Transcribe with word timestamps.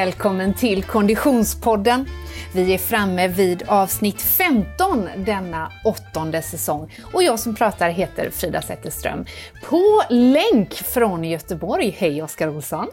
välkommen 0.00 0.54
till 0.54 0.82
Konditionspodden. 0.82 2.08
Vi 2.52 2.74
är 2.74 2.78
framme 2.78 3.28
vid 3.28 3.62
avsnitt 3.66 4.22
15 4.22 5.08
denna 5.16 5.72
åttonde 5.84 6.42
säsong 6.42 6.92
och 7.12 7.22
jag 7.22 7.40
som 7.40 7.54
pratar 7.54 7.90
heter 7.90 8.30
Frida 8.30 8.62
Zetterström. 8.62 9.24
På 9.64 10.02
länk 10.10 10.74
från 10.74 11.24
Göteborg, 11.24 11.96
hej 11.98 12.22
Oskar 12.22 12.48
Olsson! 12.48 12.86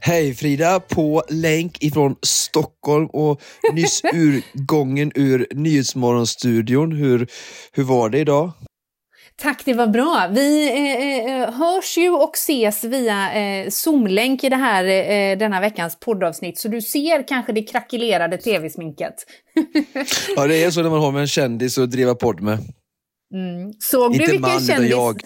Hej 0.00 0.34
Frida, 0.34 0.80
på 0.80 1.22
länk 1.28 1.82
ifrån 1.82 2.16
Stockholm 2.22 3.06
och 3.06 3.40
nyss 3.72 4.02
urgången 4.12 5.12
ur 5.14 5.46
Nyhetsmorgonstudion. 5.50 6.92
Hur, 6.92 7.26
hur 7.72 7.84
var 7.84 8.08
det 8.08 8.18
idag? 8.18 8.52
Tack, 9.42 9.62
det 9.64 9.74
var 9.74 9.86
bra. 9.86 10.28
Vi 10.32 10.68
eh, 10.68 11.42
eh, 11.42 11.52
hörs 11.54 11.98
ju 11.98 12.10
och 12.10 12.34
ses 12.34 12.84
via 12.84 13.32
eh, 13.32 13.68
Zoom-länk 13.68 14.44
i 14.44 14.48
det 14.48 14.56
här, 14.56 14.84
eh, 14.84 15.38
denna 15.38 15.60
veckans 15.60 16.00
poddavsnitt, 16.00 16.58
så 16.58 16.68
du 16.68 16.82
ser 16.82 17.28
kanske 17.28 17.52
det 17.52 17.62
krackelerade 17.62 18.38
tv-sminket. 18.38 19.14
ja, 20.36 20.46
det 20.46 20.64
är 20.64 20.70
så 20.70 20.82
när 20.82 20.90
man 20.90 21.00
har 21.00 21.12
med 21.12 21.20
en 21.20 21.28
kändis 21.28 21.78
att 21.78 21.90
driva 21.90 22.14
podd 22.14 22.40
med. 22.40 22.58
Mm. 23.34 23.72
Såg 23.78 24.12
Inte 24.12 24.26
du 24.26 24.32
vilken 24.32 24.40
man, 24.40 24.50
kändis... 24.50 24.70
utan 24.70 24.88
jag. 24.88 25.22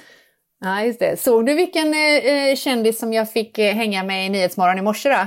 Ja, 0.64 0.84
just 0.84 1.00
det. 1.00 1.20
Såg 1.20 1.46
du 1.46 1.54
vilken 1.54 1.94
eh, 1.94 2.00
eh, 2.00 2.56
kändis 2.56 2.98
som 2.98 3.12
jag 3.12 3.32
fick 3.32 3.58
eh, 3.58 3.74
hänga 3.74 4.04
med 4.04 4.26
i 4.26 4.28
Nyhetsmorgon 4.28 4.78
i 4.78 4.82
morse 4.82 5.08
då? 5.08 5.26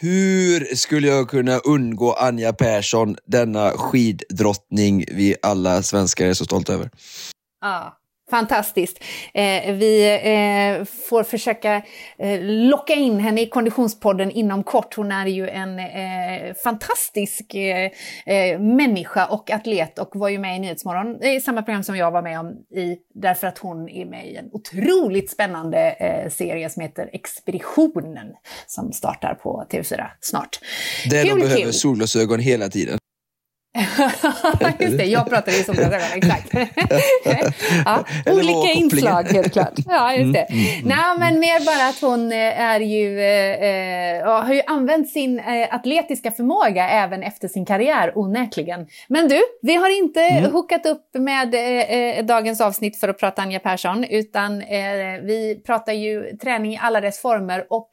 Hur 0.00 0.76
skulle 0.76 1.08
jag 1.08 1.28
kunna 1.28 1.58
undgå 1.58 2.12
Anja 2.12 2.52
Persson, 2.52 3.16
denna 3.26 3.70
skiddrottning 3.70 5.04
vi 5.08 5.36
alla 5.42 5.82
svenskar 5.82 6.26
är 6.26 6.34
så 6.34 6.44
stolta 6.44 6.72
över? 6.72 6.90
Ja, 7.60 7.99
fantastiskt. 8.30 9.04
Eh, 9.34 9.74
vi 9.74 10.18
eh, 10.22 10.84
får 10.84 11.22
försöka 11.22 11.82
eh, 12.18 12.40
locka 12.40 12.94
in 12.94 13.18
henne 13.18 13.40
i 13.40 13.46
Konditionspodden 13.46 14.30
inom 14.30 14.64
kort. 14.64 14.94
Hon 14.94 15.12
är 15.12 15.26
ju 15.26 15.48
en 15.48 15.78
eh, 15.78 16.54
fantastisk 16.64 17.54
eh, 17.54 17.90
eh, 18.26 18.60
människa 18.60 19.26
och 19.26 19.50
atlet 19.50 19.98
och 19.98 20.10
var 20.16 20.28
ju 20.28 20.38
med 20.38 20.56
i 20.56 20.58
Nyhetsmorgon 20.58 21.22
i 21.22 21.40
samma 21.40 21.62
program 21.62 21.84
som 21.84 21.96
jag 21.96 22.10
var 22.10 22.22
med 22.22 22.40
om 22.40 22.46
i, 22.76 22.96
därför 23.14 23.46
att 23.46 23.58
hon 23.58 23.88
är 23.88 24.06
med 24.06 24.26
i 24.26 24.36
en 24.36 24.48
otroligt 24.52 25.30
spännande 25.30 25.96
serie 26.30 26.70
som 26.70 26.82
heter 26.82 27.10
Expeditionen 27.12 28.26
som 28.66 28.92
startar 28.92 29.34
på 29.34 29.66
TV4 29.70 30.06
snart. 30.20 30.60
Där 31.10 31.24
de 31.24 31.40
behöver 31.40 31.62
kul. 31.62 31.72
solglasögon 31.72 32.40
hela 32.40 32.68
tiden. 32.68 32.99
Just 34.78 34.98
det, 34.98 35.04
jag 35.04 35.30
pratar 35.30 35.52
i 35.52 35.64
solglasögon, 35.64 36.06
exakt. 36.14 36.52
ja, 37.84 38.04
olika 38.26 38.72
inslag 38.72 39.22
helt 39.22 39.52
klart. 39.52 39.72
Ja, 39.86 40.14
just 40.14 40.32
det. 40.32 40.40
Mm, 40.40 40.64
Nej, 40.84 41.18
men 41.18 41.40
mer 41.40 41.64
bara 41.66 41.88
att 41.88 42.00
hon 42.00 42.32
eh, 42.32 42.60
är 42.60 42.80
ju, 42.80 43.20
eh, 43.20 44.18
eh, 44.20 44.44
har 44.44 44.54
ju 44.54 44.62
använt 44.66 45.10
sin 45.10 45.38
eh, 45.38 45.74
atletiska 45.74 46.30
förmåga 46.30 46.88
även 46.88 47.22
efter 47.22 47.48
sin 47.48 47.66
karriär, 47.66 48.12
onekligen. 48.18 48.86
Men 49.08 49.28
du, 49.28 49.40
vi 49.62 49.74
har 49.74 49.98
inte 49.98 50.20
Mm. 50.20 50.52
hookat 50.52 50.86
upp 50.86 51.06
med 51.14 51.54
eh, 51.54 51.60
eh, 51.60 52.24
dagens 52.24 52.60
avsnitt 52.60 53.00
för 53.00 53.08
att 53.08 53.18
prata 53.18 53.42
Anja 53.42 53.58
Persson, 53.60 54.04
utan 54.04 54.62
eh, 54.62 55.20
vi 55.22 55.62
pratar 55.66 55.92
ju 55.92 56.36
träning 56.42 56.72
i 56.72 56.78
alla 56.82 57.00
dess 57.00 57.20
former 57.20 57.66
och 57.70 57.88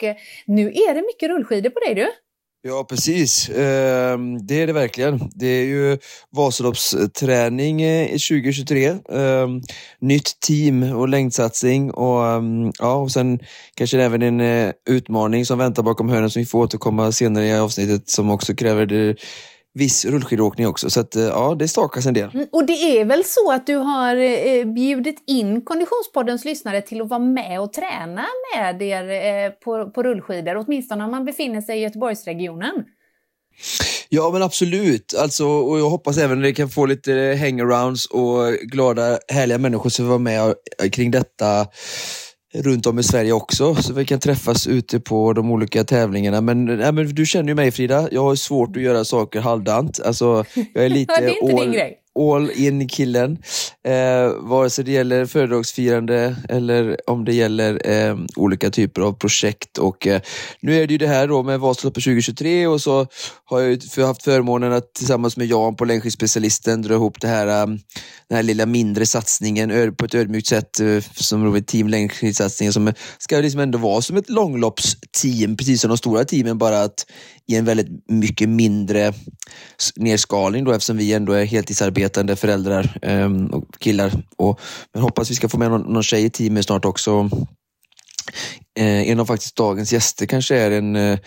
nu 0.46 0.68
är 0.68 0.94
det 0.94 1.02
mycket 1.02 1.30
rullskidor 1.30 1.70
på 1.70 1.80
dig 1.80 1.96
du. 1.96 2.08
Ja, 2.68 2.86
precis. 2.90 3.50
Ehm, 3.50 4.48
det 4.48 4.62
är 4.62 4.68
det 4.68 4.74
verkligen. 4.74 5.30
Det 5.36 5.48
är 5.48 5.64
ju 5.64 5.98
Vasaloppsträning 6.32 7.82
eh, 7.82 8.08
2023. 8.08 8.86
Ehm, 8.88 9.62
nytt 10.00 10.40
team 10.40 10.84
och 10.84 11.10
längdsatsning 11.10 11.92
och, 11.92 12.28
ehm, 12.28 12.72
ja, 12.80 12.96
och 12.96 13.12
sen 13.12 13.40
kanske 13.76 14.02
även 14.02 14.22
en 14.22 14.42
eh, 14.42 14.72
utmaning 14.90 15.46
som 15.46 15.58
väntar 15.60 15.84
bakom 15.84 16.10
hörnet 16.10 16.32
som 16.32 16.40
vi 16.40 16.46
får 16.46 16.60
återkomma 16.60 17.12
senare 17.12 17.46
i 17.46 17.58
avsnittet 17.58 18.10
som 18.10 18.32
också 18.32 18.56
kräver 18.56 18.86
det, 18.86 19.16
viss 19.78 20.06
rullskidåkning 20.06 20.68
också. 20.68 20.90
Så 20.90 21.00
att, 21.00 21.16
eh, 21.16 21.24
ja, 21.24 21.56
det 21.60 21.68
stakas 21.68 22.06
en 22.06 22.14
del. 22.14 22.30
Mm, 22.34 22.48
Och 22.52 22.66
det 22.66 22.74
är 22.74 23.06
väl 23.06 23.24
så 23.24 23.52
att 23.52 23.68
du 23.68 23.76
har 23.76 24.16
eh, 24.16 24.66
bjudit 24.66 25.24
in 25.28 25.62
Konditionspoddens 25.62 26.46
lyssnare 26.46 26.82
till 26.82 27.02
att 27.02 27.10
vara 27.10 27.20
med 27.20 27.62
och 27.62 27.74
träna 27.74 28.26
med 28.56 28.82
er 28.82 29.10
eh, 29.10 29.52
på, 29.52 29.92
på 29.92 30.04
rullskidor, 30.04 30.56
åtminstone 30.58 31.04
om 31.04 31.12
man 31.12 31.26
befinner 31.26 31.62
sig 31.62 31.78
i 31.78 31.82
Göteborgsregionen. 31.82 32.84
Ja 34.10 34.30
men 34.34 34.44
absolut, 34.44 35.14
alltså, 35.20 35.48
och 35.48 35.80
jag 35.80 35.90
hoppas 35.90 36.18
även 36.18 36.38
att 36.38 36.44
det 36.44 36.54
kan 36.54 36.70
få 36.70 36.86
lite 36.86 37.38
hangarounds 37.40 38.06
och 38.06 38.54
glada 38.62 39.20
härliga 39.28 39.58
människor 39.58 39.90
som 39.90 40.06
vill 40.06 40.10
vara 40.10 40.20
med 40.20 40.56
kring 40.92 41.12
detta 41.12 41.68
runt 42.54 42.86
om 42.86 43.00
i 43.00 43.04
Sverige 43.04 43.32
också, 43.32 43.76
så 43.76 43.94
vi 43.94 44.06
kan 44.06 44.20
träffas 44.20 44.68
ute 44.68 45.00
på 45.00 45.34
de 45.34 45.52
olika 45.52 45.84
tävlingarna. 45.84 46.42
Men, 46.42 46.66
nej, 46.66 46.92
men 46.92 47.16
du 47.16 47.26
känner 47.26 47.50
ju 47.50 47.56
mig 47.56 47.72
Frida, 47.72 48.10
jag 48.12 48.24
har 48.24 48.36
svårt 48.36 48.76
att 48.76 48.82
göra 48.82 49.06
saker 49.06 49.40
halvdant. 49.40 50.00
Alltså, 50.00 50.46
jag 50.74 50.86
är 50.86 50.90
lite 51.00 51.22
det 51.22 51.28
är 51.28 51.30
inte 51.30 51.46
din 51.46 51.60
all, 51.60 51.74
grej 51.74 51.98
all 52.18 52.52
in 52.52 52.88
killen. 52.88 53.38
Eh, 53.88 54.30
vare 54.40 54.70
sig 54.70 54.84
det 54.86 54.92
gäller 54.92 55.26
föredragsfirande 55.26 56.36
eller 56.50 56.98
om 57.10 57.26
det 57.26 57.34
gäller 57.34 57.90
eh, 57.90 58.18
olika 58.36 58.70
typer 58.70 59.02
av 59.02 59.14
projekt. 59.14 59.78
Och, 59.78 60.08
eh, 60.08 60.22
nu 60.62 60.76
är 60.84 60.88
det 60.88 60.92
ju 60.94 60.98
det 60.98 61.08
här 61.08 61.28
då 61.28 61.44
med 61.44 61.60
Vasaloppet 61.60 62.04
2023 62.04 62.68
och 62.68 62.82
så 62.82 63.08
har 63.46 63.60
jag 63.62 63.84
för- 63.84 64.06
haft 64.06 64.24
förmånen 64.24 64.74
att 64.74 64.94
tillsammans 64.94 65.38
med 65.38 65.48
Jan 65.48 65.76
på 65.76 65.86
längdskidspecialisten 65.86 66.82
dra 66.82 66.94
ihop 66.94 67.22
det 67.22 67.28
här, 67.28 67.48
eh, 67.48 67.66
den 68.30 68.36
här 68.36 68.44
lilla 68.44 68.66
mindre 68.66 69.06
satsningen 69.06 69.96
på 69.96 70.06
ett 70.06 70.16
ödmjukt 70.16 70.48
sätt 70.48 70.80
eh, 70.80 71.00
som 71.16 71.44
då 71.46 71.58
är 71.58 71.62
team 71.62 71.88
längdskidsatsningen 71.88 72.74
som 72.74 72.94
ska 73.18 73.38
liksom 73.38 73.60
ändå 73.62 73.78
vara 73.78 74.02
som 74.02 74.18
ett 74.18 74.30
långloppsteam, 74.30 75.58
precis 75.58 75.82
som 75.82 75.90
de 75.90 75.98
stora 75.98 76.26
teamen, 76.26 76.58
bara 76.58 76.82
att 76.82 77.06
i 77.50 77.56
en 77.56 77.66
väldigt 77.66 77.88
mycket 78.08 78.50
mindre 78.50 79.14
nedskalning 79.96 80.64
då 80.66 80.72
eftersom 80.72 80.98
vi 80.98 81.14
ändå 81.14 81.34
är 81.34 81.46
heltidsarbetare 81.46 82.07
medvetande 82.08 82.36
föräldrar 82.36 82.98
ehm, 83.02 83.48
och 83.48 83.80
killar. 83.80 84.12
Och, 84.38 84.60
men 84.94 85.04
hoppas 85.04 85.32
vi 85.32 85.36
ska 85.36 85.50
få 85.50 85.58
med 85.58 85.72
någon, 85.72 85.94
någon 85.94 86.04
tjej 86.04 86.26
i 86.26 86.30
teamet 86.30 86.66
snart 86.66 86.86
också. 86.86 87.30
Eh, 88.80 89.10
en 89.10 89.20
av 89.20 89.26
faktiskt 89.26 89.56
dagens 89.56 89.94
gäster 89.94 90.26
kanske 90.26 90.56
är 90.56 90.72
en, 90.72 90.96
eh, 90.96 91.20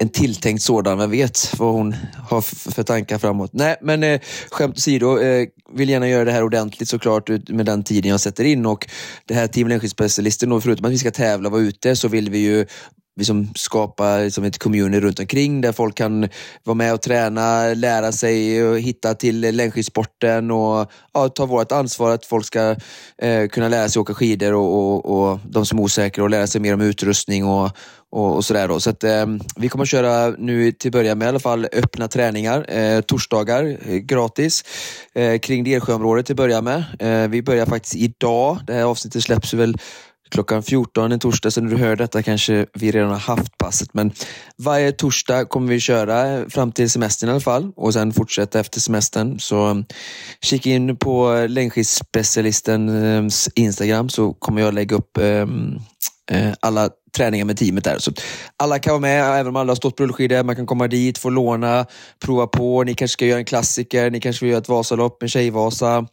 en 0.00 0.08
tilltänkt 0.08 0.62
sådan. 0.62 0.98
Vem 0.98 1.10
vet 1.10 1.54
vad 1.58 1.72
hon 1.72 1.94
har 2.30 2.40
för 2.72 2.82
tankar 2.82 3.18
framåt. 3.18 3.50
Nej, 3.52 3.76
men 3.82 4.02
eh, 4.02 4.20
skämt 4.50 4.76
åsido, 4.76 5.18
eh, 5.18 5.46
vill 5.74 5.88
gärna 5.88 6.08
göra 6.08 6.24
det 6.24 6.32
här 6.32 6.44
ordentligt 6.44 6.88
såklart 6.88 7.28
med 7.48 7.66
den 7.66 7.84
tiden 7.84 8.10
jag 8.10 8.20
sätter 8.20 8.44
in. 8.44 8.66
Och 8.66 8.86
det 9.26 9.34
här 9.34 9.46
Team 9.46 9.68
Längdskidspecialisten, 9.68 10.60
förutom 10.60 10.86
att 10.86 10.92
vi 10.92 10.98
ska 10.98 11.10
tävla 11.10 11.48
och 11.48 11.52
vara 11.52 11.62
ute, 11.62 11.96
så 11.96 12.08
vill 12.08 12.30
vi 12.30 12.38
ju 12.38 12.66
liksom 13.16 13.48
skapa 13.54 14.18
liksom 14.18 14.44
ett 14.44 14.58
community 14.58 15.00
runt 15.00 15.20
omkring 15.20 15.60
där 15.60 15.72
folk 15.72 15.94
kan 15.94 16.28
vara 16.64 16.74
med 16.74 16.94
och 16.94 17.02
träna, 17.02 17.74
lära 17.74 18.12
sig 18.12 18.64
och 18.64 18.78
hitta 18.78 19.14
till 19.14 19.56
längdskidsporten 19.56 20.50
och 20.50 20.90
ja, 21.14 21.28
ta 21.28 21.46
vårt 21.46 21.72
ansvar 21.72 22.10
att 22.10 22.26
folk 22.26 22.46
ska 22.46 22.76
eh, 23.22 23.48
kunna 23.48 23.68
lära 23.68 23.88
sig 23.88 24.00
åka 24.00 24.14
skidor 24.14 24.54
och, 24.54 24.74
och, 24.74 25.30
och 25.30 25.38
de 25.44 25.66
som 25.66 25.78
är 25.78 25.82
osäkra 25.82 26.24
och 26.24 26.30
lära 26.30 26.46
sig 26.46 26.60
mer 26.60 26.74
om 26.74 26.80
utrustning 26.80 27.44
och, 27.44 27.70
och, 28.10 28.36
och 28.36 28.44
sådär. 28.44 28.68
Då. 28.68 28.80
Så 28.80 28.90
att, 28.90 29.04
eh, 29.04 29.26
vi 29.56 29.68
kommer 29.68 29.84
att 29.84 29.88
köra 29.88 30.34
nu 30.38 30.72
till 30.72 30.92
början 30.92 31.18
med 31.18 31.26
i 31.26 31.28
alla 31.28 31.38
fall 31.38 31.68
öppna 31.72 32.08
träningar, 32.08 32.78
eh, 32.78 33.00
torsdagar 33.00 33.78
eh, 33.88 33.96
gratis 33.96 34.64
eh, 35.14 35.38
kring 35.38 35.64
Delsjöområdet 35.64 36.26
till 36.26 36.32
att 36.32 36.36
börja 36.36 36.62
med. 36.62 36.84
Eh, 36.98 37.28
vi 37.28 37.42
börjar 37.42 37.66
faktiskt 37.66 37.96
idag. 37.96 38.58
Det 38.66 38.74
här 38.74 38.84
avsnittet 38.84 39.22
släpps 39.22 39.54
väl 39.54 39.76
klockan 40.28 40.62
14 40.62 41.12
en 41.12 41.18
torsdag, 41.18 41.50
så 41.50 41.60
när 41.60 41.70
du 41.70 41.76
hör 41.76 41.96
detta 41.96 42.22
kanske 42.22 42.66
vi 42.74 42.90
redan 42.90 43.10
har 43.10 43.18
haft 43.18 43.58
passet. 43.58 43.94
Men 43.94 44.12
varje 44.56 44.92
torsdag 44.92 45.44
kommer 45.44 45.68
vi 45.68 45.80
köra 45.80 46.50
fram 46.50 46.72
till 46.72 46.90
semestern 46.90 47.28
i 47.28 47.32
alla 47.32 47.40
fall 47.40 47.72
och 47.76 47.92
sen 47.92 48.12
fortsätta 48.12 48.60
efter 48.60 48.80
semestern. 48.80 49.40
Så 49.40 49.66
um, 49.66 49.84
kika 50.40 50.70
in 50.70 50.96
på 50.96 51.46
längdskidspecialistens 51.48 53.48
um, 53.56 53.64
Instagram 53.64 54.08
så 54.08 54.32
kommer 54.32 54.62
jag 54.62 54.74
lägga 54.74 54.96
upp 54.96 55.18
um, 55.18 55.78
eh, 56.30 56.52
alla 56.60 56.90
träningar 57.16 57.44
med 57.44 57.56
teamet 57.56 57.84
där. 57.84 57.98
Så 57.98 58.12
alla 58.56 58.78
kan 58.78 58.90
vara 58.90 59.00
med, 59.00 59.40
även 59.40 59.46
om 59.46 59.56
alla 59.56 59.70
har 59.70 59.76
stått 59.76 59.96
på 59.96 60.02
rullskidor. 60.02 60.42
Man 60.42 60.56
kan 60.56 60.66
komma 60.66 60.88
dit, 60.88 61.18
få 61.18 61.30
låna, 61.30 61.86
prova 62.24 62.46
på. 62.46 62.84
Ni 62.84 62.94
kanske 62.94 63.12
ska 63.12 63.26
göra 63.26 63.38
en 63.38 63.44
klassiker, 63.44 64.10
ni 64.10 64.20
kanske 64.20 64.44
vill 64.44 64.50
göra 64.50 64.60
ett 64.60 64.68
Vasalopp, 64.68 65.22
en 65.22 65.28
Tjejvasa. 65.28 66.06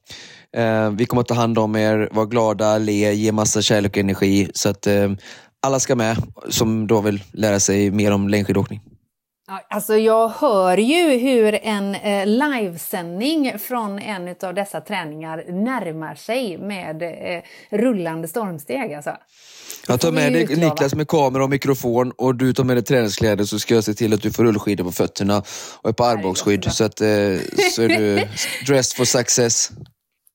Eh, 0.57 0.89
vi 0.89 1.05
kommer 1.05 1.21
att 1.21 1.27
ta 1.27 1.33
hand 1.33 1.57
om 1.57 1.75
er, 1.75 2.09
vara 2.11 2.25
glada, 2.25 2.77
le, 2.77 3.13
ge 3.13 3.31
massa 3.31 3.61
kärlek 3.61 3.91
och 3.91 3.97
energi. 3.97 4.49
Så 4.53 4.69
att 4.69 4.87
eh, 4.87 5.11
alla 5.61 5.79
ska 5.79 5.95
med 5.95 6.17
som 6.49 6.87
då 6.87 7.01
vill 7.01 7.23
lära 7.33 7.59
sig 7.59 7.91
mer 7.91 8.11
om 8.11 8.29
längdskidåkning. 8.29 8.81
Alltså 9.69 9.97
jag 9.97 10.29
hör 10.29 10.77
ju 10.77 11.17
hur 11.17 11.59
en 11.63 11.95
eh, 11.95 12.25
livesändning 12.25 13.59
från 13.59 13.99
en 13.99 14.35
av 14.43 14.53
dessa 14.53 14.81
träningar 14.81 15.45
närmar 15.47 16.15
sig 16.15 16.57
med 16.57 17.01
eh, 17.01 17.43
rullande 17.77 18.27
stormsteg. 18.27 18.93
Alltså. 18.93 19.11
Jag 19.87 19.99
tar 20.01 20.11
med 20.11 20.33
dig 20.33 20.43
utlova. 20.43 20.69
Niklas 20.69 20.95
med 20.95 21.07
kamera 21.07 21.43
och 21.43 21.49
mikrofon 21.49 22.11
och 22.11 22.35
du 22.35 22.53
tar 22.53 22.63
med 22.63 22.77
dig 22.77 22.83
träningskläder 22.83 23.43
så 23.43 23.59
ska 23.59 23.75
jag 23.75 23.83
se 23.83 23.93
till 23.93 24.13
att 24.13 24.21
du 24.21 24.31
får 24.31 24.43
rullskidor 24.43 24.83
på 24.83 24.91
fötterna 24.91 25.43
och 25.81 25.89
ett 25.89 25.95
par 25.95 26.11
armbågsskydd 26.11 26.71
så 26.71 26.83
att 26.83 27.01
eh, 27.01 27.07
så 27.75 27.81
är 27.81 27.87
du 27.87 28.15
dressed 28.67 28.97
for 28.97 29.05
success. 29.05 29.71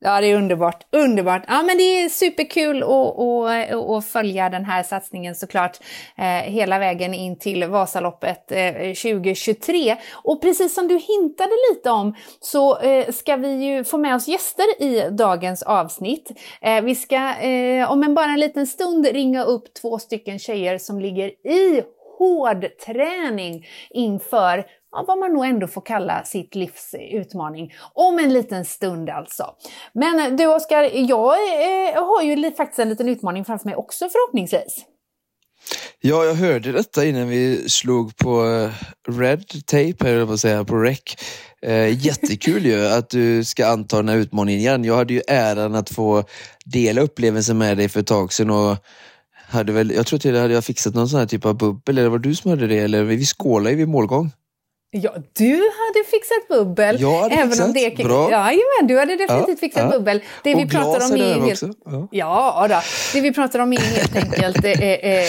Ja, 0.00 0.20
det 0.20 0.26
är 0.26 0.36
underbart. 0.36 0.86
Underbart. 0.92 1.42
Ja, 1.48 1.62
men 1.62 1.78
det 1.78 1.82
är 1.82 2.08
superkul 2.08 2.82
att, 2.82 3.18
att, 3.18 3.90
att 3.90 4.04
följa 4.04 4.48
den 4.48 4.64
här 4.64 4.82
satsningen 4.82 5.34
såklart 5.34 5.78
eh, 6.16 6.24
hela 6.24 6.78
vägen 6.78 7.14
in 7.14 7.38
till 7.38 7.64
Vasaloppet 7.64 8.52
eh, 8.52 8.72
2023. 8.72 9.96
Och 10.12 10.42
precis 10.42 10.74
som 10.74 10.88
du 10.88 10.98
hintade 10.98 11.50
lite 11.70 11.90
om 11.90 12.14
så 12.40 12.78
eh, 12.78 13.12
ska 13.12 13.36
vi 13.36 13.48
ju 13.48 13.84
få 13.84 13.98
med 13.98 14.14
oss 14.14 14.28
gäster 14.28 14.82
i 14.82 15.10
dagens 15.10 15.62
avsnitt. 15.62 16.30
Eh, 16.60 16.82
vi 16.82 16.94
ska 16.94 17.34
eh, 17.34 17.92
om 17.92 18.02
en 18.02 18.14
bara 18.14 18.32
en 18.32 18.40
liten 18.40 18.66
stund 18.66 19.06
ringa 19.06 19.44
upp 19.44 19.74
två 19.74 19.98
stycken 19.98 20.38
tjejer 20.38 20.78
som 20.78 21.00
ligger 21.00 21.28
i 21.28 21.82
hård 22.18 22.66
träning 22.86 23.66
inför 23.90 24.64
ja, 24.92 25.04
vad 25.08 25.18
man 25.18 25.32
nog 25.32 25.44
ändå 25.44 25.66
får 25.66 25.80
kalla 25.80 26.24
sitt 26.24 26.54
livs 26.54 26.94
utmaning. 27.12 27.72
Om 27.94 28.18
en 28.18 28.32
liten 28.32 28.64
stund 28.64 29.10
alltså. 29.10 29.54
Men 29.92 30.36
du 30.36 30.46
Oskar, 30.46 30.90
jag 30.94 31.34
eh, 31.34 32.06
har 32.06 32.22
ju 32.22 32.52
faktiskt 32.52 32.78
en 32.78 32.88
liten 32.88 33.08
utmaning 33.08 33.44
framför 33.44 33.66
mig 33.66 33.76
också 33.76 34.08
förhoppningsvis. 34.08 34.84
Ja, 36.00 36.24
jag 36.24 36.34
hörde 36.34 36.72
detta 36.72 37.04
innan 37.04 37.28
vi 37.28 37.68
slog 37.68 38.16
på 38.16 38.46
eh, 38.46 38.70
red 39.18 39.44
tape, 39.66 40.08
eller 40.08 40.24
vad 40.24 40.40
säga, 40.40 40.64
på 40.64 40.76
rec. 40.76 41.00
Eh, 41.62 42.06
jättekul 42.06 42.66
ju 42.66 42.86
att 42.98 43.10
du 43.10 43.44
ska 43.44 43.66
anta 43.66 43.96
den 43.96 44.08
här 44.08 44.16
utmaningen 44.16 44.60
igen. 44.60 44.84
Jag 44.84 44.96
hade 44.96 45.14
ju 45.14 45.22
äran 45.28 45.74
att 45.74 45.90
få 45.90 46.24
dela 46.64 47.00
upplevelsen 47.00 47.58
med 47.58 47.76
dig 47.76 47.88
för 47.88 48.00
ett 48.00 48.06
tag 48.06 48.32
sedan 48.32 48.50
och 48.50 48.76
hade 49.48 49.72
väl, 49.72 49.90
jag 49.90 50.06
tror 50.06 50.18
till 50.18 50.30
att 50.30 50.36
jag 50.36 50.42
hade 50.42 50.62
fixat 50.62 50.94
någon 50.94 51.08
sån 51.08 51.18
här 51.18 51.26
typ 51.26 51.44
av 51.44 51.56
bubbel, 51.56 51.98
eller 51.98 52.08
var 52.08 52.18
det 52.18 52.28
du 52.28 52.34
som 52.34 52.50
hade 52.50 52.66
det? 52.66 52.78
Eller 52.78 53.02
vi 53.04 53.26
skålade 53.26 53.70
ju 53.70 53.76
vid 53.76 53.88
målgång. 53.88 54.30
Ja, 54.90 55.14
du 55.32 55.52
hade 55.52 56.04
fixat 56.18 56.48
bubbel. 56.48 57.00
Jag 57.00 57.20
hade 57.22 57.34
även 57.34 57.48
fixat, 57.48 57.66
om 57.66 57.72
det, 57.72 58.04
bra. 58.04 58.30
Ja, 58.30 58.50
men 58.80 58.86
du 58.86 58.98
hade 58.98 59.16
definitivt 59.16 59.48
ja, 59.48 59.56
fixat 59.56 59.82
ja. 59.82 59.90
bubbel. 59.98 60.22
Det 60.44 60.54
och 60.54 60.60
vi 60.60 60.68
pratar 60.68 61.12
om 61.12 61.20
är 61.20 61.40
helt. 61.40 61.62
Ja. 61.84 62.08
ja 62.10 62.66
då. 62.68 62.80
Det 63.12 63.20
vi 63.20 63.32
pratar 63.32 63.58
om 63.58 63.72
är 63.72 63.76
helt 63.76 64.16
enkelt 64.16 64.64
eh, 64.64 64.82
eh, 64.82 65.24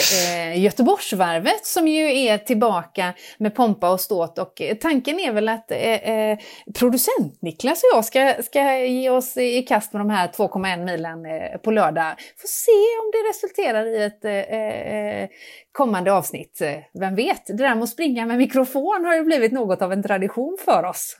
eh, 0.51 0.59
Göteborgsvarvet 0.63 1.65
som 1.65 1.87
ju 1.87 2.19
är 2.19 2.37
tillbaka 2.37 3.13
med 3.37 3.55
pompa 3.55 3.89
och 3.89 4.01
ståt. 4.01 4.39
Och 4.39 4.61
tanken 4.81 5.19
är 5.19 5.31
väl 5.31 5.49
att 5.49 5.71
eh, 5.71 6.09
eh 6.09 6.37
producent 6.73 7.41
Niklas 7.41 7.83
och 7.83 7.97
jag 7.97 8.05
ska, 8.05 8.33
ska 8.43 8.77
ge 8.77 9.09
oss 9.09 9.37
i 9.37 9.61
kast 9.61 9.93
med 9.93 9.99
de 9.99 10.09
här 10.09 10.27
2,1 10.27 10.85
milen 10.85 11.25
eh, 11.25 11.57
på 11.57 11.71
lördag. 11.71 12.13
Får 12.41 12.47
se 12.47 12.71
om 12.99 13.11
det 13.13 13.29
resulterar 13.29 13.85
i 13.85 14.03
ett 14.03 14.25
eh, 14.25 15.29
kommande 15.71 16.13
avsnitt. 16.13 16.61
Eh, 16.61 16.99
vem 16.99 17.15
vet, 17.15 17.47
det 17.47 17.53
där 17.53 17.75
med 17.75 17.83
att 17.83 17.89
springa 17.89 18.25
med 18.25 18.37
mikrofon 18.37 19.05
har 19.05 19.15
ju 19.15 19.23
blivit 19.23 19.51
något 19.51 19.81
av 19.81 19.93
en 19.93 20.03
tradition 20.03 20.57
för 20.65 20.83
oss. 20.83 21.17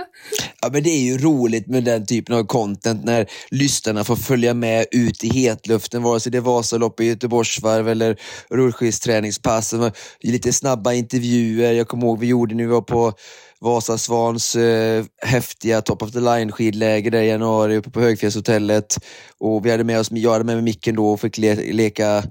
ja, 0.62 0.68
men 0.72 0.82
det 0.82 0.90
är 0.90 1.02
ju 1.02 1.18
roligt 1.18 1.66
med 1.66 1.84
den 1.84 2.06
typen 2.06 2.36
av 2.36 2.44
content 2.44 3.04
när 3.04 3.26
lyssnarna 3.50 4.04
får 4.04 4.16
följa 4.16 4.54
med 4.54 4.86
ut 4.90 5.24
i 5.24 5.28
hetluften, 5.28 6.02
vare 6.02 6.20
sig 6.20 6.32
det 6.32 6.38
är 6.38 6.42
Vasaloppet, 6.42 7.06
Göteborgsvarv 7.06 7.88
eller 7.88 8.16
rullskidsträningspass. 8.50 9.74
Lite 10.20 10.52
snabba 10.52 10.92
intervjuer. 10.92 11.72
Jag 11.72 11.88
kommer 11.88 12.06
ihåg 12.06 12.18
vi 12.18 12.26
gjorde 12.26 12.54
när 12.54 12.64
vi 12.64 12.70
var 12.70 12.80
på 12.80 13.12
Vasasvans 13.60 14.56
eh, 14.56 15.04
häftiga 15.22 15.82
top 15.82 16.02
of 16.02 16.12
the 16.12 16.20
line 16.20 16.52
skidläger 16.52 17.10
där 17.10 17.22
i 17.22 17.28
januari 17.28 17.76
uppe 17.76 17.90
på 17.90 18.00
Högfjällshotellet. 18.00 18.96
Och 19.38 19.66
vi 19.66 19.70
hade 19.70 19.84
med 19.84 20.00
oss, 20.00 20.08
jag 20.10 20.32
hade 20.32 20.44
med 20.44 20.54
mig 20.54 20.64
micken 20.64 20.94
då 20.94 21.08
och 21.08 21.20
fick 21.20 21.38
le 21.38 21.72
leka 21.72 22.22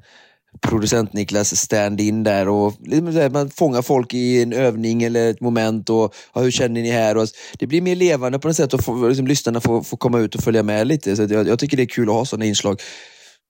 producent 0.62 1.14
Niklas 1.14 1.56
stand-in 1.56 2.24
där 2.24 2.48
och 2.48 2.74
liksom 2.80 3.30
man 3.34 3.50
fångar 3.50 3.82
folk 3.82 4.14
i 4.14 4.42
en 4.42 4.54
övning 4.54 5.04
eller 5.04 5.30
ett 5.30 5.42
moment 5.42 5.90
och 5.90 6.16
ja, 6.34 6.42
hur 6.42 6.52
känner 6.52 6.82
ni 6.82 6.92
här? 6.92 7.16
Och 7.16 7.22
alltså, 7.22 7.36
det 7.60 7.68
blir 7.68 7.82
mer 7.82 7.96
levande 7.96 8.40
på 8.40 8.48
något 8.48 8.58
sätt 8.58 8.74
och 8.74 8.84
få, 8.84 9.08
liksom, 9.08 9.28
lyssnarna 9.28 9.62
får, 9.62 9.82
får 9.82 9.98
komma 9.98 10.20
ut 10.20 10.36
och 10.36 10.44
följa 10.44 10.64
med 10.64 10.88
lite. 10.88 11.16
Så 11.16 11.24
jag, 11.24 11.48
jag 11.48 11.60
tycker 11.60 11.78
det 11.78 11.84
är 11.84 11.88
kul 11.88 12.10
att 12.10 12.16
ha 12.16 12.26
sådana 12.26 12.46
inslag. 12.46 12.82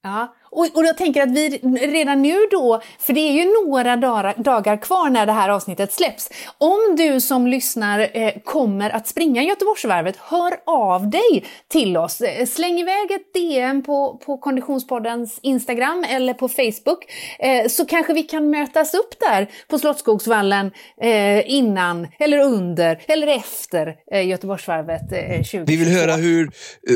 Ja, 0.04 0.36
och, 0.54 0.68
och 0.74 0.86
jag 0.86 0.98
tänker 0.98 1.22
att 1.22 1.32
vi 1.32 1.50
redan 1.82 2.22
nu 2.22 2.36
då, 2.52 2.82
för 3.00 3.14
det 3.14 3.20
är 3.20 3.32
ju 3.32 3.66
några 3.66 3.96
dagar, 4.38 4.82
kvar 4.82 5.10
när 5.10 5.26
det 5.26 5.32
här 5.32 5.50
avsnittet 5.50 5.94
släpps. 5.94 6.30
Om 6.58 6.96
du 6.98 7.22
som 7.22 7.48
lyssnar 7.48 8.00
eh, 8.14 8.34
kommer 8.44 8.90
att 8.90 9.08
springa 9.08 9.44
Göteborgsvarvet, 9.44 10.18
hör 10.18 10.54
av 10.66 11.10
dig 11.10 11.46
till 11.68 11.98
oss. 11.98 12.22
Eh, 12.22 12.46
släng 12.46 12.80
iväg 12.80 13.12
ett 13.12 13.34
DM 13.34 13.84
på, 13.84 14.22
på 14.26 14.38
Konditionspoddens 14.38 15.40
Instagram 15.42 16.06
eller 16.10 16.34
på 16.34 16.48
Facebook 16.48 17.06
eh, 17.40 17.68
så 17.68 17.86
kanske 17.86 18.14
vi 18.14 18.24
kan 18.24 18.50
mötas 18.50 18.94
upp 18.94 19.20
där 19.20 19.48
på 19.68 19.80
Slottsskogsvallen 19.80 20.72
eh, 21.02 21.54
innan 21.54 22.08
eller 22.20 22.40
under 22.40 23.02
eller 23.08 23.28
efter 23.28 23.96
eh, 24.12 24.28
Göteborgsvarvet 24.28 25.10
2022. 25.10 25.58
Eh, 25.58 25.64
vi 25.66 25.76
vill 25.76 26.00
höra 26.00 26.16
hur, 26.16 26.50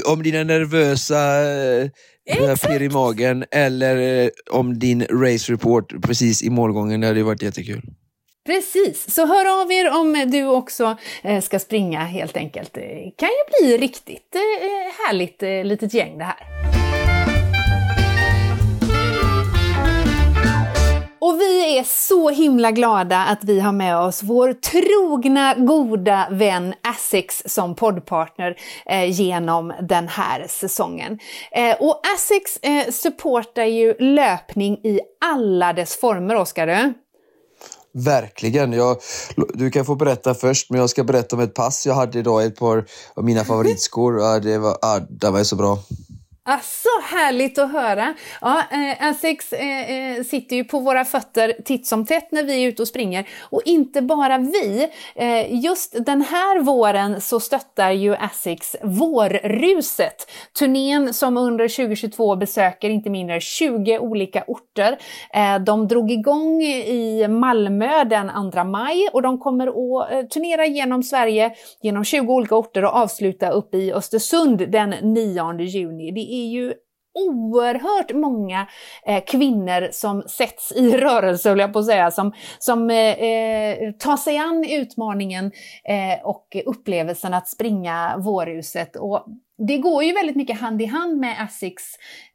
om 0.06 0.24
dina 0.24 0.44
nervösa 0.44 1.18
pirr 2.36 2.82
i 2.82 2.90
magen 2.90 3.46
eller 3.52 4.24
eh, 4.24 4.30
om 4.52 4.80
din 4.80 5.02
race 5.02 5.54
report 5.54 6.02
precis 6.02 6.44
i 6.44 6.50
målgången. 6.50 7.02
Det 7.02 7.08
hade 7.08 7.24
varit 7.24 7.42
jättekul. 7.42 7.82
Precis, 8.46 9.14
så 9.14 9.26
hör 9.26 9.62
av 9.62 9.72
er 9.72 10.00
om 10.00 10.32
du 10.32 10.46
också 10.46 10.98
eh, 11.24 11.42
ska 11.42 11.60
springa 11.60 12.00
helt 12.00 12.38
enkelt. 12.38 12.74
Det 12.74 13.12
kan 13.18 13.30
ju 13.30 13.68
bli 13.68 13.78
riktigt 13.78 14.36
eh, 14.36 15.06
härligt 15.08 15.68
litet 15.68 15.94
gäng 15.94 16.18
det 16.18 16.24
här. 16.24 16.77
Och 21.20 21.40
vi 21.42 21.78
är 21.78 21.84
så 21.84 22.30
himla 22.30 22.72
glada 22.72 23.26
att 23.26 23.44
vi 23.44 23.60
har 23.60 23.72
med 23.72 23.98
oss 23.98 24.24
vår 24.24 24.54
trogna, 24.54 25.56
goda 25.58 26.28
vän 26.32 26.74
Essex 26.96 27.44
som 27.46 27.76
poddpartner 27.76 28.58
eh, 28.86 29.12
genom 29.12 29.74
den 29.82 30.08
här 30.08 30.46
säsongen. 30.50 31.20
Eh, 31.52 31.76
och 31.80 32.02
Essex 32.16 32.58
eh, 32.58 32.92
supportar 32.92 33.64
ju 33.64 33.94
löpning 34.00 34.74
i 34.74 35.00
alla 35.26 35.74
dess 35.74 35.96
former, 35.96 36.36
Oskar. 36.36 36.94
Verkligen. 37.94 38.74
Jag, 38.74 38.98
du 39.54 39.72
kan 39.72 39.86
få 39.86 39.96
berätta 39.96 40.34
först, 40.34 40.70
men 40.70 40.80
jag 40.80 40.90
ska 40.90 41.04
berätta 41.04 41.36
om 41.36 41.42
ett 41.42 41.54
pass 41.54 41.86
jag 41.86 41.94
hade 41.94 42.20
idag, 42.20 42.46
ett 42.46 42.60
par 42.60 42.86
av 43.14 43.24
mina 43.24 43.44
favoritskor. 43.44 44.20
Ja, 44.20 44.40
det, 44.40 44.58
var, 44.58 44.78
ja, 44.82 45.00
det 45.10 45.30
var 45.30 45.44
så 45.44 45.56
bra. 45.56 45.80
Ah, 46.50 46.60
så 46.60 47.16
härligt 47.16 47.58
att 47.58 47.72
höra! 47.72 48.14
Ja, 48.42 48.64
eh, 48.72 49.08
eh, 49.08 50.18
eh, 50.18 50.24
sitter 50.24 50.56
ju 50.56 50.64
på 50.64 50.80
våra 50.80 51.06
fötter 51.06 51.54
titt 51.66 51.88
som 51.88 52.06
tätt 52.06 52.32
när 52.32 52.44
vi 52.44 52.64
är 52.64 52.68
ute 52.68 52.82
och 52.82 52.88
springer. 52.88 53.28
Och 53.42 53.62
inte 53.66 54.02
bara 54.02 54.38
vi. 54.38 54.90
Eh, 55.16 55.64
just 55.64 56.06
den 56.06 56.22
här 56.22 56.60
våren 56.60 57.22
så 57.22 57.40
stöttar 57.40 57.92
ju 57.92 58.14
Essex 58.14 58.76
Vårruset. 58.84 60.32
Turnén 60.60 61.14
som 61.14 61.38
under 61.38 61.68
2022 61.68 62.36
besöker 62.36 62.90
inte 62.90 63.10
mindre 63.10 63.36
än 63.36 63.42
20 63.42 64.00
olika 64.00 64.44
orter. 64.48 64.98
Eh, 65.34 65.60
de 65.60 65.88
drog 65.88 66.12
igång 66.12 66.62
i 66.64 67.28
Malmö 67.28 68.04
den 68.04 68.52
2 68.52 68.64
maj 68.64 69.10
och 69.14 69.22
de 69.22 69.40
kommer 69.40 69.68
att 69.68 70.12
eh, 70.12 70.22
turnera 70.22 70.66
genom 70.66 71.04
Sverige 71.04 71.52
genom 71.82 72.04
20 72.04 72.34
olika 72.34 72.56
orter 72.56 72.84
och 72.86 72.96
avsluta 72.96 73.50
uppe 73.50 73.78
i 73.78 73.94
Östersund 73.94 74.72
den 74.72 74.90
9 74.90 75.62
juni. 75.62 76.12
Det 76.12 76.37
är 76.44 76.48
ju 76.48 76.74
oerhört 77.18 78.14
många 78.14 78.68
eh, 79.06 79.24
kvinnor 79.24 79.90
som 79.92 80.22
sätts 80.22 80.72
i 80.72 80.98
rörelse, 80.98 81.50
höll 81.50 81.60
jag 81.60 81.74
på 81.74 81.80
att 81.80 81.86
säga, 81.86 82.12
som, 82.12 82.34
som 82.60 82.90
eh, 82.90 82.98
eh, 82.98 83.92
tar 83.92 84.18
sig 84.18 84.38
an 84.38 84.66
utmaningen 84.70 85.52
eh, 85.90 86.26
och 86.26 86.58
upplevelsen 86.66 87.34
att 87.34 87.48
springa 87.48 88.18
vårhuset. 88.18 88.96
Och 88.96 89.26
det 89.68 89.78
går 89.78 90.04
ju 90.04 90.14
väldigt 90.14 90.36
mycket 90.36 90.60
hand 90.60 90.82
i 90.82 90.86
hand 90.86 91.18
med 91.18 91.42
Asics 91.42 91.84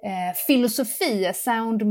eh, 0.04 0.36
filosofi, 0.46 1.26
a 1.26 1.32
sound 1.32 1.82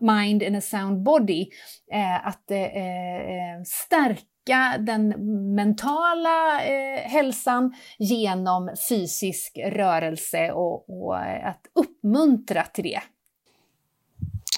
mind 0.00 0.42
and 0.42 0.56
a 0.56 0.60
sound 0.60 1.02
body, 1.02 1.46
eh, 1.92 2.26
att 2.26 2.50
eh, 2.50 2.62
eh 2.62 3.62
stärka 3.66 4.22
stärka 4.48 4.78
den 4.78 5.08
mentala 5.54 6.64
eh, 6.64 7.10
hälsan 7.10 7.74
genom 7.98 8.70
fysisk 8.88 9.58
rörelse 9.72 10.52
och, 10.52 10.90
och 10.90 11.16
eh, 11.16 11.48
att 11.48 11.60
uppmuntra 11.74 12.62
till 12.62 12.84
det. 12.84 13.00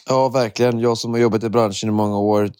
Ja, 0.08 0.28
verkligen. 0.28 0.78
Jag 0.78 0.98
som 0.98 1.12
har 1.12 1.20
jobbat 1.20 1.44
i 1.44 1.48
branschen 1.48 1.88
i 1.88 1.92
många 1.92 2.18
år 2.18 2.50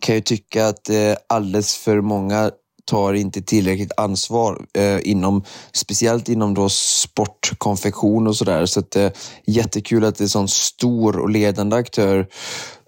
kan 0.00 0.14
ju 0.14 0.20
tycka 0.20 0.66
att 0.66 0.88
eh, 0.88 1.14
alldeles 1.28 1.76
för 1.76 2.00
många 2.00 2.50
tar 2.84 3.14
inte 3.14 3.42
tillräckligt 3.42 3.92
ansvar 3.96 4.66
eh, 4.74 4.98
inom, 5.02 5.44
speciellt 5.72 6.28
inom 6.28 6.54
då 6.54 6.68
sportkonfektion 6.68 8.26
och 8.26 8.36
sådär. 8.36 8.66
Så 8.66 8.80
att 8.80 8.90
det 8.90 9.04
eh, 9.04 9.06
är 9.06 9.12
jättekul 9.52 10.04
att 10.04 10.16
det 10.16 10.22
är 10.22 10.24
en 10.24 10.28
sån 10.28 10.48
stor 10.48 11.18
och 11.18 11.30
ledande 11.30 11.76
aktör 11.76 12.26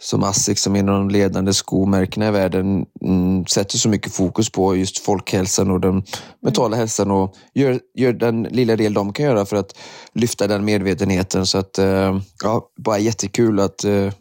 som 0.01 0.25
Asics 0.25 0.63
som 0.63 0.77
är 0.77 0.81
en 0.81 0.89
av 0.89 0.95
de 0.95 1.11
ledande 1.11 1.53
skomärkena 1.53 2.29
i 2.29 2.31
världen 2.31 2.87
mm, 3.05 3.47
sätter 3.47 3.79
så 3.79 3.89
mycket 3.89 4.13
fokus 4.13 4.51
på 4.51 4.77
just 4.77 4.99
folkhälsan 4.99 5.71
och 5.71 5.81
den 5.81 6.03
mentala 6.43 6.77
hälsan 6.77 7.11
och 7.11 7.35
gör, 7.55 7.81
gör 7.95 8.13
den 8.13 8.43
lilla 8.43 8.77
del 8.77 8.95
de 8.95 9.13
kan 9.13 9.25
göra 9.25 9.47
för 9.47 9.57
att 9.57 9.77
lyfta 10.15 10.47
den 10.47 10.65
medvetenheten. 10.65 11.47
Så 11.47 11.59
att, 11.59 11.79
eh, 11.79 12.21
ja, 12.43 12.71
bara 12.85 12.99
jättekul 12.99 13.61
att, 13.61 13.85
eh, 13.85 14.13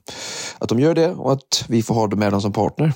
att 0.60 0.70
de 0.70 0.80
gör 0.80 0.94
det 0.94 1.10
och 1.10 1.34
att 1.34 1.66
vi 1.68 1.84
får 1.84 1.96
ha 1.96 2.08
dem 2.08 2.20
med 2.20 2.32
dem 2.32 2.42
som 2.42 2.54
partner. 2.54 2.94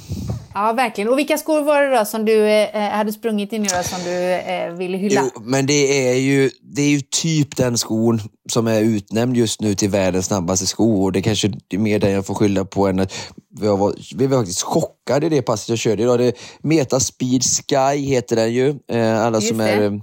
Ja, 0.53 0.73
verkligen. 0.73 1.09
Och 1.09 1.17
vilka 1.17 1.37
skor 1.37 1.61
var 1.61 1.81
det 1.81 1.97
då 1.97 2.05
som 2.05 2.25
du 2.25 2.49
eh, 2.49 2.89
hade 2.89 3.11
sprungit 3.11 3.53
in 3.53 3.65
i 3.65 3.67
då, 3.67 3.83
som 3.83 3.99
du 4.03 4.31
eh, 4.33 4.73
ville 4.73 4.97
hylla? 4.97 5.21
Jo, 5.35 5.41
men 5.41 5.65
det 5.65 6.09
är, 6.09 6.15
ju, 6.15 6.49
det 6.61 6.81
är 6.81 6.89
ju 6.89 7.01
typ 7.01 7.55
den 7.55 7.77
skon 7.77 8.21
som 8.49 8.67
är 8.67 8.81
utnämnd 8.81 9.37
just 9.37 9.61
nu 9.61 9.75
till 9.75 9.89
världens 9.89 10.25
snabbaste 10.25 10.65
sko 10.65 11.03
och 11.03 11.11
det 11.11 11.21
kanske 11.21 11.51
är 11.69 11.77
mer 11.77 11.99
den 11.99 12.11
jag 12.11 12.25
får 12.25 12.35
skylla 12.35 12.65
på 12.65 12.72
än 12.81 12.99
att 12.99 13.13
jag 13.59 13.77
var, 13.77 13.95
vi 14.15 14.27
var 14.27 14.37
faktiskt 14.37 14.61
chockade 14.61 15.25
i 15.25 15.29
det 15.29 15.41
passet 15.41 15.69
jag 15.69 15.77
körde 15.77 16.03
idag. 16.03 16.19
Det 16.19 16.33
Meta 16.61 16.99
Speed 16.99 17.43
Sky 17.43 17.97
heter 17.97 18.35
den 18.35 18.53
ju. 18.53 18.75
Eh, 18.87 19.21
alla 19.21 19.37
just 19.37 19.47
som 19.47 19.61
är 19.61 20.01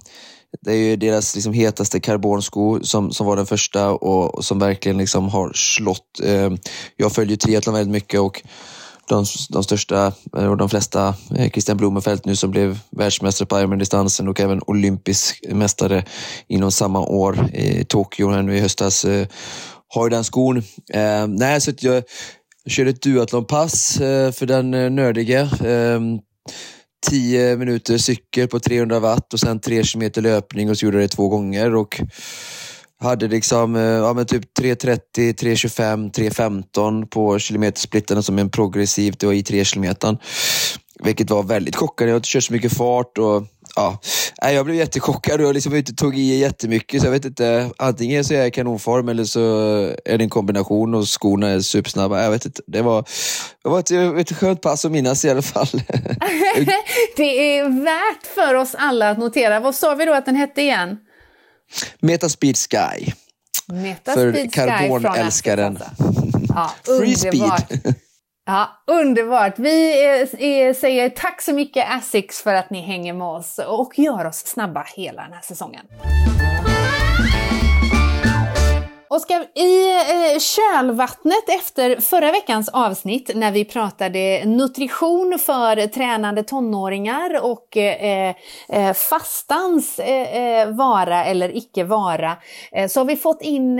det 0.62 0.70
är 0.70 0.76
ju 0.76 0.96
deras 0.96 1.34
liksom 1.34 1.52
hetaste 1.52 2.00
karbonsko 2.00 2.80
som, 2.82 3.12
som 3.12 3.26
var 3.26 3.36
den 3.36 3.46
första 3.46 3.90
och, 3.90 4.34
och 4.34 4.44
som 4.44 4.58
verkligen 4.58 4.98
liksom 4.98 5.28
har 5.28 5.52
slått. 5.54 6.20
Eh, 6.24 6.50
jag 6.96 7.12
följer 7.12 7.36
triathlon 7.36 7.74
väldigt 7.74 7.92
mycket 7.92 8.20
och 8.20 8.42
de, 9.08 9.24
de 9.50 9.64
största 9.64 10.12
eh, 10.36 10.50
och 10.50 10.56
de 10.56 10.68
flesta, 10.68 11.14
eh, 11.36 11.50
Christian 11.50 11.76
Blumenfeldt 11.76 12.24
nu 12.24 12.36
som 12.36 12.50
blev 12.50 12.78
världsmästare 12.90 13.46
på 13.46 13.58
Ironman-distansen 13.58 14.28
och 14.28 14.40
även 14.40 14.60
olympisk 14.66 15.44
mästare 15.48 16.04
inom 16.48 16.72
samma 16.72 17.00
år 17.00 17.50
i 17.54 17.84
Tokyo 17.84 18.30
här 18.30 18.42
nu 18.42 18.56
i 18.56 18.60
höstas, 18.60 19.04
eh, 19.04 19.26
har 19.88 20.06
ju 20.06 20.10
den 20.10 20.24
skon. 20.24 20.56
Eh, 20.92 21.26
nej, 21.28 21.60
så 21.60 21.72
jag, 21.80 22.02
jag 22.64 22.72
körde 22.72 22.90
ett 22.90 23.02
duathlonpass 23.02 24.00
eh, 24.00 24.32
för 24.32 24.46
den 24.46 24.74
eh, 24.74 24.90
nördige. 24.90 25.50
Ehm, 25.64 26.18
10 27.08 27.56
minuter 27.56 27.98
cykel 27.98 28.48
på 28.48 28.60
300 28.60 29.00
watt 29.00 29.32
och 29.32 29.40
sen 29.40 29.60
3 29.60 29.84
kilometer 29.84 30.22
löpning 30.22 30.70
och 30.70 30.78
så 30.78 30.84
gjorde 30.84 30.96
jag 31.00 31.04
det 31.04 31.16
två 31.16 31.28
gånger. 31.28 31.74
Och 31.74 32.00
hade 33.00 33.28
liksom 33.28 33.76
eh, 33.76 33.82
ja, 33.82 34.12
men 34.12 34.26
typ 34.26 34.58
3.30, 34.60 35.00
3.25, 35.16 36.12
3.15 36.12 37.06
på 37.06 37.38
kilometersplittarna 37.38 38.22
som 38.22 38.38
en 38.38 38.50
progressivt, 38.50 39.18
det 39.18 39.26
var 39.26 39.32
i 39.32 39.42
3 39.42 39.64
kilometern. 39.64 40.18
Vilket 41.04 41.30
var 41.30 41.42
väldigt 41.42 41.76
chockande. 41.76 42.10
Jag 42.10 42.16
har 42.16 42.20
kört 42.20 42.44
så 42.44 42.52
mycket 42.52 42.76
fart 42.76 43.18
och 43.18 43.44
ja, 43.76 43.98
jag 44.42 44.64
blev 44.64 44.76
jättechockad 44.76 45.40
och 45.40 45.54
liksom 45.54 45.76
inte 45.76 45.94
tog 45.94 46.18
i 46.18 46.38
jättemycket. 46.38 47.00
Så 47.00 47.06
jag 47.06 47.12
vet 47.12 47.24
inte, 47.24 47.70
antingen 47.76 48.24
så 48.24 48.34
är 48.34 48.38
jag 48.38 48.46
i 48.46 48.50
kanonform 48.50 49.08
eller 49.08 49.24
så 49.24 49.40
är 50.04 50.18
det 50.18 50.24
en 50.24 50.30
kombination 50.30 50.94
och 50.94 51.08
skorna 51.08 51.48
är 51.48 51.60
supersnabba. 51.60 52.22
Jag 52.22 52.30
vet 52.30 52.46
inte. 52.46 52.62
Det 52.66 52.82
var, 52.82 53.04
det 53.62 53.68
var 53.68 53.78
ett, 53.78 53.90
ett 54.30 54.36
skönt 54.36 54.60
pass 54.60 54.84
att 54.84 54.92
minnas 54.92 55.24
i 55.24 55.30
alla 55.30 55.42
fall. 55.42 55.66
det 57.16 57.58
är 57.58 57.84
värt 57.84 58.26
för 58.34 58.54
oss 58.54 58.74
alla 58.78 59.10
att 59.10 59.18
notera. 59.18 59.60
Vad 59.60 59.74
sa 59.74 59.94
vi 59.94 60.04
då 60.04 60.14
att 60.14 60.26
den 60.26 60.36
hette 60.36 60.62
igen? 60.62 60.96
Metaspeed 62.00 62.56
Sky. 62.56 63.12
Metaspeed 63.72 64.34
för 64.34 64.50
karbonälskaren. 64.50 65.78
Ja, 66.54 66.70
Free 66.84 67.16
speed. 67.16 67.94
Ja, 68.50 68.68
underbart! 68.86 69.58
Vi 69.58 70.04
är, 70.04 70.74
säger 70.74 71.08
tack 71.08 71.42
så 71.42 71.52
mycket 71.52 71.86
Asics 71.90 72.42
för 72.42 72.54
att 72.54 72.70
ni 72.70 72.80
hänger 72.80 73.12
med 73.12 73.26
oss 73.26 73.58
och 73.58 73.98
gör 73.98 74.24
oss 74.24 74.36
snabba 74.36 74.86
hela 74.96 75.22
den 75.22 75.32
här 75.32 75.40
säsongen. 75.40 75.86
Oskar, 79.12 79.40
i 79.54 79.90
eh, 80.34 80.38
kölvattnet 80.38 81.48
efter 81.48 82.00
förra 82.00 82.32
veckans 82.32 82.68
avsnitt 82.68 83.30
när 83.34 83.52
vi 83.52 83.64
pratade 83.64 84.44
nutrition 84.44 85.38
för 85.38 85.86
tränande 85.86 86.42
tonåringar 86.42 87.44
och 87.44 87.76
eh, 87.76 88.34
eh, 88.68 88.92
fastans 88.92 89.98
eh, 89.98 90.36
eh, 90.36 90.68
vara 90.68 91.24
eller 91.24 91.56
icke 91.56 91.84
vara 91.84 92.36
eh, 92.72 92.88
så 92.88 93.00
har 93.00 93.04
vi 93.04 93.16
fått 93.16 93.42
in 93.42 93.76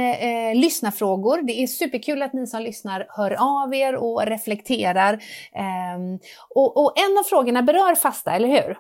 lyssnarfrågor. 0.55 1.43
Det 1.43 1.63
är 1.63 1.67
superkul 1.67 2.23
att 2.23 2.33
ni 2.33 2.47
som 2.47 2.63
lyssnar 2.63 3.07
hör 3.09 3.37
av 3.65 3.75
er 3.75 3.95
och 3.95 4.27
reflekterar. 4.27 5.13
Ehm, 5.55 6.19
och, 6.55 6.77
och 6.77 6.93
en 6.99 7.19
av 7.19 7.23
frågorna 7.23 7.63
berör 7.63 7.95
fasta, 7.95 8.33
eller 8.33 8.49
hur? 8.49 8.79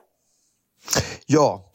Ja, 1.26 1.70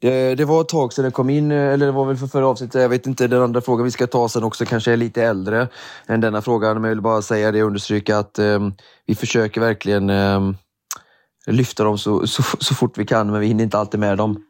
det, 0.00 0.34
det, 0.34 0.44
var 0.44 0.60
ett 0.60 0.68
tag 0.68 0.92
sedan 0.92 1.04
det 1.04 1.10
kom 1.10 1.30
in, 1.30 1.52
eh, 1.52 1.72
eller 1.72 1.86
det 1.86 1.92
var 1.92 2.04
väl 2.04 2.16
för 2.16 2.26
förra 2.26 2.46
avsnittet. 2.46 2.82
Jag 2.82 2.88
vet 2.88 3.06
inte, 3.06 3.26
den 3.26 3.42
andra 3.42 3.60
frågan 3.60 3.84
vi 3.84 3.90
ska 3.90 4.06
ta 4.06 4.28
sen 4.28 4.44
också 4.44 4.64
kanske 4.64 4.92
är 4.92 4.96
lite 4.96 5.22
äldre 5.22 5.68
än 6.06 6.20
denna 6.20 6.42
frågan. 6.42 6.74
Men 6.74 6.84
jag 6.84 6.94
vill 6.94 7.02
bara 7.02 7.22
säga 7.22 7.52
det 7.52 7.62
och 7.62 7.66
understryka 7.66 8.18
att 8.18 8.38
eh, 8.38 8.68
vi 9.06 9.14
försöker 9.14 9.60
verkligen 9.60 10.10
eh, 10.10 10.40
lyfta 11.46 11.84
dem 11.84 11.98
så, 11.98 12.26
så, 12.26 12.42
så, 12.58 12.74
fort 12.74 12.98
vi 12.98 13.06
kan, 13.06 13.30
men 13.30 13.40
vi 13.40 13.46
hinner 13.46 13.64
inte 13.64 13.78
alltid 13.78 14.00
med 14.00 14.18
dem. 14.18 14.44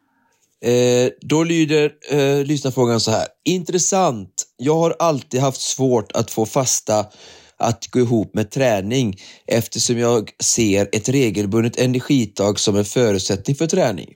Eh, 0.64 1.10
då 1.20 1.42
lyder 1.42 1.92
eh, 2.10 2.44
lyssnarfrågan 2.44 3.00
så 3.00 3.10
här. 3.10 3.26
Intressant. 3.44 4.44
Jag 4.56 4.74
har 4.74 4.96
alltid 4.98 5.40
haft 5.40 5.60
svårt 5.60 6.12
att 6.12 6.30
få 6.30 6.46
fasta 6.46 7.06
att 7.58 7.86
gå 7.86 7.98
ihop 8.00 8.34
med 8.34 8.50
träning 8.50 9.16
eftersom 9.46 9.98
jag 9.98 10.30
ser 10.42 10.88
ett 10.92 11.08
regelbundet 11.08 11.78
energitag 11.78 12.60
som 12.60 12.76
en 12.76 12.84
förutsättning 12.84 13.56
för 13.56 13.66
träning. 13.66 14.08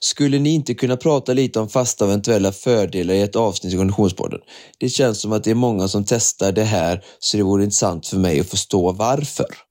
Skulle 0.00 0.38
ni 0.38 0.50
inte 0.50 0.74
kunna 0.74 0.96
prata 0.96 1.32
lite 1.32 1.60
om 1.60 1.68
fasta 1.68 2.04
eventuella 2.04 2.52
fördelar 2.52 3.14
i 3.14 3.20
ett 3.20 3.36
avsnitt 3.36 3.74
i 3.74 3.76
Konditionspodden? 3.76 4.40
Det 4.78 4.88
känns 4.88 5.20
som 5.20 5.32
att 5.32 5.44
det 5.44 5.50
är 5.50 5.54
många 5.54 5.88
som 5.88 6.04
testar 6.04 6.52
det 6.52 6.64
här 6.64 7.04
så 7.18 7.36
det 7.36 7.42
vore 7.42 7.64
intressant 7.64 8.06
för 8.06 8.16
mig 8.16 8.40
att 8.40 8.50
förstå 8.50 8.92
varför. 8.92 9.69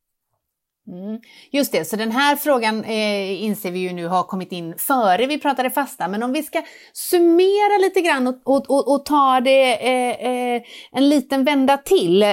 Mm. 0.89 1.19
Just 1.51 1.72
det, 1.72 1.86
så 1.86 1.96
den 1.96 2.12
här 2.12 2.36
frågan 2.36 2.84
eh, 2.84 3.43
inser 3.43 3.72
vi 3.72 3.79
ju 3.79 3.93
nu 3.93 4.08
har 4.08 4.24
kommit 4.24 4.51
in 4.51 4.75
före 4.77 5.25
vi 5.25 5.39
pratade 5.39 5.69
fasta, 5.69 6.08
men 6.08 6.24
om 6.24 6.34
vi 6.34 6.43
ska 6.43 6.63
summera 6.93 7.77
lite 7.81 8.01
grann 8.01 8.27
och, 8.27 8.41
och, 8.43 8.69
och, 8.69 8.93
och 8.93 9.05
ta 9.05 9.39
det 9.39 9.88
eh, 9.88 10.31
eh, 10.31 10.62
en 10.91 11.10
liten 11.10 11.43
vända 11.43 11.77
till. 11.77 12.24
Eh, 12.24 12.29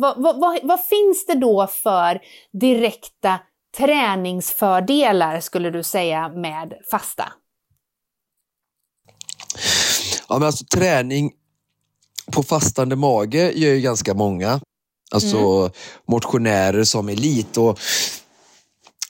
vad, 0.00 0.22
vad, 0.22 0.58
vad, 0.62 0.84
finns 0.84 1.26
det 1.26 1.34
då 1.34 1.66
för 1.66 2.20
direkta 2.52 3.38
träningsfördelar 3.76 5.40
skulle 5.40 5.70
du 5.70 5.82
säga 5.82 6.28
med 6.28 6.74
fasta? 6.90 7.32
Ja, 10.28 10.38
men 10.38 10.46
alltså 10.46 10.64
träning 10.76 11.32
på 12.32 12.42
fastande 12.42 12.96
mage 12.96 13.52
gör 13.52 13.74
ju 13.74 13.80
ganska 13.80 14.14
många. 14.14 14.60
Alltså 15.12 15.38
mm. 15.38 15.70
motionärer 16.08 16.84
som 16.84 17.08
elit. 17.08 17.56
Och 17.56 17.78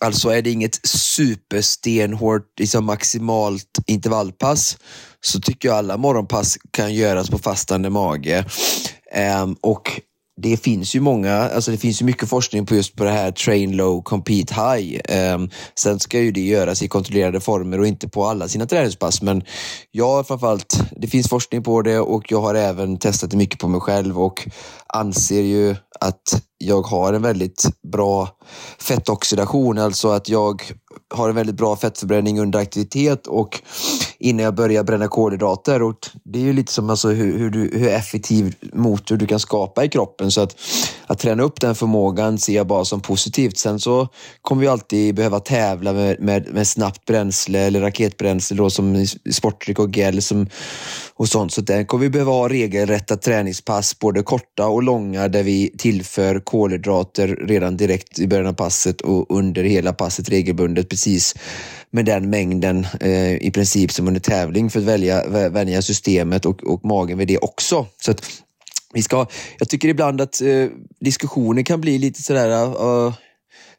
Alltså 0.02 0.28
är 0.28 0.42
det 0.42 0.50
inget 0.50 0.86
superstenhårt 0.86 2.60
liksom 2.60 2.84
maximalt 2.84 3.78
intervallpass 3.86 4.78
så 5.20 5.40
tycker 5.40 5.68
jag 5.68 5.78
alla 5.78 5.96
morgonpass 5.96 6.58
kan 6.70 6.94
göras 6.94 7.30
på 7.30 7.38
fastande 7.38 7.90
mage. 7.90 8.44
Um, 9.42 9.56
och 9.60 10.00
det 10.36 10.56
finns 10.56 10.94
ju 10.94 11.00
många, 11.00 11.34
alltså 11.34 11.70
det 11.70 11.78
finns 11.78 12.02
ju 12.02 12.06
mycket 12.06 12.28
forskning 12.28 12.66
på 12.66 12.74
just 12.74 12.96
på 12.96 13.04
det 13.04 13.10
här 13.10 13.32
train 13.32 13.76
low, 13.76 14.02
compete 14.02 14.54
high. 14.54 15.00
Um, 15.34 15.50
sen 15.74 16.00
ska 16.00 16.20
ju 16.20 16.32
det 16.32 16.40
göras 16.40 16.82
i 16.82 16.88
kontrollerade 16.88 17.40
former 17.40 17.80
och 17.80 17.86
inte 17.86 18.08
på 18.08 18.24
alla 18.24 18.48
sina 18.48 18.66
träningspass. 18.66 19.22
Men 19.22 19.42
jag 19.90 20.26
framförallt, 20.26 20.80
det 20.96 21.06
finns 21.06 21.28
forskning 21.28 21.62
på 21.62 21.82
det 21.82 21.98
och 21.98 22.32
jag 22.32 22.40
har 22.40 22.54
även 22.54 22.98
testat 22.98 23.30
det 23.30 23.36
mycket 23.36 23.60
på 23.60 23.68
mig 23.68 23.80
själv 23.80 24.20
och 24.20 24.48
anser 24.92 25.42
ju 25.42 25.76
att 26.00 26.42
jag 26.58 26.82
har 26.82 27.12
en 27.12 27.22
väldigt 27.22 27.70
bra 27.92 28.28
fettoxidation, 28.78 29.78
alltså 29.78 30.08
att 30.08 30.28
jag 30.28 30.62
har 31.14 31.28
en 31.28 31.34
väldigt 31.34 31.56
bra 31.56 31.76
fettförbränning 31.76 32.40
under 32.40 32.58
aktivitet 32.58 33.26
och 33.26 33.62
innan 34.18 34.44
jag 34.44 34.54
börjar 34.54 34.84
bränna 34.84 35.08
kolhydrater. 35.08 35.82
Och 35.82 35.96
det 36.24 36.38
är 36.38 36.42
ju 36.42 36.52
lite 36.52 36.72
som 36.72 36.90
alltså 36.90 37.08
hur, 37.08 37.38
hur, 37.38 37.50
du, 37.50 37.70
hur 37.78 37.88
effektiv 37.88 38.54
motor 38.72 39.16
du 39.16 39.26
kan 39.26 39.40
skapa 39.40 39.84
i 39.84 39.88
kroppen. 39.88 40.30
Så 40.30 40.40
att, 40.40 40.56
att 41.06 41.18
träna 41.18 41.42
upp 41.42 41.60
den 41.60 41.74
förmågan 41.74 42.38
ser 42.38 42.52
jag 42.52 42.66
bara 42.66 42.84
som 42.84 43.00
positivt. 43.00 43.58
Sen 43.58 43.80
så 43.80 44.08
kommer 44.42 44.62
vi 44.62 44.68
alltid 44.68 45.14
behöva 45.14 45.40
tävla 45.40 45.92
med, 45.92 46.20
med, 46.20 46.52
med 46.52 46.68
snabbt 46.68 47.04
bränsle 47.04 47.58
eller 47.58 47.80
raketbränsle 47.80 48.56
då, 48.56 48.70
som 48.70 49.06
sportdryck 49.32 49.78
och 49.78 49.96
gel 49.96 50.22
som, 50.22 50.46
och 51.22 51.28
sånt. 51.28 51.52
Så 51.52 51.60
där 51.60 51.84
kommer 51.84 52.04
vi 52.04 52.10
behöva 52.10 52.32
ha 52.32 52.48
regelrätta 52.48 53.16
träningspass, 53.16 53.98
både 53.98 54.22
korta 54.22 54.66
och 54.66 54.82
långa, 54.82 55.28
där 55.28 55.42
vi 55.42 55.74
tillför 55.78 56.40
kolhydrater 56.40 57.28
redan 57.28 57.76
direkt 57.76 58.18
i 58.18 58.26
början 58.26 58.46
av 58.46 58.52
passet 58.52 59.00
och 59.00 59.36
under 59.36 59.64
hela 59.64 59.92
passet 59.92 60.28
regelbundet 60.28 60.88
precis 60.88 61.34
med 61.90 62.04
den 62.04 62.30
mängden 62.30 62.86
eh, 63.00 63.34
i 63.34 63.50
princip 63.54 63.92
som 63.92 64.08
under 64.08 64.20
tävling 64.20 64.70
för 64.70 64.78
att 64.78 64.84
välja, 64.84 65.48
vänja 65.48 65.82
systemet 65.82 66.46
och, 66.46 66.64
och 66.64 66.84
magen 66.84 67.18
vid 67.18 67.28
det 67.28 67.38
också. 67.38 67.86
Så 68.04 68.10
att 68.10 68.24
vi 68.94 69.02
ska, 69.02 69.26
jag 69.58 69.68
tycker 69.68 69.88
ibland 69.88 70.20
att 70.20 70.40
eh, 70.40 70.66
diskussioner 71.00 71.62
kan 71.62 71.80
bli 71.80 71.98
lite 71.98 72.22
sådär 72.22 72.82
uh, 72.84 73.14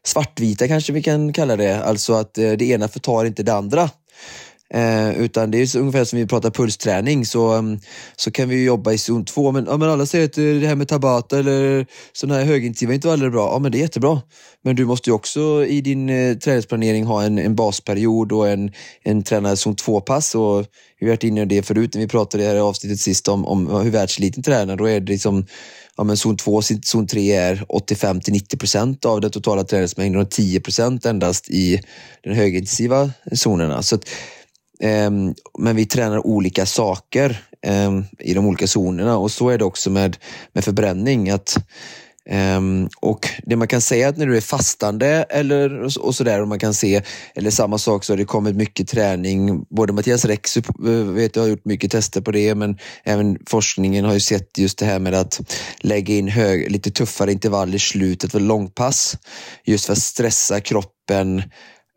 svartvita 0.06 0.68
kanske 0.68 0.92
vi 0.92 1.02
kan 1.02 1.32
kalla 1.32 1.56
det. 1.56 1.84
Alltså 1.84 2.14
att 2.14 2.38
eh, 2.38 2.52
det 2.52 2.64
ena 2.64 2.88
förtar 2.88 3.24
inte 3.24 3.42
det 3.42 3.54
andra. 3.54 3.90
Eh, 4.74 5.20
utan 5.20 5.50
det 5.50 5.58
är 5.58 5.76
ungefär 5.76 6.04
som 6.04 6.18
vi 6.18 6.26
pratar 6.26 6.50
pulsträning 6.50 7.26
så, 7.26 7.52
mm, 7.52 7.80
så 8.16 8.30
kan 8.30 8.48
vi 8.48 8.64
jobba 8.64 8.92
i 8.92 8.98
zon 8.98 9.24
2. 9.24 9.52
Men, 9.52 9.66
ja, 9.66 9.76
men 9.76 9.90
alla 9.90 10.06
säger 10.06 10.24
att 10.24 10.38
eh, 10.38 10.44
det 10.44 10.66
här 10.66 10.74
med 10.74 10.88
tabata 10.88 11.38
eller 11.38 11.86
sådana 12.12 12.38
här 12.38 12.46
högintensiva 12.46 12.94
intervaller 12.94 13.26
är 13.26 13.30
bra. 13.30 13.50
Ja 13.52 13.58
men 13.58 13.72
det 13.72 13.78
är 13.78 13.80
jättebra. 13.80 14.22
Men 14.62 14.76
du 14.76 14.84
måste 14.84 15.10
ju 15.10 15.14
också 15.14 15.66
i 15.66 15.80
din 15.80 16.08
eh, 16.08 16.36
träningsplanering 16.36 17.04
ha 17.04 17.22
en, 17.22 17.38
en 17.38 17.54
basperiod 17.54 18.32
och 18.32 18.48
en, 18.48 18.72
en 19.02 19.22
tränad 19.22 19.58
zon 19.58 19.76
2-pass. 19.76 20.34
Och 20.34 20.66
vi 21.00 21.06
har 21.06 21.12
varit 21.12 21.24
inne 21.24 21.40
på 21.40 21.48
det 21.48 21.62
förut 21.62 21.94
när 21.94 22.00
vi 22.00 22.08
pratade 22.08 22.42
i 22.42 22.46
det 22.46 22.52
här 22.52 22.60
avsnittet 22.60 23.00
sist 23.00 23.28
om, 23.28 23.46
om 23.46 23.66
hur 23.82 23.90
världseliten 23.90 24.42
tränar. 24.42 24.76
Då 24.76 24.88
är 24.88 25.00
det 25.00 25.12
liksom 25.12 25.46
ja, 25.96 26.04
men 26.04 26.16
zon 26.16 26.36
2 26.36 26.62
zon 26.62 27.06
3 27.06 27.32
är 27.32 27.64
85 27.68 28.20
till 28.20 28.32
90 28.32 28.56
procent 28.56 29.04
av 29.04 29.20
den 29.20 29.30
totala 29.30 29.64
träningsmängden 29.64 30.20
och 30.20 30.30
10 30.30 30.60
procent 30.60 31.06
endast 31.06 31.50
i 31.50 31.80
de 32.22 32.34
högintensiva 32.34 33.10
zonerna. 33.44 33.82
Så 33.82 33.94
att, 33.94 34.08
Ehm, 34.80 35.34
men 35.58 35.76
vi 35.76 35.86
tränar 35.86 36.26
olika 36.26 36.66
saker 36.66 37.42
ehm, 37.62 38.04
i 38.18 38.34
de 38.34 38.46
olika 38.46 38.66
zonerna 38.66 39.18
och 39.18 39.30
så 39.30 39.48
är 39.48 39.58
det 39.58 39.64
också 39.64 39.90
med, 39.90 40.16
med 40.52 40.64
förbränning. 40.64 41.30
att 41.30 41.56
ehm, 42.30 42.88
och 43.00 43.28
det 43.46 43.56
man 43.56 43.68
kan 43.68 43.80
säga 43.80 44.08
att 44.08 44.16
när 44.16 44.26
du 44.26 44.36
är 44.36 44.40
fastande 44.40 45.26
eller 45.28 45.82
och 45.98 46.14
sådär 46.14 46.42
och 46.42 46.48
man 46.48 46.58
kan 46.58 46.74
se, 46.74 47.02
eller 47.34 47.50
samma 47.50 47.78
sak 47.78 48.04
så 48.04 48.12
har 48.12 48.18
det 48.18 48.24
kommit 48.24 48.56
mycket 48.56 48.88
träning. 48.88 49.64
Både 49.70 49.92
Mattias 49.92 50.24
Rex 50.24 50.56
eh, 50.56 50.62
vet 50.88 51.36
jag 51.36 51.42
har 51.42 51.48
gjort 51.48 51.64
mycket 51.64 51.90
tester 51.90 52.20
på 52.20 52.30
det 52.30 52.54
men 52.54 52.78
även 53.04 53.38
forskningen 53.46 54.04
har 54.04 54.14
ju 54.14 54.20
sett 54.20 54.58
just 54.58 54.78
det 54.78 54.86
här 54.86 54.98
med 54.98 55.14
att 55.14 55.40
lägga 55.78 56.14
in 56.14 56.28
hög, 56.28 56.70
lite 56.70 56.90
tuffare 56.90 57.32
intervall 57.32 57.74
i 57.74 57.78
slutet 57.78 58.32
för 58.32 58.40
långpass. 58.40 59.16
Just 59.64 59.86
för 59.86 59.92
att 59.92 59.98
stressa 59.98 60.60
kroppen 60.60 61.42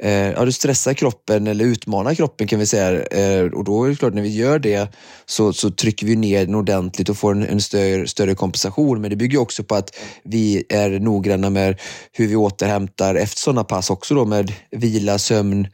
Eh, 0.04 0.32
ja, 0.32 0.46
du 0.46 0.52
stressar 0.52 0.94
kroppen 0.94 1.48
eller 1.48 1.66
utmanar 1.66 2.14
kroppen 2.14 2.48
kan 2.48 2.60
vi 2.60 2.66
säga. 2.66 3.04
Eh, 3.04 3.46
och 3.46 3.64
då 3.64 3.84
är 3.84 3.90
det 3.90 3.96
klart, 3.96 4.14
när 4.14 4.22
vi 4.22 4.36
gör 4.36 4.60
det 4.60 4.94
så, 5.26 5.54
så 5.54 5.72
trycker 5.72 6.06
vi 6.06 6.16
ner 6.16 6.46
den 6.46 6.56
ordentligt 6.56 7.10
och 7.10 7.18
får 7.18 7.32
en, 7.32 7.44
en 7.44 7.62
större, 7.62 8.08
större 8.08 8.36
kompensation. 8.36 9.02
Men 9.02 9.10
det 9.10 9.16
bygger 9.16 9.40
också 9.40 9.64
på 9.64 9.76
att 9.76 9.96
vi 10.24 10.64
är 10.70 11.00
noggranna 11.00 11.50
med 11.50 11.80
hur 12.12 12.28
vi 12.28 12.36
återhämtar 12.36 13.16
efter 13.16 13.40
sådana 13.40 13.64
pass 13.64 13.90
också 13.90 14.16
då 14.16 14.26
med 14.26 14.54
vila, 14.72 15.18
sömn, 15.18 15.68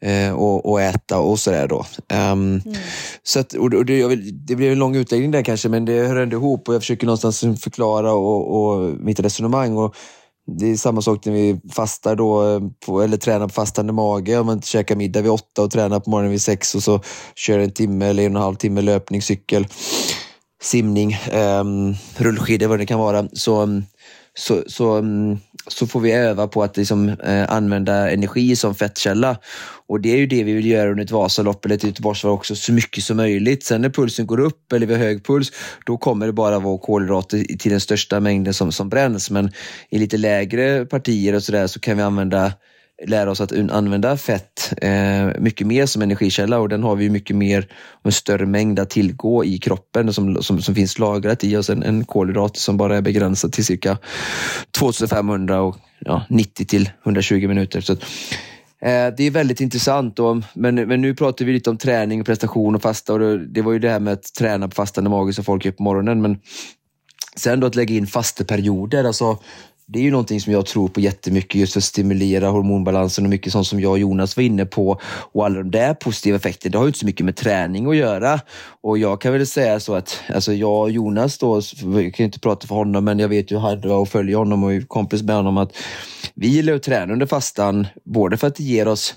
eh, 0.00 0.32
och, 0.32 0.70
och, 0.70 0.80
äta 0.80 1.18
och 1.18 1.38
sådär 1.38 1.68
då. 1.68 1.86
Um, 2.12 2.14
mm. 2.14 2.60
så 3.22 3.40
att, 3.40 3.52
och 3.52 3.84
det, 3.84 4.16
det 4.32 4.56
blev 4.56 4.72
en 4.72 4.78
lång 4.78 4.96
utläggning 4.96 5.30
där 5.30 5.42
kanske, 5.42 5.68
men 5.68 5.84
det 5.84 6.06
hör 6.06 6.16
ändå 6.16 6.36
ihop 6.36 6.68
och 6.68 6.74
jag 6.74 6.82
försöker 6.82 7.06
någonstans 7.06 7.40
förklara 7.40 8.12
och, 8.12 8.56
och 8.56 8.80
mitt 9.00 9.20
resonemang. 9.20 9.76
Och 9.76 9.94
det 10.56 10.70
är 10.70 10.76
samma 10.76 11.02
sak 11.02 11.26
när 11.26 11.32
vi 11.32 11.60
fastar 11.72 12.16
då, 12.16 12.48
eh, 12.48 12.60
på, 12.86 13.02
eller 13.02 13.16
tränar 13.16 13.46
på 13.46 13.54
fastande 13.54 13.92
mage. 13.92 14.38
Om 14.38 14.46
man 14.46 14.56
inte 14.56 14.68
käkar 14.68 14.96
middag 14.96 15.22
vid 15.22 15.30
åtta 15.30 15.62
och 15.62 15.70
tränar 15.70 16.00
på 16.00 16.10
morgonen 16.10 16.30
vid 16.30 16.42
sex 16.42 16.74
och 16.74 16.82
så 16.82 17.00
kör 17.34 17.58
en 17.58 17.70
timme 17.70 18.06
eller 18.06 18.22
en 18.22 18.36
och 18.36 18.40
en 18.40 18.44
halv 18.44 18.54
timme 18.54 18.80
löpning, 18.80 19.22
cykel, 19.22 19.66
simning, 20.62 21.16
um, 21.32 21.94
rullskidor, 22.16 22.66
vad 22.66 22.78
det 22.78 22.86
kan 22.86 22.98
vara. 22.98 23.28
Så, 23.32 23.82
så, 24.38 24.62
så, 24.66 24.96
um, 24.96 25.38
så 25.68 25.86
får 25.86 26.00
vi 26.00 26.12
öva 26.12 26.48
på 26.48 26.62
att 26.62 26.76
liksom, 26.76 27.08
eh, 27.08 27.52
använda 27.52 28.10
energi 28.10 28.56
som 28.56 28.74
fettkälla. 28.74 29.36
Och 29.88 30.00
det 30.00 30.12
är 30.12 30.16
ju 30.16 30.26
det 30.26 30.44
vi 30.44 30.52
vill 30.52 30.66
göra 30.66 30.90
under 30.90 31.04
ett 31.04 31.10
Vasalopp 31.10 31.64
eller 31.64 31.74
ett 31.74 31.84
Göteborgsvarv 31.84 32.32
också, 32.32 32.56
så 32.56 32.72
mycket 32.72 33.04
som 33.04 33.16
möjligt. 33.16 33.64
Sen 33.64 33.82
när 33.82 33.90
pulsen 33.90 34.26
går 34.26 34.40
upp 34.40 34.72
eller 34.72 34.86
vi 34.86 34.94
har 34.94 35.00
hög 35.00 35.24
puls, 35.26 35.52
då 35.86 35.96
kommer 35.96 36.26
det 36.26 36.32
bara 36.32 36.58
vara 36.58 36.78
kolhydrater 36.78 37.56
till 37.58 37.70
den 37.70 37.80
största 37.80 38.20
mängden 38.20 38.54
som, 38.54 38.72
som 38.72 38.88
bränns. 38.88 39.30
Men 39.30 39.50
i 39.90 39.98
lite 39.98 40.16
lägre 40.16 40.86
partier 40.86 41.34
och 41.34 41.42
sådär 41.42 41.66
så 41.66 41.80
kan 41.80 41.96
vi 41.96 42.02
använda 42.02 42.52
lära 43.06 43.30
oss 43.30 43.40
att 43.40 43.52
använda 43.52 44.16
fett 44.16 44.72
eh, 44.82 45.40
mycket 45.40 45.66
mer 45.66 45.86
som 45.86 46.02
energikälla 46.02 46.58
och 46.58 46.68
den 46.68 46.82
har 46.82 46.96
vi 46.96 47.10
mycket 47.10 47.36
mer 47.36 47.68
och 47.92 48.06
en 48.06 48.12
större 48.12 48.46
mängd 48.46 48.78
att 48.78 48.90
tillgå 48.90 49.44
i 49.44 49.58
kroppen 49.58 50.12
som, 50.12 50.42
som, 50.42 50.62
som 50.62 50.74
finns 50.74 50.98
lagrat 50.98 51.44
i 51.44 51.56
oss. 51.56 51.70
En, 51.70 51.82
en 51.82 52.04
kolhydrat 52.04 52.56
som 52.56 52.76
bara 52.76 52.96
är 52.96 53.02
begränsad 53.02 53.52
till 53.52 53.64
cirka 53.64 53.98
2500 54.78 55.60
och 55.60 55.76
ja, 55.98 56.22
90 56.28 56.66
till 56.66 56.90
120 57.04 57.48
minuter. 57.48 57.80
Så 57.80 57.92
eh, 57.92 57.98
det 59.16 59.20
är 59.20 59.30
väldigt 59.30 59.60
intressant. 59.60 60.18
Och, 60.18 60.36
men, 60.54 60.74
men 60.74 61.00
nu 61.00 61.14
pratar 61.14 61.44
vi 61.44 61.52
lite 61.52 61.70
om 61.70 61.78
träning, 61.78 62.24
prestation 62.24 62.74
och 62.74 62.82
fasta. 62.82 63.12
Och 63.12 63.18
det, 63.18 63.46
det 63.46 63.62
var 63.62 63.72
ju 63.72 63.78
det 63.78 63.90
här 63.90 64.00
med 64.00 64.12
att 64.12 64.34
träna 64.38 64.68
på 64.68 64.74
fastande 64.74 65.10
mage 65.10 65.32
som 65.32 65.44
folk 65.44 65.64
gör 65.64 65.72
på 65.72 65.82
morgonen. 65.82 66.22
Men 66.22 66.38
Sen 67.38 67.60
då 67.60 67.66
att 67.66 67.74
lägga 67.74 67.94
in 67.94 68.06
fasteperioder, 68.06 69.04
alltså 69.04 69.38
det 69.90 69.98
är 69.98 70.02
ju 70.02 70.10
någonting 70.10 70.40
som 70.40 70.52
jag 70.52 70.66
tror 70.66 70.88
på 70.88 71.00
jättemycket 71.00 71.54
just 71.54 71.72
för 71.72 71.80
att 71.80 71.84
stimulera 71.84 72.48
hormonbalansen 72.48 73.24
och 73.24 73.30
mycket 73.30 73.52
sånt 73.52 73.66
som 73.66 73.80
jag 73.80 73.92
och 73.92 73.98
Jonas 73.98 74.36
var 74.36 74.44
inne 74.44 74.66
på. 74.66 75.00
Och 75.04 75.46
alla 75.46 75.58
de 75.58 75.70
där 75.70 75.94
positiva 75.94 76.36
effekterna, 76.36 76.72
det 76.72 76.78
har 76.78 76.84
ju 76.84 76.88
inte 76.88 76.98
så 76.98 77.06
mycket 77.06 77.26
med 77.26 77.36
träning 77.36 77.86
att 77.86 77.96
göra. 77.96 78.40
Och 78.80 78.98
jag 78.98 79.20
kan 79.20 79.32
väl 79.32 79.46
säga 79.46 79.80
så 79.80 79.94
att 79.94 80.20
alltså 80.34 80.52
jag 80.52 80.80
och 80.80 80.90
Jonas 80.90 81.38
då, 81.38 81.60
jag 81.82 82.14
kan 82.14 82.26
inte 82.26 82.40
prata 82.40 82.66
för 82.66 82.74
honom, 82.74 83.04
men 83.04 83.18
jag 83.18 83.28
vet 83.28 83.50
ju 83.52 83.56
Hadra 83.56 83.96
och 83.96 84.08
följer 84.08 84.36
honom 84.36 84.64
och 84.64 84.72
är 84.72 84.80
kompis 84.80 85.22
med 85.22 85.36
honom 85.36 85.58
att 85.58 85.76
vi 86.34 86.48
gillar 86.48 86.74
att 86.74 86.82
träna 86.82 87.12
under 87.12 87.26
fastan, 87.26 87.86
både 88.04 88.36
för 88.36 88.46
att 88.46 88.56
det 88.56 88.64
ger 88.64 88.88
oss 88.88 89.14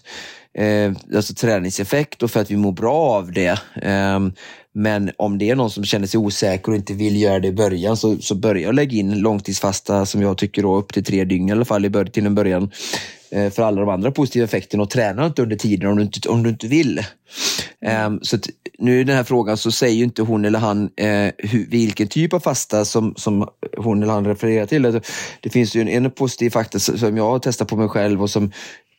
eh, 0.53 0.91
alltså 1.15 1.33
träningseffekt 1.33 2.23
och 2.23 2.31
för 2.31 2.39
att 2.39 2.51
vi 2.51 2.57
mår 2.57 2.71
bra 2.71 2.95
av 2.95 3.31
det. 3.31 3.59
Eh, 3.81 4.19
men 4.73 5.11
om 5.17 5.37
det 5.37 5.49
är 5.49 5.55
någon 5.55 5.71
som 5.71 5.85
känner 5.85 6.07
sig 6.07 6.17
osäker 6.17 6.71
och 6.71 6.75
inte 6.75 6.93
vill 6.93 7.21
göra 7.21 7.39
det 7.39 7.47
i 7.47 7.53
början 7.53 7.97
så, 7.97 8.17
så 8.17 8.35
börja 8.35 8.71
lägga 8.71 8.97
in 8.97 9.19
långtidsfasta 9.19 10.05
som 10.05 10.21
jag 10.21 10.37
tycker 10.37 10.61
då, 10.61 10.77
upp 10.77 10.93
till 10.93 11.03
tre 11.03 11.25
dygn 11.25 11.49
i 11.49 11.51
alla 11.51 11.65
fall 11.65 11.85
i 11.85 11.89
bör 11.89 12.05
till 12.05 12.25
en 12.25 12.35
början. 12.35 12.71
Eh, 13.31 13.49
för 13.49 13.63
alla 13.63 13.81
de 13.81 13.89
andra 13.89 14.11
positiva 14.11 14.45
effekterna 14.45 14.83
och 14.83 14.89
träna 14.89 15.25
inte 15.25 15.41
under 15.41 15.55
tiden 15.55 15.89
om 15.89 15.97
du 15.97 16.03
inte, 16.03 16.29
om 16.29 16.43
du 16.43 16.49
inte 16.49 16.67
vill. 16.67 16.99
Um, 18.05 18.19
så 18.21 18.37
nu 18.77 18.99
i 18.99 19.03
den 19.03 19.15
här 19.15 19.23
frågan 19.23 19.57
så 19.57 19.71
säger 19.71 19.95
ju 19.95 20.03
inte 20.03 20.21
hon 20.21 20.45
eller 20.45 20.59
han 20.59 20.89
eh, 20.97 21.31
hur, 21.37 21.69
vilken 21.69 22.07
typ 22.07 22.33
av 22.33 22.39
fasta 22.39 22.85
som, 22.85 23.13
som 23.17 23.47
hon 23.77 24.03
eller 24.03 24.13
han 24.13 24.25
refererar 24.25 24.65
till. 24.65 24.85
Alltså, 24.85 25.01
det 25.41 25.49
finns 25.49 25.75
ju 25.75 25.81
en, 25.81 25.87
en 25.87 26.11
positiv 26.11 26.49
faktor 26.49 26.79
som 26.79 27.17
jag 27.17 27.29
har 27.29 27.39
testat 27.39 27.67
på 27.67 27.75
mig 27.75 27.89
själv 27.89 28.21
och 28.21 28.29
som 28.29 28.51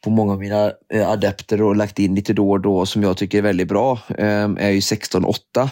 på 0.04 0.10
många 0.10 0.32
av 0.32 0.38
mina 0.38 0.72
eh, 0.92 1.10
adepter 1.10 1.62
och 1.62 1.76
lagt 1.76 1.98
in 1.98 2.14
lite 2.14 2.32
då 2.32 2.50
och 2.50 2.60
då 2.60 2.86
som 2.86 3.02
jag 3.02 3.16
tycker 3.16 3.38
är 3.38 3.42
väldigt 3.42 3.68
bra 3.68 3.98
eh, 4.08 4.50
är 4.58 4.70
ju 4.70 4.80
16-8. 4.80 5.68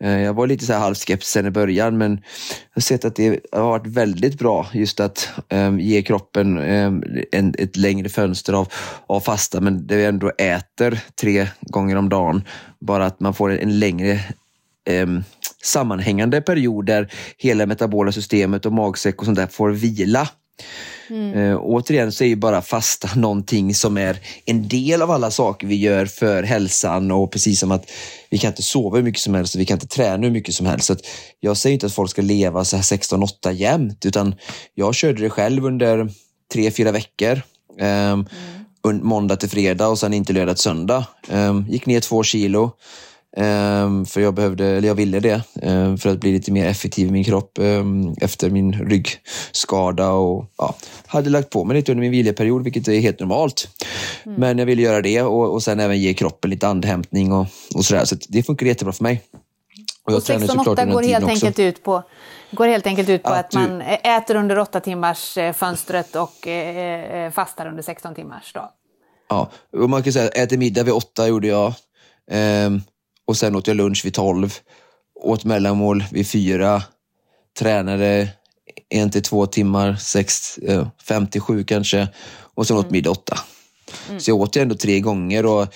Eh, 0.00 0.20
jag 0.20 0.34
var 0.34 0.46
lite 0.46 0.66
så 0.66 0.72
här 0.72 0.80
halvskeptisk 0.80 1.36
i 1.36 1.50
början 1.50 1.98
men 1.98 2.10
jag 2.12 2.74
har 2.74 2.80
sett 2.80 3.04
att 3.04 3.16
det 3.16 3.40
har 3.52 3.62
varit 3.62 3.86
väldigt 3.86 4.38
bra 4.38 4.66
just 4.72 5.00
att 5.00 5.28
um, 5.50 5.80
ge 5.80 6.02
kroppen 6.02 6.58
um, 6.58 7.04
en, 7.32 7.54
ett 7.58 7.76
längre 7.76 8.08
fönster 8.08 8.52
av, 8.52 8.68
av 9.06 9.20
fasta 9.20 9.60
men 9.60 9.86
det 9.86 9.96
vi 9.96 10.04
ändå 10.04 10.32
äter 10.38 11.00
tre 11.20 11.48
gånger 11.60 11.96
om 11.96 12.08
dagen. 12.08 12.42
Bara 12.80 13.06
att 13.06 13.20
man 13.20 13.34
får 13.34 13.50
en 13.50 13.78
längre 13.78 14.20
um, 14.90 15.24
sammanhängande 15.62 16.40
period 16.40 16.86
där 16.86 17.12
hela 17.38 17.66
metabola 17.66 18.12
systemet 18.12 18.66
och 18.66 18.72
magsäck 18.72 19.18
och 19.18 19.24
sånt 19.24 19.38
där 19.38 19.46
får 19.46 19.70
vila. 19.70 20.28
Mm. 21.10 21.34
Uh, 21.34 21.58
återigen 21.62 22.12
så 22.12 22.24
är 22.24 22.28
ju 22.28 22.36
bara 22.36 22.62
fasta 22.62 23.08
någonting 23.16 23.74
som 23.74 23.98
är 23.98 24.18
en 24.44 24.68
del 24.68 25.02
av 25.02 25.10
alla 25.10 25.30
saker 25.30 25.66
vi 25.66 25.76
gör 25.76 26.06
för 26.06 26.42
hälsan 26.42 27.10
och 27.10 27.32
precis 27.32 27.60
som 27.60 27.72
att 27.72 27.90
vi 28.30 28.38
kan 28.38 28.48
inte 28.48 28.62
sova 28.62 28.96
hur 28.96 29.04
mycket 29.04 29.20
som 29.20 29.34
helst 29.34 29.54
och 29.54 29.60
vi 29.60 29.66
kan 29.66 29.74
inte 29.74 29.86
träna 29.86 30.26
hur 30.26 30.30
mycket 30.30 30.54
som 30.54 30.66
helst. 30.66 30.86
Så 30.86 30.96
jag 31.40 31.56
säger 31.56 31.74
inte 31.74 31.86
att 31.86 31.94
folk 31.94 32.10
ska 32.10 32.22
leva 32.22 32.64
så 32.64 32.76
här 32.76 32.82
16-8 32.82 33.52
jämt 33.52 34.06
utan 34.06 34.34
jag 34.74 34.94
körde 34.94 35.22
det 35.22 35.30
själv 35.30 35.66
under 35.66 36.08
tre, 36.52 36.70
fyra 36.70 36.92
veckor. 36.92 37.42
Um, 37.80 37.86
mm. 37.86 38.26
Måndag 39.02 39.36
till 39.36 39.48
fredag 39.50 39.88
och 39.88 39.98
sen 39.98 40.14
inte 40.14 40.32
lördag 40.32 40.56
till 40.56 40.62
söndag. 40.62 41.06
Um, 41.28 41.66
gick 41.68 41.86
ner 41.86 42.00
två 42.00 42.22
kilo. 42.22 42.70
Um, 43.38 44.06
för 44.06 44.20
jag 44.20 44.34
behövde, 44.34 44.66
eller 44.66 44.88
jag 44.88 44.94
ville 44.94 45.20
det, 45.20 45.42
um, 45.62 45.98
för 45.98 46.10
att 46.10 46.18
bli 46.18 46.32
lite 46.32 46.52
mer 46.52 46.66
effektiv 46.66 47.08
i 47.08 47.10
min 47.10 47.24
kropp 47.24 47.58
um, 47.58 48.14
efter 48.20 48.50
min 48.50 48.72
ryggskada 48.72 50.10
och 50.10 50.44
ja, 50.58 50.74
hade 51.06 51.30
lagt 51.30 51.50
på 51.50 51.64
mig 51.64 51.76
lite 51.76 51.92
under 51.92 52.00
min 52.00 52.10
vileperiod, 52.10 52.64
vilket 52.64 52.88
är 52.88 53.00
helt 53.00 53.20
normalt. 53.20 53.68
Mm. 54.24 54.40
Men 54.40 54.58
jag 54.58 54.66
ville 54.66 54.82
göra 54.82 55.02
det 55.02 55.22
och, 55.22 55.52
och 55.52 55.62
sen 55.62 55.80
även 55.80 55.98
ge 56.00 56.14
kroppen 56.14 56.50
lite 56.50 56.68
andhämtning 56.68 57.32
och, 57.32 57.46
och 57.74 57.84
sådär. 57.84 58.04
Så 58.04 58.16
det 58.28 58.42
funkar 58.42 58.66
jättebra 58.66 58.92
för 58.92 59.02
mig. 59.02 59.22
Och, 60.04 60.12
och 60.12 60.20
16-8 60.20 60.92
går 60.92 61.02
helt 61.02 61.28
enkelt 61.28 61.58
ut 61.58 61.82
på 61.82 62.02
går 62.50 62.66
helt 62.66 62.86
enkelt 62.86 63.08
ut 63.08 63.22
på 63.22 63.28
att, 63.28 63.44
att 63.44 63.50
du... 63.50 63.58
man 63.58 63.80
äter 63.80 64.36
under 64.36 64.58
8 64.58 64.80
timmars 64.80 65.38
eh, 65.38 65.52
fönstret 65.52 66.16
och 66.16 66.46
eh, 66.46 67.24
eh, 67.24 67.30
fastar 67.30 67.66
under 67.66 67.82
16 67.82 68.14
timmars 68.14 68.52
dag. 68.52 68.68
Ja, 69.28 69.50
och 69.72 69.90
man 69.90 70.02
kan 70.02 70.12
säga 70.12 70.28
äter 70.28 70.56
middag 70.58 70.82
vid 70.82 70.94
8 70.94 71.28
gjorde 71.28 71.48
jag. 71.48 71.74
Um, 72.66 72.82
och 73.26 73.36
sen 73.36 73.56
åt 73.56 73.66
jag 73.66 73.76
lunch 73.76 74.04
vid 74.04 74.14
12. 74.14 74.54
Åt 75.20 75.44
mellanmål 75.44 76.04
vid 76.10 76.28
4. 76.28 76.82
Tränade 77.58 78.28
en 78.88 79.10
till 79.10 79.22
två 79.22 79.46
timmar, 79.46 79.96
sex, 79.96 80.58
eh, 80.58 80.88
fem 81.08 81.26
till 81.26 81.40
sju 81.40 81.64
kanske. 81.64 82.08
Och 82.54 82.66
sen 82.66 82.76
åt 82.76 82.84
mm. 82.84 82.92
middag 82.92 83.10
åtta. 83.10 83.38
Mm. 84.08 84.20
Så 84.20 84.30
jag 84.30 84.40
åt 84.40 84.56
ändå 84.56 84.74
tre 84.74 85.00
gånger 85.00 85.46
och 85.46 85.66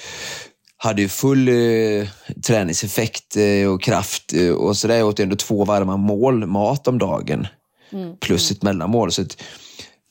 hade 0.77 1.03
ju 1.03 1.09
full 1.09 1.49
eh, 1.49 2.09
träningseffekt 2.47 3.37
eh, 3.37 3.69
och 3.69 3.83
kraft. 3.83 4.33
Eh, 4.33 4.51
och 4.51 4.77
så 4.77 4.89
där. 4.89 4.97
Jag 4.97 5.09
åt 5.09 5.21
ändå 5.21 5.37
två 5.37 5.65
varma 5.65 5.97
mål 5.97 6.47
mat 6.47 6.89
om 6.89 6.99
dagen. 6.99 7.47
Mm. 7.93 8.17
Plus 8.17 8.51
ett 8.51 8.63
mellanmål. 8.63 9.13
Så 9.13 9.23
att, 9.23 9.43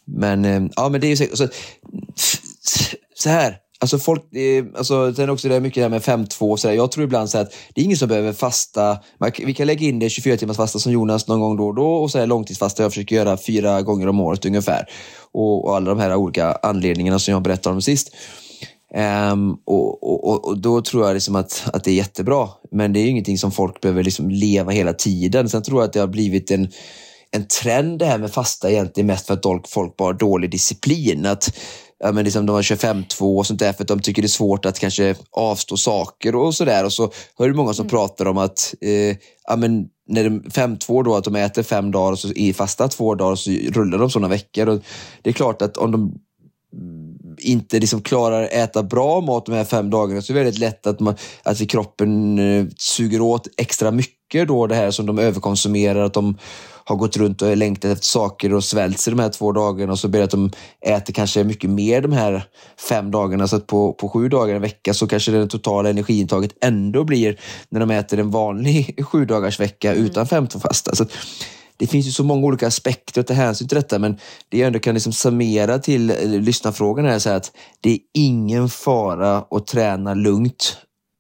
men, 0.06 0.46
eh, 0.46 0.64
ja, 0.76 0.90
men 0.90 1.02
det 1.02 1.08
är 1.08 1.10
ju 1.10 1.16
så, 1.16 1.26
så, 1.34 1.48
så 3.16 3.30
här 3.30 3.58
Alltså 3.82 4.00
folk, 4.00 4.36
eh, 4.36 4.66
alltså, 4.78 5.14
sen 5.14 5.30
också 5.30 5.50
det 5.50 5.56
är 5.56 5.60
mycket 5.60 5.76
det 5.76 5.82
här 5.82 5.90
med 5.90 6.02
5-2 6.02 6.52
och 6.52 6.60
sådär. 6.60 6.76
Jag 6.76 6.92
tror 6.92 7.04
ibland 7.04 7.30
så 7.30 7.38
att 7.38 7.54
det 7.74 7.82
är 7.82 7.86
ingen 7.86 7.98
som 7.98 8.08
behöver 8.08 8.34
fasta. 8.34 8.98
Vi 9.46 9.54
kan 9.54 9.68
lägga 9.68 9.88
in 9.88 10.00
det 10.00 10.10
24 10.10 10.38
timmars 10.38 10.58
fasta 10.58 10.80
som 10.80 10.92
Jonas 10.92 11.28
någon 11.28 11.40
gång 11.40 11.58
då 11.58 11.68
och 11.68 11.76
då 11.76 11.88
och 11.88 12.12
så 12.12 12.20
är 12.20 12.28
långtidsfasta 12.28 12.84
jag 12.84 12.92
försöker 12.92 13.16
göra 13.16 13.38
fyra 13.38 13.82
gånger 13.82 14.08
om 14.08 14.20
året 14.20 14.46
ungefär. 14.46 14.86
Och, 15.32 15.66
och 15.66 15.76
alla 15.76 15.90
de 15.90 16.00
här 16.00 16.16
olika 16.16 16.52
anledningarna 16.52 17.20
som 17.20 17.32
jag 17.32 17.42
berättade 17.42 17.76
om 17.76 17.82
sist. 17.82 18.12
Um, 19.32 19.58
och, 19.66 20.04
och, 20.04 20.48
och, 20.48 20.58
då 20.58 20.82
tror 20.82 21.06
jag 21.06 21.14
liksom 21.14 21.36
att, 21.36 21.64
att 21.74 21.84
det 21.84 21.92
är 21.92 21.96
jättebra. 21.96 22.50
Men 22.72 22.94
det 22.94 23.00
är 23.00 23.08
ingenting 23.08 23.38
som 23.38 23.52
folk 23.52 23.82
behöver 23.82 24.04
liksom 24.04 24.30
leva 24.30 24.72
hela 24.72 24.94
tiden. 24.94 25.50
Sen 25.50 25.64
tror 25.64 25.82
jag 25.82 25.88
att 25.88 25.94
det 25.94 26.00
har 26.00 26.08
blivit 26.08 26.52
en, 26.52 26.68
en 27.32 27.48
trend 27.48 28.00
det 28.00 28.06
här 28.06 28.18
med 28.18 28.32
fasta 28.32 28.72
egentligen 28.72 29.08
mest 29.08 29.28
för 29.28 29.34
att 29.34 29.44
folk, 29.44 29.68
folk 29.68 29.98
bara 29.98 30.08
har 30.08 30.14
dålig 30.14 30.52
disciplin. 30.52 31.26
Att, 31.26 31.54
ja, 32.00 32.12
men 32.12 32.24
liksom 32.24 32.46
de 32.46 32.54
har 32.54 32.62
25-2 32.62 33.38
och 33.38 33.48
sånt 33.48 33.60
där 33.60 33.74
för 33.74 33.84
att 33.84 33.88
de 33.88 34.00
tycker 34.00 34.22
det 34.22 34.26
är 34.26 34.30
svårt 34.30 34.66
att 34.66 34.80
kanske 34.80 35.16
avstå 35.32 35.78
saker 35.78 36.36
och 36.36 36.56
sådär. 36.56 36.86
Och 36.86 36.94
så 36.94 37.12
hör 37.38 37.48
du 37.48 37.54
många 37.54 37.74
som 37.74 37.84
mm. 37.84 37.90
pratar 37.90 38.26
om 38.26 38.38
att 38.38 38.74
eh, 38.82 39.18
ja, 39.48 39.56
men 39.58 39.88
när 40.08 40.24
de 40.24 40.42
5-2 40.42 41.04
då, 41.04 41.16
att 41.16 41.24
de 41.24 41.36
äter 41.36 41.64
fem 41.64 41.92
dagar 41.92 42.12
och 42.12 42.20
så 42.20 42.28
i 42.28 42.54
fasta 42.54 42.88
två 42.88 43.16
dagar 43.16 43.32
och 43.32 43.40
så 43.40 43.52
rullar 43.52 43.98
de 43.98 44.10
sådana 44.10 44.28
veckor. 44.28 44.70
Och 44.70 44.82
det 45.22 45.30
är 45.30 45.34
klart 45.34 45.62
att 45.62 45.78
om 45.78 45.92
de 45.92 46.14
inte 47.40 47.80
liksom 47.80 48.02
klarar 48.02 48.44
att 48.44 48.52
äta 48.52 48.84
bra 48.84 49.22
mat 49.22 49.46
de 49.46 49.56
här 49.56 49.64
fem 49.64 49.90
dagarna 49.90 50.22
så 50.22 50.34
är 50.34 50.38
det 50.38 50.44
väldigt 50.44 50.60
lätt 50.60 50.88
att, 50.88 51.00
man, 51.00 51.16
att 51.44 51.70
kroppen 51.70 52.40
eh, 52.40 52.66
suger 52.78 53.22
åt 53.22 53.48
extra 53.58 53.92
mycket 53.92 54.48
då 54.48 54.68
det 54.68 54.76
här 54.76 54.92
som 54.92 55.06
de 55.06 55.20
överkonsumerar, 55.20 56.02
att 56.02 56.14
de 56.14 56.38
har 56.90 56.96
gått 56.96 57.18
runt 57.18 57.42
och 57.42 57.58
längtat 57.58 57.92
efter 57.92 58.06
saker 58.06 58.54
och 58.54 58.64
svällt 58.64 59.00
sig 59.00 59.14
de 59.14 59.22
här 59.22 59.30
två 59.30 59.52
dagarna 59.52 59.92
och 59.92 60.00
så 60.00 60.08
blir 60.08 60.20
det 60.20 60.26
att 60.26 60.32
de 60.32 60.52
äter 60.86 61.14
kanske 61.14 61.44
mycket 61.44 61.70
mer 61.70 62.02
de 62.02 62.12
här 62.12 62.44
fem 62.90 63.12
dagarna. 63.12 63.48
Så 63.48 63.56
att 63.56 63.68
på, 63.68 63.94
på 63.94 64.10
sju 64.10 64.30
dagar 64.30 64.56
i 64.56 64.60
vecka 64.60 64.94
så 64.94 65.08
kanske 65.08 65.32
det 65.32 65.48
totala 65.48 65.90
energiintaget 65.90 66.52
ändå 66.62 67.04
blir 67.04 67.40
när 67.70 67.80
de 67.80 67.92
äter 67.92 68.20
en 68.20 68.32
vanlig 68.32 69.00
sju 69.06 69.26
dagars 69.26 69.60
vecka 69.60 69.92
mm. 69.92 70.06
utan 70.06 70.28
15 70.28 70.62
fasta. 70.62 70.96
Så 70.96 71.06
det 71.78 71.88
finns 71.88 72.08
ju 72.08 72.12
så 72.12 72.24
många 72.24 72.48
olika 72.48 72.68
aspekter 72.68 73.22
att 73.22 73.28
ta 73.28 73.34
hänsyn 73.34 73.68
till 73.68 73.76
detta, 73.76 74.00
men 74.00 74.18
det 74.50 74.58
jag 74.58 74.68
ändå 74.68 74.80
kan 74.80 74.94
liksom 74.94 75.14
summera 75.14 75.80
till 75.80 76.14
lyssnarfrågan 76.44 77.06
är 77.06 77.20
så 77.20 77.30
att 77.30 77.52
det 77.82 77.92
är 77.92 78.00
ingen 78.14 78.70
fara 78.70 79.38
att 79.52 79.68
träna 79.68 80.14
lugnt 80.14 80.78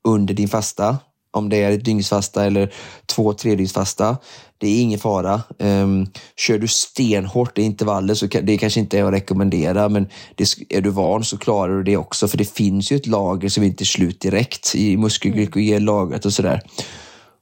under 0.07 0.33
din 0.33 0.47
fasta. 0.47 0.97
Om 1.31 1.49
det 1.49 1.63
är 1.63 1.71
ett 1.71 1.85
dygnsfasta 1.85 2.45
eller 2.45 2.73
två 3.05 3.33
tredygnsfasta. 3.33 4.17
Det 4.59 4.67
är 4.67 4.81
ingen 4.81 4.99
fara. 4.99 5.41
Um, 5.57 6.07
kör 6.37 6.59
du 6.59 6.67
stenhårt 6.67 7.57
i 7.57 7.61
intervaller 7.61 8.13
så 8.13 8.27
kan, 8.27 8.45
det 8.45 8.57
kanske 8.57 8.79
inte 8.79 8.99
är 8.99 9.03
att 9.03 9.13
rekommendera, 9.13 9.89
men 9.89 10.07
det, 10.35 10.45
är 10.69 10.81
du 10.81 10.89
van 10.89 11.23
så 11.23 11.37
klarar 11.37 11.77
du 11.77 11.83
det 11.83 11.97
också. 11.97 12.27
För 12.27 12.37
det 12.37 12.53
finns 12.53 12.91
ju 12.91 12.95
ett 12.95 13.07
lager 13.07 13.49
som 13.49 13.63
inte 13.63 13.83
är 13.83 13.85
slut 13.85 14.21
direkt 14.21 14.75
i 14.75 14.97
muskelglykogen 14.97 15.85
lagret 15.85 16.25
och 16.25 16.33
sådär. 16.33 16.61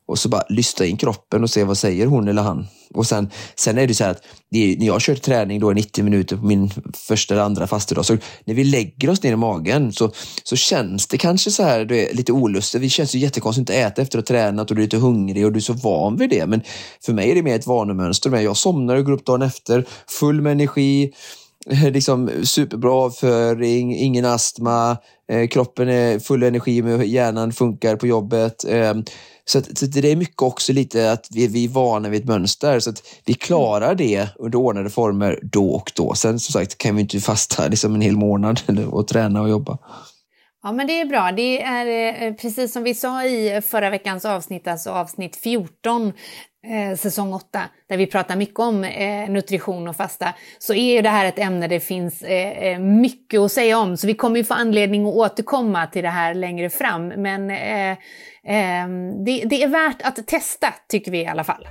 Och 0.07 0.19
så 0.19 0.29
bara 0.29 0.43
lyssna 0.49 0.85
in 0.85 0.97
kroppen 0.97 1.43
och 1.43 1.49
se 1.49 1.63
vad 1.63 1.77
säger 1.77 2.05
hon 2.05 2.27
eller 2.27 2.41
han. 2.41 2.67
Och 2.93 3.05
sen, 3.05 3.29
sen 3.55 3.77
är 3.77 3.87
det 3.87 3.93
så 3.93 4.03
här 4.03 4.11
att 4.11 4.23
är, 4.51 4.77
när 4.77 4.85
jag 4.85 5.01
kör 5.01 5.15
träning 5.15 5.59
då 5.59 5.71
90 5.71 6.03
minuter 6.03 6.37
på 6.37 6.45
min 6.45 6.71
första 6.93 7.33
eller 7.33 7.43
andra 7.43 7.67
fastedag, 7.67 8.05
så 8.05 8.17
när 8.45 8.53
vi 8.53 8.63
lägger 8.63 9.09
oss 9.09 9.23
ner 9.23 9.31
i 9.31 9.35
magen 9.35 9.93
så, 9.93 10.11
så 10.43 10.55
känns 10.55 11.07
det 11.07 11.17
kanske 11.17 11.51
så 11.51 11.63
här 11.63 11.85
det 11.85 12.09
är 12.09 12.15
lite 12.15 12.31
olustigt. 12.31 12.81
Det 12.81 12.89
känns 12.89 13.15
ju 13.15 13.19
jättekonstigt 13.19 13.69
att 13.69 13.75
äta 13.75 14.01
efter 14.01 14.19
att 14.19 14.29
ha 14.29 14.35
tränat 14.35 14.69
och 14.69 14.75
du 14.75 14.81
är 14.81 14.85
lite 14.85 14.97
hungrig 14.97 15.45
och 15.45 15.51
du 15.51 15.57
är 15.57 15.61
så 15.61 15.73
van 15.73 16.17
vid 16.17 16.29
det. 16.29 16.45
Men 16.47 16.61
för 17.05 17.13
mig 17.13 17.31
är 17.31 17.35
det 17.35 17.43
mer 17.43 17.55
ett 17.55 17.67
vanemönster. 17.67 18.37
Jag 18.37 18.57
somnar 18.57 18.95
och 18.95 19.05
går 19.05 19.13
upp 19.13 19.25
dagen 19.25 19.41
efter 19.41 19.85
full 20.07 20.41
med 20.41 20.51
energi, 20.51 21.11
liksom 21.93 22.31
superbra 22.43 22.93
avföring, 22.93 23.95
ingen 23.95 24.25
astma, 24.25 24.97
eh, 25.31 25.47
kroppen 25.47 25.89
är 25.89 26.19
full 26.19 26.43
energi, 26.43 26.81
med 26.81 27.07
hjärnan 27.07 27.51
funkar 27.51 27.95
på 27.95 28.07
jobbet. 28.07 28.65
Eh, 28.65 28.93
så, 29.45 29.57
att, 29.57 29.77
så 29.77 29.85
det 29.85 30.11
är 30.11 30.15
mycket 30.15 30.41
också 30.41 30.73
lite 30.73 31.11
att 31.11 31.27
vi, 31.31 31.47
vi 31.47 31.65
är 31.65 31.69
vana 31.69 32.09
vid 32.09 32.21
ett 32.21 32.27
mönster 32.27 32.79
så 32.79 32.89
att 32.89 33.03
vi 33.25 33.33
klarar 33.33 33.95
det 33.95 34.27
under 34.35 34.59
ordnade 34.59 34.89
former 34.89 35.39
då 35.43 35.69
och 35.69 35.91
då. 35.95 36.13
Sen 36.13 36.39
som 36.39 36.53
sagt 36.53 36.77
kan 36.77 36.95
vi 36.95 37.01
inte 37.01 37.19
fasta 37.19 37.67
liksom 37.69 37.95
en 37.95 38.01
hel 38.01 38.17
månad 38.17 38.59
och 38.91 39.07
träna 39.07 39.41
och 39.41 39.49
jobba. 39.49 39.77
Ja, 40.63 40.71
men 40.71 40.87
det 40.87 41.01
är 41.01 41.05
bra. 41.05 41.31
Det 41.31 41.61
är 41.61 42.23
eh, 42.27 42.33
precis 42.33 42.73
som 42.73 42.83
vi 42.83 42.93
sa 42.93 43.23
i 43.23 43.61
förra 43.61 43.89
veckans 43.89 44.25
avsnitt, 44.25 44.67
alltså 44.67 44.89
avsnitt 44.89 45.35
14, 45.35 46.13
eh, 46.67 46.97
säsong 46.97 47.33
8, 47.33 47.61
där 47.89 47.97
vi 47.97 48.07
pratar 48.07 48.35
mycket 48.35 48.59
om 48.59 48.83
eh, 48.83 49.29
nutrition 49.29 49.87
och 49.87 49.95
fasta, 49.95 50.33
så 50.59 50.73
är 50.73 50.95
ju 50.95 51.01
det 51.01 51.09
här 51.09 51.25
ett 51.25 51.39
ämne 51.39 51.67
det 51.67 51.79
finns 51.79 52.21
eh, 52.21 52.63
eh, 52.63 52.79
mycket 52.79 53.39
att 53.39 53.51
säga 53.51 53.79
om. 53.79 53.97
Så 53.97 54.07
vi 54.07 54.13
kommer 54.13 54.37
ju 54.37 54.43
få 54.43 54.53
anledning 54.53 55.07
att 55.07 55.15
återkomma 55.15 55.87
till 55.87 56.03
det 56.03 56.09
här 56.09 56.33
längre 56.33 56.69
fram. 56.69 57.07
Men 57.07 57.49
eh, 57.49 57.91
eh, 57.91 58.87
det, 59.25 59.43
det 59.45 59.63
är 59.63 59.67
värt 59.67 60.01
att 60.01 60.27
testa, 60.27 60.73
tycker 60.87 61.11
vi 61.11 61.21
i 61.21 61.27
alla 61.27 61.43
fall. 61.43 61.67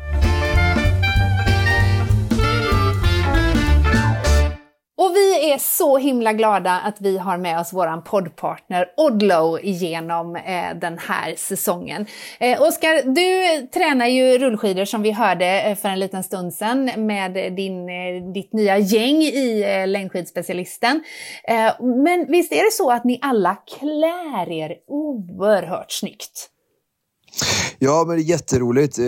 Och 5.07 5.17
vi 5.17 5.53
är 5.53 5.59
så 5.59 5.99
himla 5.99 6.33
glada 6.33 6.73
att 6.73 7.01
vi 7.01 7.19
har 7.19 7.39
med 7.39 7.61
oss 7.61 7.73
vår 7.73 8.01
poddpartner 8.01 8.87
Odlo 8.97 9.59
genom 9.63 10.37
eh, 10.37 10.77
den 10.81 10.99
här 10.99 11.35
säsongen. 11.37 12.07
Eh, 12.41 12.63
Oskar, 12.63 13.03
du 13.03 13.67
tränar 13.67 14.07
ju 14.07 14.39
rullskidor 14.39 14.85
som 14.85 15.03
vi 15.03 15.11
hörde 15.11 15.63
eh, 15.63 15.77
för 15.77 15.89
en 15.89 15.99
liten 15.99 16.23
stund 16.23 16.55
sedan 16.55 16.91
med 16.97 17.33
din, 17.33 17.89
eh, 17.89 18.33
ditt 18.33 18.53
nya 18.53 18.79
gäng 18.79 19.23
i 19.23 19.63
eh, 19.67 19.89
längdskidspecialisten. 19.89 21.03
Eh, 21.45 21.73
men 21.81 22.27
visst 22.29 22.53
är 22.53 22.65
det 22.65 22.73
så 22.73 22.91
att 22.91 23.05
ni 23.05 23.19
alla 23.23 23.57
klär 23.79 24.51
er 24.53 24.75
oerhört 24.89 25.93
snyggt? 25.93 26.51
Ja, 27.79 28.05
men 28.07 28.17
det 28.17 28.23
är 28.23 28.25
jätteroligt. 28.25 28.99
Eh, 28.99 29.05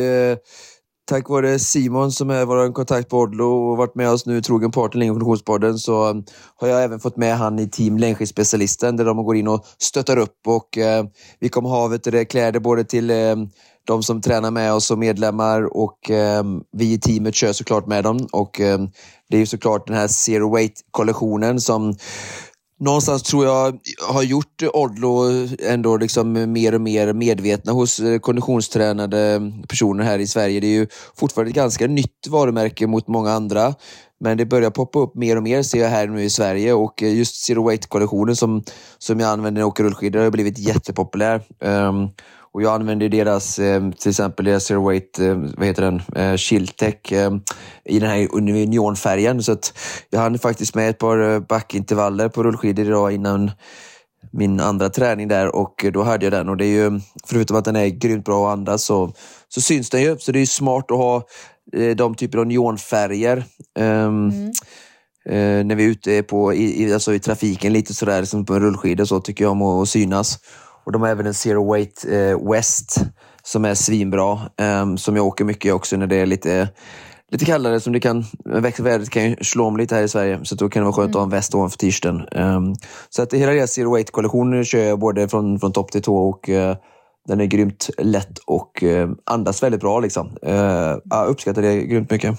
Tack 1.09 1.29
vare 1.29 1.59
Simon 1.59 2.13
som 2.13 2.31
är 2.31 2.45
vår 2.45 2.73
kontakt 2.73 3.09
på 3.09 3.19
Odlo 3.19 3.45
och 3.45 3.77
varit 3.77 3.95
med 3.95 4.11
oss 4.11 4.27
nu, 4.27 4.43
trogen 4.43 4.71
partner 4.71 5.07
i 5.07 5.09
Konditionspodden, 5.09 5.79
så 5.79 6.11
um, 6.11 6.25
har 6.57 6.69
jag 6.69 6.85
även 6.85 7.01
fått 7.01 7.17
med 7.17 7.37
han 7.37 7.59
i 7.59 7.69
team 7.69 7.99
Längdskidspecialisten 7.99 8.97
där 8.97 9.05
de 9.05 9.25
går 9.25 9.37
in 9.37 9.49
och 9.49 9.65
stöttar 9.79 10.17
upp 10.17 10.37
och 10.47 10.79
eh, 10.79 11.05
vi 11.41 11.49
kommer 11.49 11.69
ha 11.69 11.87
vet 11.89 12.05
du, 12.05 12.25
kläder 12.25 12.61
både 12.61 12.85
till 12.85 13.11
eh, 13.11 13.37
de 13.85 14.03
som 14.03 14.21
tränar 14.21 14.51
med 14.51 14.73
oss 14.73 14.87
som 14.87 15.01
medlemmar 15.01 15.77
och 15.77 16.11
eh, 16.11 16.45
vi 16.73 16.93
i 16.93 16.99
teamet 16.99 17.35
kör 17.35 17.53
såklart 17.53 17.87
med 17.87 18.05
dem 18.05 18.29
och 18.33 18.61
eh, 18.61 18.79
det 19.31 19.39
är 19.39 19.47
såklart 19.47 19.87
den 19.87 19.97
här 19.97 20.09
Zero 20.09 20.55
Weight-kollektionen 20.55 21.61
som 21.61 21.95
någonstans 22.79 23.23
tror 23.23 23.45
jag 23.45 23.79
har 24.09 24.23
gjort 24.23 24.63
Odlo 24.73 25.25
ändå 25.59 25.97
liksom 25.97 26.53
mer 26.53 26.75
och 26.75 26.81
mer 26.81 27.13
medvetna 27.13 27.73
hos 27.73 28.01
eh, 28.01 28.19
konditionstränade 28.19 29.53
personer 29.69 30.05
här 30.05 30.19
i 30.19 30.27
Sverige. 30.27 30.61
Det 30.61 30.67
är 30.67 30.79
ju 30.79 30.87
fortfarande 31.17 31.51
ett 31.51 31.57
ganska 31.57 31.87
nytt 31.87 32.27
varumärke 32.29 32.87
mot 32.87 33.09
många 33.09 33.33
andra. 33.33 33.75
Men 34.21 34.37
det 34.37 34.47
börjar 34.47 34.71
poppa 34.71 34.99
upp 34.99 35.15
mer 35.15 35.37
och 35.37 35.43
mer 35.43 35.63
ser 35.63 35.79
jag 35.79 35.89
här 35.89 36.07
nu 36.07 36.23
i 36.23 36.31
Sverige 36.31 36.73
och 36.73 37.03
eh, 37.03 37.15
just 37.15 37.47
Zero 37.47 37.69
Weight-kollektionen 37.69 38.37
som, 38.37 38.63
som 38.99 39.21
jag 39.21 39.31
använder 39.31 39.51
när 39.51 39.61
jag 39.61 39.69
åker 39.69 39.85
rullskidor 39.85 40.21
har 40.21 40.31
blivit 40.31 40.59
jättepopulär. 40.59 41.43
Um, 41.61 42.09
och 42.53 42.63
jag 42.63 42.75
använder 42.75 43.09
deras, 43.09 43.59
eh, 43.59 43.91
till 43.91 44.11
exempel 44.11 44.45
deras 44.45 44.65
Zero 44.65 44.89
Weight, 44.89 45.19
eh, 45.19 45.37
vad 45.57 45.67
heter 45.67 45.83
den, 45.83 46.03
eh, 46.17 46.37
Chiltech 46.37 47.13
i 47.85 47.99
den 47.99 48.11
här 48.11 48.29
unionfärgen. 48.33 49.43
Så 49.43 49.53
att 49.53 49.73
jag 50.11 50.21
hann 50.21 50.39
faktiskt 50.39 50.75
med 50.75 50.91
ett 50.91 50.99
par 50.99 51.41
backintervaller 51.41 52.29
på 52.29 52.43
rullskidor 52.43 52.87
idag 52.87 53.13
innan 53.13 53.51
min 54.33 54.61
andra 54.61 54.89
träning 54.89 55.29
där 55.29 55.57
och 55.57 55.85
då 55.93 56.03
hade 56.03 56.27
jag 56.27 56.33
den 56.33 56.49
och 56.49 56.57
det 56.57 56.65
är 56.65 56.91
ju, 56.91 57.01
förutom 57.27 57.57
att 57.57 57.65
den 57.65 57.77
är 57.77 57.87
grymt 57.87 58.25
bra 58.25 58.49
att 58.49 58.53
andas 58.53 58.85
så, 58.85 59.13
så 59.49 59.61
syns 59.61 59.91
den 59.91 60.03
ju. 60.03 60.19
Så 60.19 60.33
det 60.33 60.41
är 60.41 60.47
smart 60.47 60.91
att 60.91 60.97
ha 60.99 61.23
de 61.97 62.15
typer 62.15 62.39
av 62.39 62.47
neonfärger. 62.47 63.45
Um, 63.79 63.85
mm. 63.85 64.53
När 65.69 65.75
vi 65.75 65.85
är 65.85 65.89
ute 65.89 66.23
på, 66.23 66.55
i, 66.55 66.93
alltså 66.93 67.15
i 67.15 67.19
trafiken 67.19 67.73
lite 67.73 67.95
sådär 67.95 68.25
som 68.25 68.45
på 68.45 68.55
en 68.55 68.61
rullskida 68.61 69.07
så 69.07 69.21
tycker 69.21 69.45
jag 69.45 69.53
om 69.53 69.63
att 69.63 69.89
synas. 69.89 70.39
Och 70.89 70.93
de 70.93 71.03
har 71.03 71.09
även 71.09 71.27
en 71.27 71.35
Zero 71.35 71.73
Weight 71.73 72.05
eh, 72.09 72.51
West 72.51 73.01
som 73.43 73.65
är 73.65 73.75
svinbra. 73.75 74.39
Eh, 74.61 74.95
som 74.97 75.17
jag 75.17 75.27
åker 75.27 75.45
mycket 75.45 75.75
också 75.75 75.97
när 75.97 76.07
det 76.07 76.17
är 76.17 76.27
lite, 76.27 76.69
lite 77.31 77.45
kallare. 77.45 77.81
Som 77.81 77.93
det 77.93 78.01
kan, 78.01 78.25
vädret 78.79 79.11
kan 79.11 79.25
ju 79.25 79.37
slå 79.37 79.65
om 79.65 79.77
lite 79.77 79.95
här 79.95 80.03
i 80.03 80.09
Sverige. 80.09 80.41
Så 80.43 80.55
då 80.55 80.69
kan 80.69 80.83
det 80.83 80.85
vara 80.85 80.93
skönt 80.93 81.07
mm. 81.07 81.11
att 81.11 81.17
ha 81.17 81.23
en 81.23 81.31
väst 81.31 81.55
ovanför 81.55 81.79
t-shirten. 81.79 82.29
Eh, 82.33 82.61
så 83.09 83.23
att 83.23 83.33
hela 83.33 83.53
deras 83.53 83.73
Zero 83.73 83.95
Weight-kollektionen 83.95 84.65
kör 84.65 84.85
jag 84.85 84.99
både 84.99 85.29
från, 85.29 85.61
från 85.61 85.73
topp 85.73 85.91
till 85.91 86.03
tå. 86.03 86.17
Och, 86.17 86.49
eh, 86.49 86.77
den 87.29 87.41
är 87.41 87.47
grymt 87.47 87.91
lätt 87.99 88.39
och 88.47 88.83
eh, 88.83 89.09
andas 89.25 89.63
väldigt 89.63 89.81
bra. 89.81 90.01
Liksom. 90.01 90.37
Eh, 90.43 90.97
jag 91.05 91.27
uppskattar 91.29 91.63
det 91.63 91.83
grymt 91.83 92.11
mycket. 92.11 92.39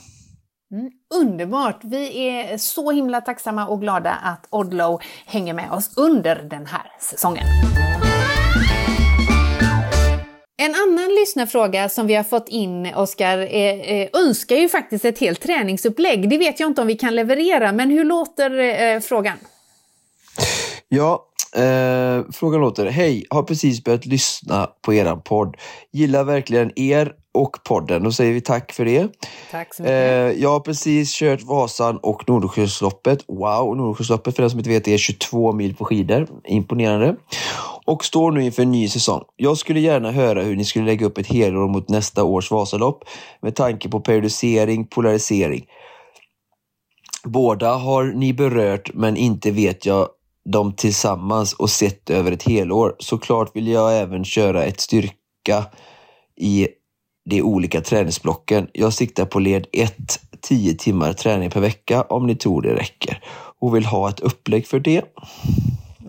Mm, 0.72 0.92
underbart! 1.16 1.80
Vi 1.84 2.30
är 2.30 2.58
så 2.58 2.92
himla 2.92 3.22
tacksamma 3.22 3.68
och 3.68 3.82
glada 3.82 4.12
att 4.12 4.48
Odlo 4.50 5.00
hänger 5.26 5.54
med 5.54 5.72
oss 5.72 5.98
under 5.98 6.36
den 6.36 6.66
här 6.66 6.92
säsongen. 7.00 7.46
En 10.62 10.76
annan 10.76 11.16
lyssnarfråga 11.16 11.90
som 11.90 12.08
vi 12.08 12.16
har 12.16 12.24
fått 12.24 12.50
in, 12.50 12.94
Oskar, 12.96 13.38
eh, 13.38 14.08
önskar 14.14 14.56
ju 14.56 14.70
faktiskt 14.70 15.06
ett 15.06 15.20
helt 15.20 15.42
träningsupplägg. 15.42 16.30
Det 16.30 16.38
vet 16.38 16.60
jag 16.60 16.70
inte 16.70 16.82
om 16.82 16.88
vi 16.88 16.96
kan 16.96 17.16
leverera, 17.16 17.72
men 17.72 17.90
hur 17.90 18.06
låter 18.06 18.60
eh, 18.60 19.00
frågan? 19.00 19.38
Ja, 20.92 21.26
eh, 21.56 22.24
frågan 22.32 22.62
låter. 22.62 22.86
Hej, 22.86 23.26
har 23.30 23.44
precis 23.44 23.84
börjat 23.84 24.06
lyssna 24.06 24.70
på 24.82 24.94
eran 24.94 25.22
podd. 25.22 25.58
Gillar 25.92 26.24
verkligen 26.24 26.80
er 26.80 27.14
och 27.34 27.58
podden. 27.64 28.04
Då 28.04 28.12
säger 28.12 28.34
vi 28.34 28.42
tack 28.42 28.72
för 28.72 28.86
det. 28.86 29.08
Tack 29.52 29.74
så 29.74 29.84
mycket. 29.84 29.94
Eh, 29.94 30.42
jag 30.42 30.50
har 30.50 30.60
precis 30.60 31.14
kört 31.14 31.42
Vasan 31.42 31.98
och 31.98 32.30
Nordsjöloppet. 32.30 33.24
Wow, 33.28 33.78
Nordsjöloppet 33.78 34.36
för 34.36 34.44
den 34.44 34.50
som 34.50 34.60
inte 34.60 34.70
vet 34.70 34.88
är 34.88 34.98
22 34.98 35.54
mil 35.54 35.76
på 35.76 35.86
skidor. 35.86 36.28
Imponerande. 36.48 37.16
Och 37.86 38.06
står 38.06 38.32
nu 38.32 38.44
inför 38.44 38.64
en 38.64 38.72
ny 38.72 38.90
säsong. 38.90 39.24
Jag 39.36 39.58
skulle 39.58 39.80
gärna 39.80 40.12
höra 40.12 40.42
hur 40.42 40.56
ni 40.56 40.66
skulle 40.66 40.86
lägga 40.86 41.06
upp 41.06 41.18
ett 41.18 41.28
helår 41.28 41.68
mot 41.68 41.90
nästa 41.90 42.24
års 42.24 42.52
Vasalopp 42.52 43.04
med 43.42 43.56
tanke 43.56 43.90
på 43.90 44.00
periodisering, 44.00 44.88
polarisering. 44.88 45.66
Båda 47.24 47.74
har 47.74 48.04
ni 48.04 48.34
berört 48.34 48.94
men 48.94 49.18
inte 49.18 49.52
vet 49.52 49.86
jag 49.86 50.08
dem 50.52 50.74
tillsammans 50.74 51.54
och 51.54 51.70
sett 51.70 52.10
över 52.10 52.32
ett 52.32 52.44
helår. 52.44 52.96
Såklart 53.00 53.56
vill 53.56 53.68
jag 53.68 54.00
även 54.00 54.26
köra 54.26 54.64
ett 54.64 54.80
styrka 54.80 55.66
i 56.38 56.68
de 57.30 57.42
olika 57.42 57.82
träningsblocken. 57.82 58.68
Jag 58.74 58.94
siktar 58.94 59.26
på 59.26 59.40
led 59.40 59.68
1, 59.72 59.96
10 60.42 60.74
timmar 60.74 61.14
träning 61.14 61.50
per 61.50 61.62
vecka 61.62 62.02
om 62.02 62.28
ni 62.28 62.36
tror 62.36 62.62
det 62.62 62.76
räcker 62.76 63.24
och 63.60 63.76
vill 63.76 63.86
ha 63.86 64.10
ett 64.10 64.20
upplägg 64.20 64.68
för 64.68 64.80
det. 64.80 65.04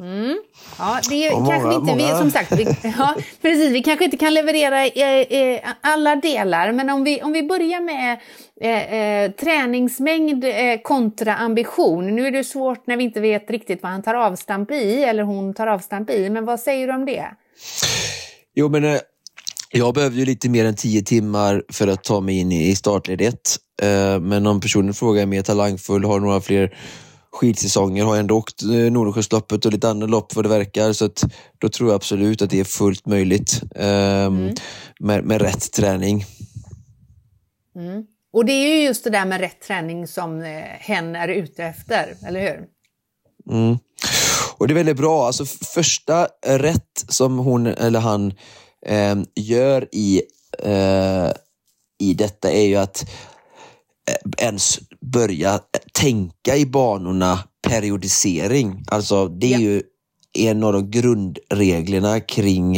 Mm. 0.01 0.39
Ja, 0.79 1.01
det 1.09 1.27
är 1.27 1.33
många, 1.33 1.51
kanske 1.51 1.75
inte 1.75 1.97
många... 1.97 2.13
vi, 2.13 2.19
som 2.19 2.31
sagt, 2.31 2.53
vi, 2.53 2.65
ja, 2.99 3.15
precis, 3.43 3.73
vi 3.73 3.83
kanske 3.83 4.05
inte 4.05 4.17
kan 4.17 4.35
leverera 4.35 4.87
eh, 4.87 5.61
alla 5.81 6.17
delar, 6.17 6.73
men 6.73 6.91
om 6.91 7.05
vi, 7.05 7.23
om 7.23 7.33
vi 7.33 7.43
börjar 7.43 7.81
med 7.81 8.19
eh, 8.61 8.95
eh, 8.95 9.31
träningsmängd 9.31 10.45
eh, 10.45 10.81
kontra 10.83 11.37
ambition. 11.37 12.17
Nu 12.17 12.27
är 12.27 12.31
det 12.31 12.45
svårt 12.45 12.87
när 12.87 12.97
vi 12.97 13.05
inte 13.05 13.21
vet 13.21 13.51
riktigt 13.51 13.83
vad 13.83 13.93
han 13.93 14.03
tar 14.03 14.15
avstamp 14.15 14.71
i, 14.71 15.05
eller 15.05 15.23
hon 15.23 15.55
tar 15.55 15.67
avstamp 15.67 16.11
i, 16.11 16.31
men 16.31 16.45
vad 16.45 16.61
säger 16.61 16.87
du 16.87 16.93
om 16.95 17.07
det? 17.07 17.27
Jo, 18.55 18.69
men 18.69 18.85
eh, 18.85 19.01
jag 19.73 19.95
behövde 19.95 20.19
ju 20.19 20.27
lite 20.27 20.49
mer 20.49 20.65
än 20.65 20.77
tio 20.77 21.03
timmar 21.03 21.63
för 21.73 21.89
att 21.89 22.05
ta 22.05 22.21
mig 22.21 22.39
in 22.39 22.53
i 22.53 22.77
startled 22.77 23.21
1. 23.21 23.35
Eh, 23.83 24.21
men 24.21 24.47
om 24.47 24.61
personen 24.61 24.95
frågar 24.95 25.23
är 25.23 25.27
mer 25.27 25.43
talangfull, 25.43 26.05
har 26.05 26.21
några 26.21 26.41
fler 26.41 26.75
skidsäsonger, 27.33 28.05
har 28.05 28.17
ändå 28.17 28.37
åkt 28.37 28.63
eh, 28.63 28.69
Nordsjöloppet 28.69 29.65
och 29.65 29.73
lite 29.73 29.89
andra 29.89 30.07
lopp 30.07 30.35
vad 30.35 30.45
det 30.45 30.49
verkar. 30.49 30.93
Så 30.93 31.05
att, 31.05 31.25
då 31.59 31.69
tror 31.69 31.89
jag 31.89 31.97
absolut 31.97 32.43
att 32.43 32.51
det 32.51 32.61
är 32.61 32.65
fullt 32.65 33.07
möjligt 33.07 33.63
ehm, 33.75 34.37
mm. 34.37 34.55
med, 35.01 35.25
med 35.25 35.43
rätt 35.43 35.73
träning. 35.73 36.25
Mm. 37.77 38.05
Och 38.33 38.45
det 38.45 38.53
är 38.53 38.77
ju 38.77 38.85
just 38.85 39.05
det 39.05 39.11
där 39.11 39.25
med 39.25 39.41
rätt 39.41 39.61
träning 39.61 40.07
som 40.07 40.43
eh, 40.43 40.63
hen 40.63 41.17
är 41.17 41.29
ute 41.29 41.65
efter, 41.65 42.17
eller 42.27 42.41
hur? 42.41 42.65
Mm. 43.55 43.79
Och 44.57 44.69
det 44.69 44.73
är 44.73 44.77
väldigt 44.77 44.97
bra. 44.97 45.27
Alltså 45.27 45.45
första 45.75 46.29
rätt 46.47 47.05
som 47.09 47.39
hon 47.39 47.67
eller 47.67 48.01
han 48.01 48.33
eh, 48.87 49.19
gör 49.35 49.89
i, 49.93 50.23
eh, 50.59 51.31
i 52.01 52.15
detta 52.15 52.51
är 52.51 52.67
ju 52.67 52.77
att 52.77 53.05
eh, 54.11 54.45
ens 54.47 54.79
börja 55.13 55.61
tänka 55.93 56.57
i 56.57 56.67
banorna 56.67 57.39
periodisering. 57.69 58.85
Alltså 58.87 59.29
det 59.29 59.47
är 59.47 59.51
ja. 59.51 59.59
ju 59.59 59.83
en 60.33 60.65
av 60.65 60.73
de 60.73 60.91
grundreglerna 60.91 62.21
kring 62.21 62.77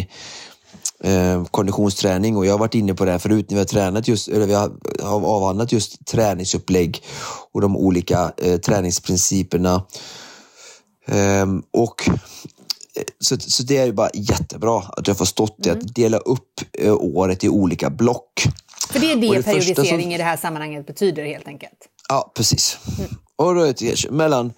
eh, 1.04 1.44
konditionsträning 1.44 2.36
och 2.36 2.46
jag 2.46 2.52
har 2.52 2.58
varit 2.58 2.74
inne 2.74 2.94
på 2.94 3.04
det 3.04 3.10
här 3.10 3.18
förut 3.18 3.50
när 3.50 3.54
vi 3.54 3.60
har 3.60 3.64
tränat 3.64 4.08
just, 4.08 4.28
eller 4.28 4.46
vi 4.46 4.54
har, 4.54 4.72
har 5.02 5.26
avhandlat 5.26 5.72
just 5.72 6.06
träningsupplägg 6.06 7.02
och 7.52 7.60
de 7.60 7.76
olika 7.76 8.32
eh, 8.36 8.60
träningsprinciperna. 8.60 9.86
Eh, 11.06 11.46
och 11.70 12.08
så, 13.20 13.36
så 13.40 13.62
det 13.62 13.76
är 13.76 13.86
ju 13.86 13.92
bara 13.92 14.10
jättebra 14.14 14.82
att 14.96 15.06
jag 15.06 15.18
får 15.18 15.24
stått 15.24 15.66
i 15.66 15.68
mm. 15.68 15.78
att 15.78 15.94
dela 15.94 16.18
upp 16.18 16.60
eh, 16.78 16.94
året 16.94 17.44
i 17.44 17.48
olika 17.48 17.90
block. 17.90 18.44
För 18.90 19.00
det 19.00 19.12
är 19.12 19.16
det, 19.16 19.36
det 19.36 19.42
periodisering 19.42 20.02
som... 20.02 20.12
i 20.12 20.18
det 20.18 20.24
här 20.24 20.36
sammanhanget 20.36 20.86
betyder 20.86 21.24
helt 21.24 21.48
enkelt? 21.48 21.88
Ja, 22.08 22.32
precis. 22.36 22.78
Mm. 22.98 23.10
Och 23.36 23.54
då 23.54 23.60
är 23.60 23.74
det 23.78 24.10
mellan 24.10 24.52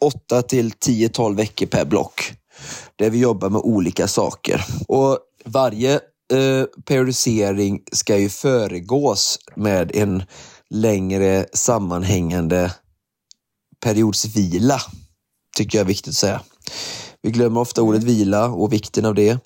8 0.00 0.42
till 0.42 0.70
10-12 0.70 1.36
veckor 1.36 1.66
per 1.66 1.84
block. 1.84 2.32
Där 2.96 3.10
vi 3.10 3.18
jobbar 3.18 3.50
med 3.50 3.60
olika 3.60 4.08
saker. 4.08 4.64
Och 4.88 5.18
varje 5.44 5.94
eh, 6.32 6.64
periodisering 6.84 7.80
ska 7.92 8.18
ju 8.18 8.28
föregås 8.28 9.38
med 9.56 9.96
en 9.96 10.22
längre 10.70 11.46
sammanhängande 11.52 12.72
periodsvila. 13.84 14.80
Tycker 15.56 15.78
jag 15.78 15.84
är 15.84 15.88
viktigt 15.88 16.10
att 16.10 16.16
säga. 16.16 16.40
Vi 17.22 17.30
glömmer 17.30 17.60
ofta 17.60 17.82
ordet 17.82 18.02
vila 18.02 18.48
och 18.48 18.72
vikten 18.72 19.04
av 19.04 19.14
det. 19.14 19.38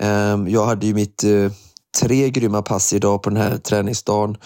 Ehm, 0.00 0.48
jag 0.48 0.66
hade 0.66 0.86
ju 0.86 0.94
mitt 0.94 1.24
eh, 1.24 1.52
tre 2.00 2.30
grymma 2.30 2.62
pass 2.62 2.92
idag 2.92 3.22
på 3.22 3.30
den 3.30 3.42
här 3.42 3.58
träningsdagen 3.58 4.36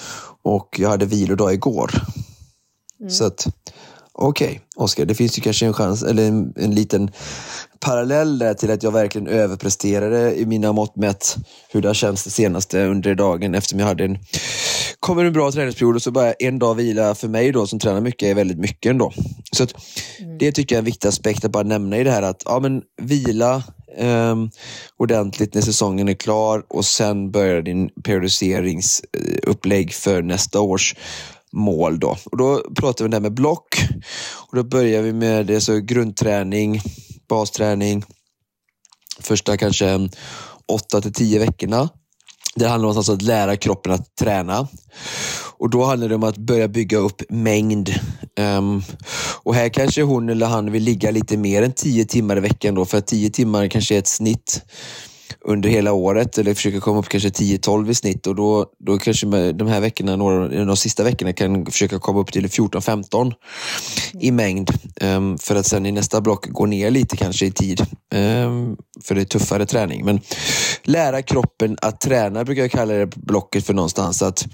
och 0.43 0.77
jag 0.79 0.89
hade 0.89 1.07
vilodag 1.07 1.55
igår. 1.55 1.91
Mm. 3.01 3.11
Så 3.11 3.25
att, 3.25 3.47
okej, 4.13 4.47
okay, 4.47 4.61
Oskar, 4.77 5.05
det 5.05 5.15
finns 5.15 5.39
ju 5.39 5.43
kanske 5.43 5.67
en 5.67 5.73
chans, 5.73 6.03
eller 6.03 6.29
en, 6.29 6.53
en 6.57 6.75
liten 6.75 7.11
parallell 7.81 8.39
där 8.39 8.55
till 8.55 8.71
att 8.71 8.83
jag 8.83 8.93
verkligen 8.93 9.27
överpresterade 9.27 10.35
i 10.35 10.47
mina 10.47 10.73
mått 10.73 10.97
mätt 10.97 11.37
hur 11.69 11.83
det 11.83 11.89
har 11.89 11.95
känts 11.95 12.25
det 12.25 12.31
senaste 12.31 12.87
under 12.87 13.15
dagen 13.15 13.55
eftersom 13.55 13.79
jag 13.79 13.87
hade 13.87 14.05
en, 14.05 14.19
kommer 15.01 15.25
en 15.25 15.33
bra 15.33 15.53
träningsperiod 15.53 15.97
och 15.97 16.03
så 16.03 16.11
bara 16.11 16.33
en 16.33 16.59
dag 16.59 16.75
vila 16.75 17.15
för 17.15 17.29
mig 17.29 17.53
då 17.53 17.67
som 17.67 17.79
tränar 17.79 18.01
mycket 18.01 18.29
är 18.29 18.35
väldigt 18.35 18.59
mycket 18.59 18.91
ändå. 18.91 19.13
Så 19.53 19.63
att, 19.63 19.75
mm. 20.21 20.39
det 20.39 20.53
tycker 20.53 20.75
jag 20.75 20.79
är 20.79 20.83
en 20.83 20.85
viktig 20.85 21.09
aspekt 21.09 21.45
att 21.45 21.51
bara 21.51 21.63
nämna 21.63 21.99
i 21.99 22.05
det 22.05 22.11
här 22.11 22.23
att 22.23 22.43
ja, 22.45 22.59
men 22.61 22.83
vila 23.03 23.63
eh, 23.97 24.37
ordentligt 24.97 25.55
när 25.55 25.63
säsongen 25.63 26.09
är 26.09 26.15
klar 26.15 26.65
och 26.69 26.85
sen 26.85 27.31
börjar 27.31 27.63
din 27.63 27.91
periodiseringsupplägg 28.05 29.95
för 29.95 30.23
nästa 30.23 30.61
års 30.61 30.95
mål. 31.53 31.99
Då. 31.99 32.17
Och 32.25 32.37
då 32.37 32.63
pratar 32.77 33.05
vi 33.05 33.11
det 33.11 33.17
här 33.17 33.23
med 33.23 33.35
block 33.35 33.79
och 34.49 34.57
då 34.57 34.63
börjar 34.63 35.03
vi 35.03 35.13
med 35.13 35.47
det, 35.47 35.61
så 35.61 35.81
grundträning, 35.81 36.81
basträning, 37.29 38.05
första 39.21 39.57
kanske 39.57 40.09
8 40.67 41.01
till 41.01 41.13
10 41.13 41.39
veckorna. 41.39 41.89
Det 42.55 42.69
handlar 42.69 42.89
om 42.89 42.91
att 42.91 42.97
alltså 42.97 43.17
lära 43.17 43.57
kroppen 43.57 43.93
att 43.93 44.17
träna. 44.17 44.69
Och 45.59 45.71
då 45.71 45.85
handlar 45.85 46.09
det 46.09 46.15
om 46.15 46.23
att 46.23 46.37
börja 46.37 46.69
bygga 46.69 46.99
upp 46.99 47.23
mängd. 47.29 47.95
Um, 48.59 48.83
och 49.43 49.55
här 49.55 49.69
kanske 49.69 50.03
hon 50.03 50.29
eller 50.29 50.47
han 50.47 50.73
vill 50.73 50.83
ligga 50.83 51.11
lite 51.11 51.37
mer 51.37 51.63
än 51.63 51.73
10 51.73 52.05
timmar 52.05 52.37
i 52.37 52.41
veckan 52.41 52.75
då, 52.75 52.85
för 52.85 52.99
att 52.99 53.07
10 53.07 53.31
timmar 53.31 53.69
kanske 53.69 53.95
är 53.95 53.99
ett 53.99 54.07
snitt 54.07 54.63
under 55.49 55.69
hela 55.69 55.93
året 55.93 56.39
eller 56.39 56.55
försöka 56.55 56.81
komma 56.81 56.99
upp 56.99 57.09
kanske 57.09 57.29
10-12 57.29 57.91
i 57.91 57.95
snitt 57.95 58.27
och 58.27 58.35
då, 58.35 58.67
då 58.79 58.99
kanske 58.99 59.53
de 59.53 59.69
här 59.69 59.81
veckorna, 59.81 60.17
några, 60.17 60.65
de 60.65 60.77
sista 60.77 61.05
veckorna 61.05 61.33
kan 61.33 61.67
försöka 61.67 61.99
komma 61.99 62.21
upp 62.21 62.33
till 62.33 62.47
14-15 62.47 63.33
i 64.21 64.31
mängd 64.31 64.71
um, 65.01 65.39
för 65.39 65.57
att 65.57 65.67
sen 65.67 65.87
i 65.87 65.93
nästa 65.93 66.21
block 66.21 66.47
gå 66.49 66.67
ner 66.67 66.91
lite 66.91 67.17
kanske 67.17 67.47
i 67.47 67.51
tid 67.51 67.81
um, 68.15 68.77
för 69.05 69.15
det 69.15 69.21
är 69.21 69.25
tuffare 69.25 69.67
träning. 69.67 70.05
Men 70.05 70.21
lära 70.83 71.23
kroppen 71.23 71.77
att 71.83 72.01
träna 72.01 72.45
brukar 72.45 72.63
jag 72.63 72.71
kalla 72.71 72.95
det 72.95 73.07
blocket 73.07 73.67
för 73.67 73.75
någonstans. 73.75 74.23
Att, 74.23 74.47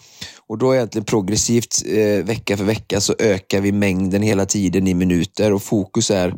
och 0.53 0.59
då 0.59 0.75
egentligen 0.75 1.05
progressivt 1.05 1.83
eh, 1.87 2.25
vecka 2.25 2.57
för 2.57 2.65
vecka 2.65 3.01
så 3.01 3.15
ökar 3.19 3.61
vi 3.61 3.73
mängden 3.73 4.23
hela 4.23 4.47
tiden 4.47 4.87
i 4.87 4.95
minuter. 4.95 5.53
Och 5.53 5.63
fokus 5.63 6.11
är 6.11 6.29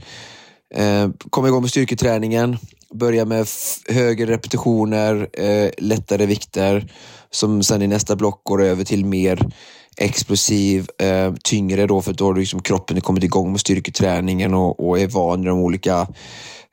eh, 0.75 1.09
komma 1.31 1.49
igång 1.49 1.61
med 1.61 1.71
styrketräningen, 1.71 2.57
börja 2.95 3.25
med 3.25 3.47
högre 3.89 4.27
repetitioner, 4.27 5.29
eh, 5.33 5.71
lättare 5.79 6.27
vikter 6.27 6.93
som 7.31 7.63
sen 7.63 7.83
i 7.83 7.87
nästa 7.87 8.17
block 8.17 8.41
går 8.45 8.63
över 8.63 8.85
till 8.85 9.05
mer 9.05 9.49
explosiv, 9.97 10.87
eh, 10.99 11.35
tyngre 11.45 11.87
då 11.87 12.03
för 12.03 12.13
då 12.13 12.25
har 12.25 12.35
liksom 12.35 12.63
kroppen 12.63 13.01
kommit 13.01 13.25
igång 13.25 13.51
med 13.51 13.61
styrketräningen 13.61 14.55
och, 14.55 14.89
och 14.89 14.99
är 14.99 15.09
van 15.09 15.41
vid 15.41 15.51
de 15.51 15.59
olika 15.59 16.07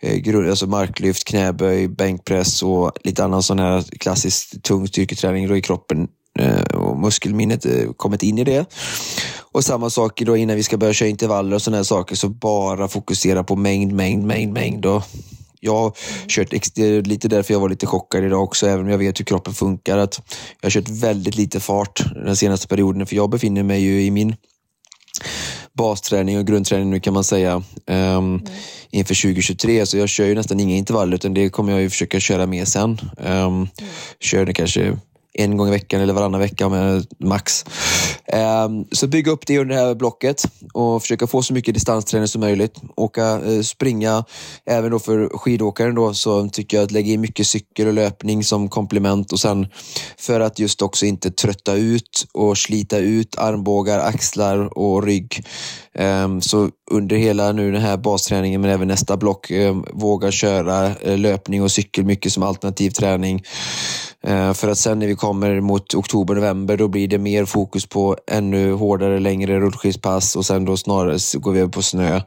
eh, 0.02 0.16
grund, 0.16 0.50
alltså 0.50 0.68
marklyft, 0.68 1.24
knäböj, 1.24 1.88
bänkpress 1.88 2.64
och 2.64 2.92
lite 3.04 3.24
annan 3.24 3.44
sån 3.44 3.60
här 3.60 3.82
klassisk 3.82 4.62
tung 4.62 4.88
styrketräning 4.88 5.48
då 5.48 5.58
i 5.58 5.62
kroppen. 5.62 6.08
Eh, 6.42 6.76
och 6.76 6.98
muskelminnet 6.98 7.66
eh, 7.66 7.92
kommit 7.98 8.24
in 8.24 8.38
i 8.38 8.44
det. 8.44 8.66
Och 9.52 9.64
samma 9.64 9.90
sak 9.90 10.22
då 10.26 10.38
innan 10.38 10.56
vi 10.56 10.64
ska 10.64 10.78
börja 10.78 10.94
köra 10.94 11.10
intervaller 11.10 11.56
och 11.56 11.62
sådana 11.62 11.78
här 11.78 11.84
saker 11.84 12.16
så 12.16 12.30
bara 12.30 12.88
fokusera 12.88 13.44
på 13.44 13.56
mängd, 13.56 13.92
mängd, 13.92 14.26
mängd, 14.26 14.54
mängd. 14.54 14.86
Och 14.86 15.04
jag 15.60 15.76
har 15.76 15.94
kört, 16.28 16.50
det 16.76 16.84
är 16.84 17.02
lite 17.02 17.28
därför 17.28 17.54
jag 17.54 17.60
var 17.60 17.70
lite 17.70 17.86
chockad 17.86 18.24
idag 18.24 18.44
också, 18.44 18.68
även 18.68 18.86
om 18.86 18.92
jag 18.92 18.98
vet 18.98 19.20
hur 19.20 19.26
kroppen 19.26 19.54
funkar. 19.54 19.98
Att 19.98 20.22
jag 20.62 20.66
har 20.66 20.72
kört 20.72 20.90
väldigt 20.90 21.36
lite 21.36 21.60
fart 21.60 22.04
den 22.16 22.36
senaste 22.36 22.68
perioden, 22.68 23.06
för 23.06 23.16
jag 23.16 23.30
befinner 23.30 23.64
mig 23.64 23.82
ju 23.82 24.04
i 24.04 24.12
min 24.12 24.36
basträning 25.74 26.38
och 26.38 26.48
grundträning 26.48 26.90
nu 26.90 27.00
kan 27.00 27.14
man 27.14 27.24
säga 27.24 27.56
um, 27.56 27.64
mm. 27.88 28.42
inför 28.90 29.22
2023. 29.22 29.86
Så 29.86 29.98
jag 29.98 30.10
kör 30.10 30.26
ju 30.26 30.36
nästan 30.36 30.60
inga 30.60 30.76
intervaller 30.76 31.16
utan 31.16 31.34
det 31.34 31.50
kommer 31.50 31.72
jag 31.72 31.82
ju 31.82 31.90
försöka 31.90 32.20
köra 32.20 32.46
mer 32.46 32.66
sen. 32.66 33.00
Um, 33.18 33.28
mm. 33.28 33.68
Kör 34.20 34.46
det 34.46 34.54
kanske 34.54 34.98
en 35.34 35.58
gång 35.58 35.68
i 35.68 35.72
veckan 35.72 36.02
eller 36.02 36.14
varannan 36.14 36.40
vecka 36.40 36.70
med 36.70 37.06
max. 37.20 37.66
Ehm, 38.28 38.86
så 38.92 39.08
bygga 39.08 39.32
upp 39.32 39.48
det 39.48 39.60
under 39.60 39.76
det 39.76 39.82
här 39.82 39.96
blocket 39.96 40.44
och 40.74 41.02
försöka 41.02 41.28
få 41.28 41.42
så 41.42 41.54
mycket 41.54 41.74
distansträning 41.74 42.28
som 42.28 42.42
möjligt. 42.42 42.82
Åka, 42.96 43.24
eh, 43.24 43.62
springa, 43.62 44.24
även 44.66 44.92
då 44.92 45.00
för 45.00 45.38
skidåkaren 45.38 45.96
då, 45.96 46.14
så 46.14 46.50
tycker 46.50 46.78
jag 46.78 46.84
att 46.84 46.92
lägga 46.92 47.14
in 47.14 47.22
mycket 47.22 47.48
cykel 47.48 47.88
och 47.88 47.94
löpning 47.94 48.44
som 48.44 48.70
komplement 48.70 49.32
och 49.32 49.40
sen 49.40 49.68
för 50.18 50.40
att 50.40 50.60
just 50.60 50.82
också 50.82 51.06
inte 51.06 51.32
trötta 51.32 51.74
ut 51.74 52.28
och 52.34 52.58
slita 52.58 52.98
ut 52.98 53.38
armbågar, 53.38 54.00
axlar 54.00 54.78
och 54.78 55.04
rygg. 55.04 55.46
Ehm, 55.94 56.42
så 56.42 56.70
under 56.92 57.16
hela 57.16 57.52
nu 57.52 57.72
den 57.72 57.82
här 57.82 57.98
basträningen 57.98 58.62
men 58.62 58.70
även 58.70 58.88
nästa 58.88 59.18
block 59.18 59.52
ehm, 59.52 59.86
våga 59.94 60.32
köra 60.32 60.96
eh, 60.96 61.18
löpning 61.18 61.64
och 61.64 61.72
cykel 61.72 62.06
mycket 62.06 62.34
som 62.34 62.44
alternativ 62.44 62.90
träning. 62.90 63.44
Ehm, 64.24 64.54
för 64.54 64.68
att 64.68 64.78
sen 64.78 65.00
när 65.00 65.08
vi 65.08 65.16
kommer 65.16 65.62
mot 65.62 65.94
oktober, 65.94 66.36
november 66.36 66.78
då 66.78 66.88
blir 66.88 67.08
det 67.08 67.18
mer 67.18 67.46
fokus 67.46 67.86
på 67.86 68.18
ännu 68.32 68.74
hårdare, 68.74 69.20
längre 69.20 69.60
rullskidspass 69.60 70.36
och 70.36 70.46
sen 70.46 70.66
då 70.66 70.78
snarare 70.78 71.40
går 71.40 71.52
vi 71.52 71.60
över 71.60 71.72
på 71.72 71.82
snö. 71.82 72.22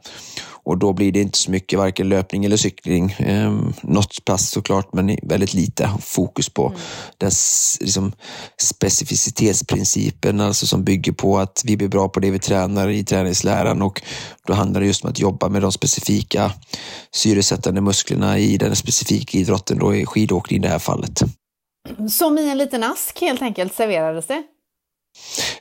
Och 0.67 0.77
då 0.77 0.93
blir 0.93 1.11
det 1.11 1.21
inte 1.21 1.37
så 1.37 1.51
mycket 1.51 1.79
varken 1.79 2.09
löpning 2.09 2.45
eller 2.45 2.57
cykling. 2.57 3.11
Eh, 3.11 3.53
något 3.81 4.25
pass 4.25 4.49
såklart, 4.49 4.93
men 4.93 5.17
väldigt 5.23 5.53
lite 5.53 5.89
fokus 6.01 6.49
på 6.49 6.67
mm. 6.67 6.79
den 7.17 7.31
liksom, 7.79 8.11
specificitetsprincipen, 8.61 10.39
alltså 10.39 10.67
som 10.67 10.83
bygger 10.83 11.11
på 11.11 11.39
att 11.39 11.61
vi 11.65 11.77
blir 11.77 11.87
bra 11.87 12.09
på 12.09 12.19
det 12.19 12.31
vi 12.31 12.39
tränar 12.39 12.89
i 12.89 13.03
träningsläran 13.03 13.81
och 13.81 14.01
då 14.47 14.53
handlar 14.53 14.81
det 14.81 14.87
just 14.87 15.03
om 15.03 15.09
att 15.09 15.19
jobba 15.19 15.49
med 15.49 15.61
de 15.61 15.71
specifika 15.71 16.51
syresättande 17.11 17.81
musklerna 17.81 18.39
i 18.39 18.57
den 18.57 18.75
specifika 18.75 19.37
idrotten, 19.37 19.79
då 19.79 19.95
i 19.95 20.05
skidåkning 20.05 20.59
i 20.59 20.61
det 20.61 20.69
här 20.69 20.79
fallet. 20.79 21.23
Som 22.09 22.37
i 22.37 22.49
en 22.49 22.57
liten 22.57 22.83
ask 22.83 23.21
helt 23.21 23.41
enkelt 23.41 23.75
serverades 23.75 24.27
det? 24.27 24.43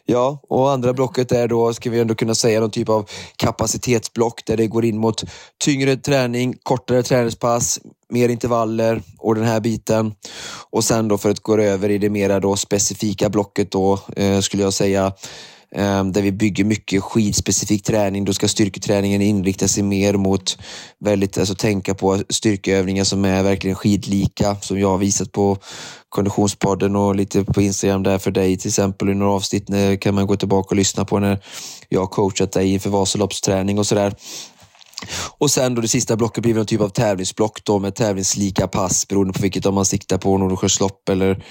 Ja, 0.04 0.40
och 0.48 0.70
andra 0.70 0.92
blocket 0.92 1.32
är 1.32 1.48
då, 1.48 1.74
ska 1.74 1.90
vi 1.90 2.00
ändå 2.00 2.14
kunna 2.14 2.34
säga, 2.34 2.60
någon 2.60 2.70
typ 2.70 2.88
av 2.88 3.10
kapacitetsblock 3.36 4.44
där 4.46 4.56
det 4.56 4.66
går 4.66 4.84
in 4.84 4.98
mot 4.98 5.24
tyngre 5.64 5.96
träning, 5.96 6.54
kortare 6.62 7.02
träningspass, 7.02 7.80
mer 8.08 8.28
intervaller 8.28 9.02
och 9.18 9.34
den 9.34 9.44
här 9.44 9.60
biten. 9.60 10.14
Och 10.70 10.84
sen 10.84 11.08
då 11.08 11.18
för 11.18 11.30
att 11.30 11.40
gå 11.40 11.58
över 11.58 11.90
i 11.90 11.98
det 11.98 12.10
mera 12.10 12.40
då 12.40 12.56
specifika 12.56 13.28
blocket 13.28 13.70
då, 13.70 13.98
eh, 14.16 14.40
skulle 14.40 14.62
jag 14.62 14.72
säga, 14.72 15.12
Ehm, 15.76 16.12
där 16.12 16.22
vi 16.22 16.32
bygger 16.32 16.64
mycket 16.64 17.02
skidspecifik 17.02 17.82
träning. 17.82 18.24
Då 18.24 18.32
ska 18.32 18.48
styrketräningen 18.48 19.22
inrikta 19.22 19.68
sig 19.68 19.82
mer 19.82 20.14
mot 20.14 20.58
väldigt, 21.04 21.38
alltså 21.38 21.54
tänka 21.54 21.94
på 21.94 22.22
styrkeövningar 22.28 23.04
som 23.04 23.24
är 23.24 23.42
verkligen 23.42 23.76
skidlika 23.76 24.56
som 24.60 24.78
jag 24.78 24.88
har 24.88 24.98
visat 24.98 25.32
på 25.32 25.58
Konditionspodden 26.08 26.96
och 26.96 27.16
lite 27.16 27.44
på 27.44 27.62
Instagram 27.62 28.02
där 28.02 28.18
för 28.18 28.30
dig 28.30 28.56
till 28.56 28.68
exempel. 28.68 29.08
I 29.08 29.14
några 29.14 29.32
avsnitt 29.32 29.68
kan 30.00 30.14
man 30.14 30.26
gå 30.26 30.36
tillbaka 30.36 30.68
och 30.68 30.76
lyssna 30.76 31.04
på 31.04 31.18
när 31.18 31.40
jag 31.88 32.00
har 32.00 32.06
coachat 32.06 32.52
dig 32.52 32.72
inför 32.72 32.90
Vasaloppsträning 32.90 33.78
och 33.78 33.86
sådär. 33.86 34.14
Och 35.38 35.50
sen 35.50 35.74
då 35.74 35.82
det 35.82 35.88
sista 35.88 36.16
blocket 36.16 36.42
blir 36.42 36.54
någon 36.54 36.66
typ 36.66 36.80
av 36.80 36.88
tävlingsblock 36.88 37.64
då 37.64 37.78
med 37.78 37.94
tävlingslika 37.94 38.68
pass 38.68 39.08
beroende 39.08 39.32
på 39.32 39.42
vilket 39.42 39.66
om 39.66 39.74
man 39.74 39.84
siktar 39.84 40.18
på, 40.18 40.38
Nordsjöslopp 40.38 41.08
eller 41.08 41.44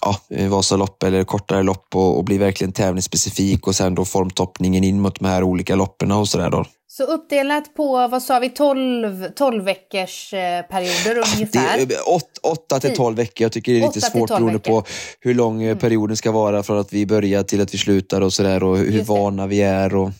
ja, 0.00 0.16
Vasalopp 0.48 1.02
eller 1.02 1.24
kortare 1.24 1.62
lopp 1.62 1.86
och, 1.94 2.18
och 2.18 2.24
bli 2.24 2.38
verkligen 2.38 2.72
tävlingsspecifik 2.72 3.66
och 3.66 3.74
sen 3.74 3.94
då 3.94 4.04
formtoppningen 4.04 4.84
in 4.84 5.00
mot 5.00 5.18
de 5.18 5.24
här 5.24 5.42
olika 5.42 5.74
loppen 5.74 6.12
och 6.12 6.28
sådär 6.28 6.50
då. 6.50 6.64
Så 6.90 7.04
uppdelat 7.04 7.74
på, 7.74 8.08
vad 8.08 8.22
sa 8.22 8.38
vi, 8.38 8.48
12, 8.48 9.28
12 9.36 9.64
veckors 9.64 10.34
eh, 10.34 10.62
perioder 10.62 11.24
ungefär? 11.34 11.86
Det 11.86 11.94
är 11.94 12.08
8 12.42 12.80
till 12.80 12.96
12 12.96 13.16
veckor. 13.16 13.44
Jag 13.44 13.52
tycker 13.52 13.72
det 13.72 13.78
är 13.78 13.86
lite 13.86 14.00
svårt 14.00 14.28
beroende 14.28 14.58
på 14.58 14.84
hur 15.20 15.34
lång 15.34 15.62
mm. 15.62 15.78
perioden 15.78 16.16
ska 16.16 16.32
vara 16.32 16.62
från 16.62 16.78
att 16.78 16.92
vi 16.92 17.06
börjar 17.06 17.42
till 17.42 17.60
att 17.60 17.74
vi 17.74 17.78
slutar 17.78 18.20
och 18.20 18.32
sådär 18.32 18.62
och 18.62 18.78
hur 18.78 19.02
vana 19.02 19.46
vi 19.46 19.62
är. 19.62 19.94
Och... 19.94 20.10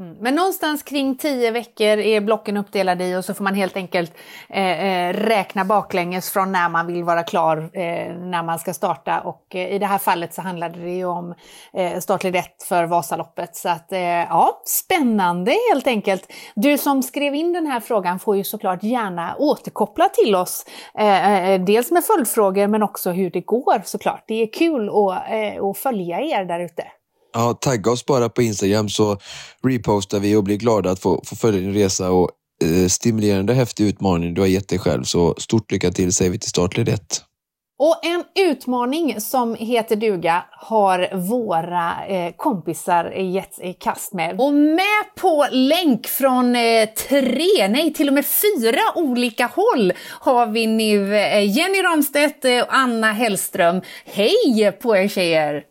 Mm. 0.00 0.16
Men 0.20 0.34
någonstans 0.34 0.82
kring 0.82 1.16
tio 1.16 1.50
veckor 1.50 1.86
är 1.98 2.20
blocken 2.20 2.56
uppdelade 2.56 3.04
i 3.04 3.16
och 3.16 3.24
så 3.24 3.34
får 3.34 3.44
man 3.44 3.54
helt 3.54 3.76
enkelt 3.76 4.12
eh, 4.48 4.84
eh, 4.84 5.12
räkna 5.12 5.64
baklänges 5.64 6.30
från 6.30 6.52
när 6.52 6.68
man 6.68 6.86
vill 6.86 7.04
vara 7.04 7.22
klar 7.22 7.56
eh, 7.72 8.16
när 8.16 8.42
man 8.42 8.58
ska 8.58 8.74
starta. 8.74 9.20
Och 9.20 9.54
eh, 9.54 9.74
i 9.74 9.78
det 9.78 9.86
här 9.86 9.98
fallet 9.98 10.34
så 10.34 10.42
handlade 10.42 10.78
det 10.78 10.90
ju 10.90 11.04
om 11.04 11.34
eh, 11.72 11.98
startled 11.98 12.36
1 12.36 12.62
för 12.68 12.84
Vasaloppet. 12.84 13.56
Så 13.56 13.68
att 13.68 13.92
eh, 13.92 14.00
ja, 14.00 14.62
spännande 14.64 15.56
helt 15.72 15.86
enkelt. 15.86 16.32
Du 16.54 16.78
som 16.78 17.02
skrev 17.02 17.34
in 17.34 17.52
den 17.52 17.66
här 17.66 17.80
frågan 17.80 18.18
får 18.18 18.36
ju 18.36 18.44
såklart 18.44 18.82
gärna 18.82 19.36
återkoppla 19.38 20.08
till 20.08 20.34
oss. 20.34 20.66
Eh, 20.94 21.50
eh 21.50 21.60
dels 21.60 21.90
med 21.90 22.04
följdfrågor 22.04 22.66
men 22.66 22.82
också 22.82 23.10
hur 23.10 23.30
det 23.30 23.40
går 23.40 23.82
såklart. 23.84 24.24
Det 24.26 24.42
är 24.42 24.52
kul 24.52 24.88
att, 24.88 25.30
eh, 25.30 25.64
att 25.64 25.78
följa 25.78 26.20
er 26.20 26.44
där 26.44 26.60
ute. 26.60 26.84
Ja, 27.32 27.54
tagga 27.54 27.90
oss 27.90 28.06
bara 28.06 28.28
på 28.28 28.42
Instagram 28.42 28.88
så 28.88 29.18
repostar 29.66 30.20
vi 30.20 30.36
och 30.36 30.44
blir 30.44 30.56
glada 30.56 30.90
att 30.90 31.00
få, 31.00 31.22
få 31.24 31.36
följa 31.36 31.60
din 31.60 31.74
resa 31.74 32.10
och 32.10 32.30
eh, 32.64 32.88
stimulerande 32.88 33.54
häftig 33.54 33.84
utmaning 33.84 34.34
du 34.34 34.40
har 34.40 34.48
gett 34.48 34.68
dig 34.68 34.78
själv. 34.78 35.04
Så 35.04 35.34
stort 35.38 35.72
lycka 35.72 35.90
till 35.90 36.12
säger 36.12 36.30
vi 36.30 36.38
till 36.38 36.50
startled 36.50 36.88
1. 36.88 37.24
Och 37.82 37.98
en 38.02 38.24
utmaning 38.48 39.20
som 39.20 39.54
heter 39.54 39.96
duga 39.96 40.44
har 40.50 41.16
våra 41.16 42.06
eh, 42.06 42.32
kompisar 42.36 43.04
gett 43.10 43.58
i 43.62 43.72
kast 43.72 44.12
med. 44.12 44.40
Och 44.40 44.54
med 44.54 45.14
på 45.16 45.46
länk 45.50 46.06
från 46.06 46.56
eh, 46.56 46.88
tre, 47.08 47.68
nej 47.68 47.92
till 47.94 48.08
och 48.08 48.14
med 48.14 48.26
fyra 48.26 48.80
olika 48.94 49.46
håll 49.46 49.92
har 50.20 50.46
vi 50.46 50.66
nu 50.66 51.16
eh, 51.16 51.56
Jenny 51.56 51.82
Ramstedt 51.82 52.44
och 52.44 52.74
Anna 52.74 53.12
Hellström. 53.12 53.80
Hej 54.04 54.72
på 54.82 54.96
er 54.96 55.08
tjejer! 55.08 55.69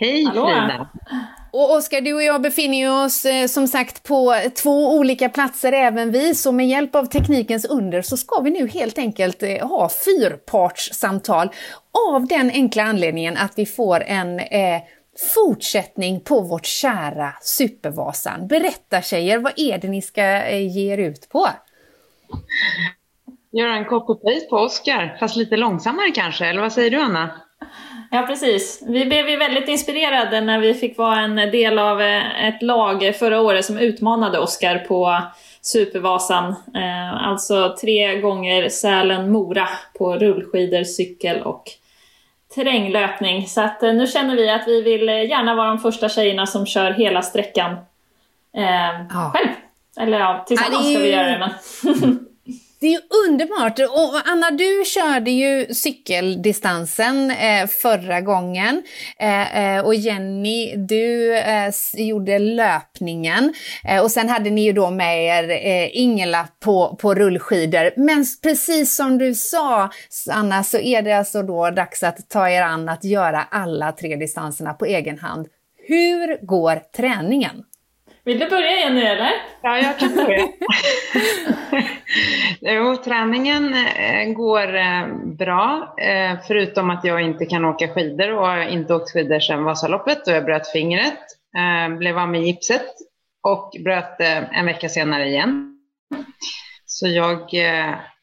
Hej 0.00 0.24
Hallå. 0.24 0.46
Frida! 0.46 0.88
Och 1.52 1.74
Oskar, 1.76 2.00
du 2.00 2.14
och 2.14 2.22
jag 2.22 2.42
befinner 2.42 3.04
oss 3.04 3.24
eh, 3.24 3.46
som 3.46 3.68
sagt 3.68 4.02
på 4.02 4.34
två 4.62 4.96
olika 4.96 5.28
platser 5.28 5.72
även 5.72 6.10
vi, 6.10 6.34
så 6.34 6.52
med 6.52 6.68
hjälp 6.68 6.94
av 6.94 7.04
teknikens 7.04 7.64
under 7.64 8.02
så 8.02 8.16
ska 8.16 8.40
vi 8.40 8.50
nu 8.50 8.68
helt 8.68 8.98
enkelt 8.98 9.42
eh, 9.42 9.68
ha 9.68 9.88
fyrpartssamtal 9.88 11.50
av 12.14 12.26
den 12.26 12.50
enkla 12.50 12.82
anledningen 12.82 13.36
att 13.36 13.52
vi 13.56 13.66
får 13.66 14.02
en 14.02 14.40
eh, 14.40 14.80
fortsättning 15.34 16.20
på 16.20 16.40
vårt 16.40 16.66
kära 16.66 17.32
Supervasan. 17.42 18.48
Berätta 18.48 19.02
tjejer, 19.02 19.38
vad 19.38 19.52
är 19.56 19.78
det 19.78 19.88
ni 19.88 20.02
ska 20.02 20.22
eh, 20.22 20.76
ge 20.76 20.92
er 20.92 20.98
ut 20.98 21.28
på? 21.28 21.46
Göra 23.52 23.76
en 23.76 23.84
copy-paste 23.84 24.48
på 24.50 24.56
Oskar, 24.56 25.16
fast 25.20 25.36
lite 25.36 25.56
långsammare 25.56 26.10
kanske, 26.10 26.46
eller 26.46 26.60
vad 26.60 26.72
säger 26.72 26.90
du 26.90 27.00
Anna? 27.00 27.30
Ja, 28.12 28.22
precis. 28.22 28.82
Vi 28.86 29.06
blev 29.06 29.28
ju 29.28 29.36
väldigt 29.36 29.68
inspirerade 29.68 30.40
när 30.40 30.58
vi 30.58 30.74
fick 30.74 30.98
vara 30.98 31.20
en 31.20 31.36
del 31.36 31.78
av 31.78 32.00
eh, 32.00 32.48
ett 32.48 32.62
lag 32.62 33.14
förra 33.18 33.40
året 33.40 33.64
som 33.64 33.78
utmanade 33.78 34.38
Oskar 34.38 34.78
på 34.78 35.22
Supervasan. 35.60 36.54
Eh, 36.74 37.28
alltså 37.28 37.76
tre 37.80 38.20
gånger 38.20 38.68
Sälen-Mora 38.68 39.68
på 39.98 40.16
rullskidor, 40.16 40.84
cykel 40.84 41.42
och 41.42 41.64
terränglöpning. 42.54 43.46
Så 43.46 43.60
att 43.60 43.82
eh, 43.82 43.92
nu 43.92 44.06
känner 44.06 44.36
vi 44.36 44.50
att 44.50 44.68
vi 44.68 44.82
vill 44.82 45.08
gärna 45.08 45.54
vara 45.54 45.68
de 45.68 45.78
första 45.78 46.08
tjejerna 46.08 46.46
som 46.46 46.66
kör 46.66 46.90
hela 46.90 47.22
sträckan 47.22 47.72
eh, 48.56 49.06
ja. 49.10 49.32
själv. 49.34 49.48
Eller 50.00 50.18
ja, 50.18 50.44
tillsammans 50.48 50.90
ska 50.90 50.98
vi 50.98 51.12
göra 51.12 51.26
det. 51.26 51.38
Men 51.38 51.50
Det 52.80 52.86
är 52.86 52.90
ju 52.90 53.00
underbart! 53.28 53.78
Och 53.78 54.28
Anna, 54.30 54.50
du 54.50 54.82
körde 54.86 55.30
ju 55.30 55.74
cykeldistansen 55.74 57.30
eh, 57.30 57.66
förra 57.66 58.20
gången. 58.20 58.82
Eh, 59.18 59.76
eh 59.76 59.84
och 59.84 59.94
Jenny, 59.94 60.76
du 60.76 61.36
eh, 61.36 61.72
gjorde 61.94 62.38
löpningen. 62.38 63.54
Eh, 63.84 64.02
och 64.02 64.10
sen 64.10 64.28
hade 64.28 64.50
ni 64.50 64.64
ju 64.64 64.72
då 64.72 64.90
med 64.90 65.24
er 65.24 65.50
eh, 65.50 65.96
Ingela 65.96 66.48
på, 66.64 66.96
på 67.00 67.14
rullskidor. 67.14 67.90
Men 67.96 68.24
precis 68.42 68.96
som 68.96 69.18
du 69.18 69.34
sa, 69.34 69.90
Anna, 70.30 70.64
så 70.64 70.78
är 70.78 71.02
det 71.02 71.12
alltså 71.12 71.42
då 71.42 71.70
dags 71.70 72.02
att 72.02 72.28
ta 72.28 72.48
er 72.48 72.62
an 72.62 72.88
att 72.88 73.04
göra 73.04 73.42
alla 73.42 73.92
tre 73.92 74.16
distanserna 74.16 74.74
på 74.74 74.84
egen 74.84 75.18
hand. 75.18 75.46
Hur 75.86 76.46
går 76.46 76.82
träningen? 76.96 77.64
Vill 78.24 78.38
du 78.38 78.48
börja 78.48 78.80
Jenny 78.80 79.00
eller? 79.00 79.32
Ja, 79.62 79.78
jag 79.78 79.98
kan 79.98 80.16
börja. 80.16 80.48
jo, 82.60 82.96
träningen 82.96 83.74
eh, 83.74 84.32
går 84.32 84.76
eh, 84.76 85.06
bra, 85.24 85.94
eh, 85.98 86.38
förutom 86.46 86.90
att 86.90 87.04
jag 87.04 87.20
inte 87.20 87.46
kan 87.46 87.64
åka 87.64 87.88
skidor 87.88 88.32
och 88.32 88.46
har 88.46 88.68
inte 88.68 88.94
åkt 88.94 89.12
skidor 89.12 89.40
sedan 89.40 89.64
Vasaloppet 89.64 90.26
och 90.26 90.32
jag 90.32 90.44
bröt 90.44 90.68
fingret, 90.68 91.18
blev 91.98 92.18
av 92.18 92.28
med 92.28 92.42
gipset 92.42 92.86
och 93.42 93.70
bröt 93.84 94.20
en 94.52 94.66
vecka 94.66 94.88
senare 94.88 95.28
igen. 95.28 95.78
Så 96.86 97.08
jag 97.08 97.50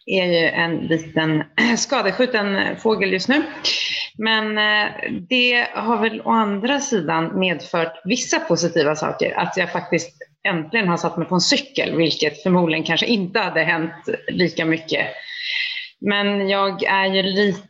är 0.08 0.26
ju 0.26 0.48
en 0.48 0.78
liten 0.78 1.44
skadeskjuten 1.78 2.78
fågel 2.78 3.14
just 3.14 3.30
nu. 3.30 3.44
Men 4.18 4.58
eh, 4.58 4.92
det 5.30 5.68
har 5.74 5.98
väl 5.98 6.22
å 6.22 6.32
andra 6.32 6.80
sidan 6.80 7.40
medfört 7.40 8.02
vissa 8.04 8.40
positiva 8.40 8.96
saker. 8.96 9.40
Att 9.40 9.58
jag 9.58 9.72
faktiskt 9.72 10.18
äntligen 10.48 10.88
har 10.88 10.98
satt 10.98 11.18
mig 11.18 11.28
på 11.28 11.36
en 11.36 11.42
cykel, 11.42 11.96
vilket 11.98 12.44
förmodligen 12.44 12.84
kanske 12.84 13.06
inte 13.06 13.40
hade 13.40 13.64
hänt 13.64 14.10
lika 14.28 14.66
mycket. 14.66 15.08
Men 16.02 16.50
jag 16.50 16.84
är 16.84 17.06
ju 17.06 17.24
lite 17.24 17.64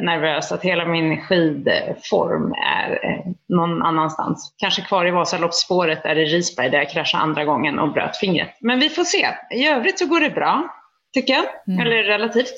nervös 0.00 0.52
att 0.52 0.62
hela 0.62 0.84
min 0.86 1.20
skidform 1.20 2.52
är 2.52 2.90
eh, 3.04 3.32
någon 3.48 3.82
annanstans. 3.82 4.54
Kanske 4.56 4.82
kvar 4.82 5.06
i 5.06 5.10
Vasaloppsspåret 5.10 6.02
där 6.02 6.18
i 6.18 6.24
Risberg 6.24 6.70
där 6.70 6.78
jag 6.78 6.90
kraschade 6.90 7.22
andra 7.22 7.44
gången 7.44 7.78
och 7.78 7.92
bröt 7.92 8.16
fingret. 8.16 8.56
Men 8.60 8.80
vi 8.80 8.88
får 8.88 9.04
se. 9.04 9.28
I 9.50 9.66
övrigt 9.66 9.98
så 9.98 10.06
går 10.06 10.20
det 10.20 10.30
bra, 10.30 10.68
tycker 11.14 11.34
jag. 11.34 11.44
Mm. 11.68 11.86
Eller 11.86 12.02
relativt, 12.02 12.56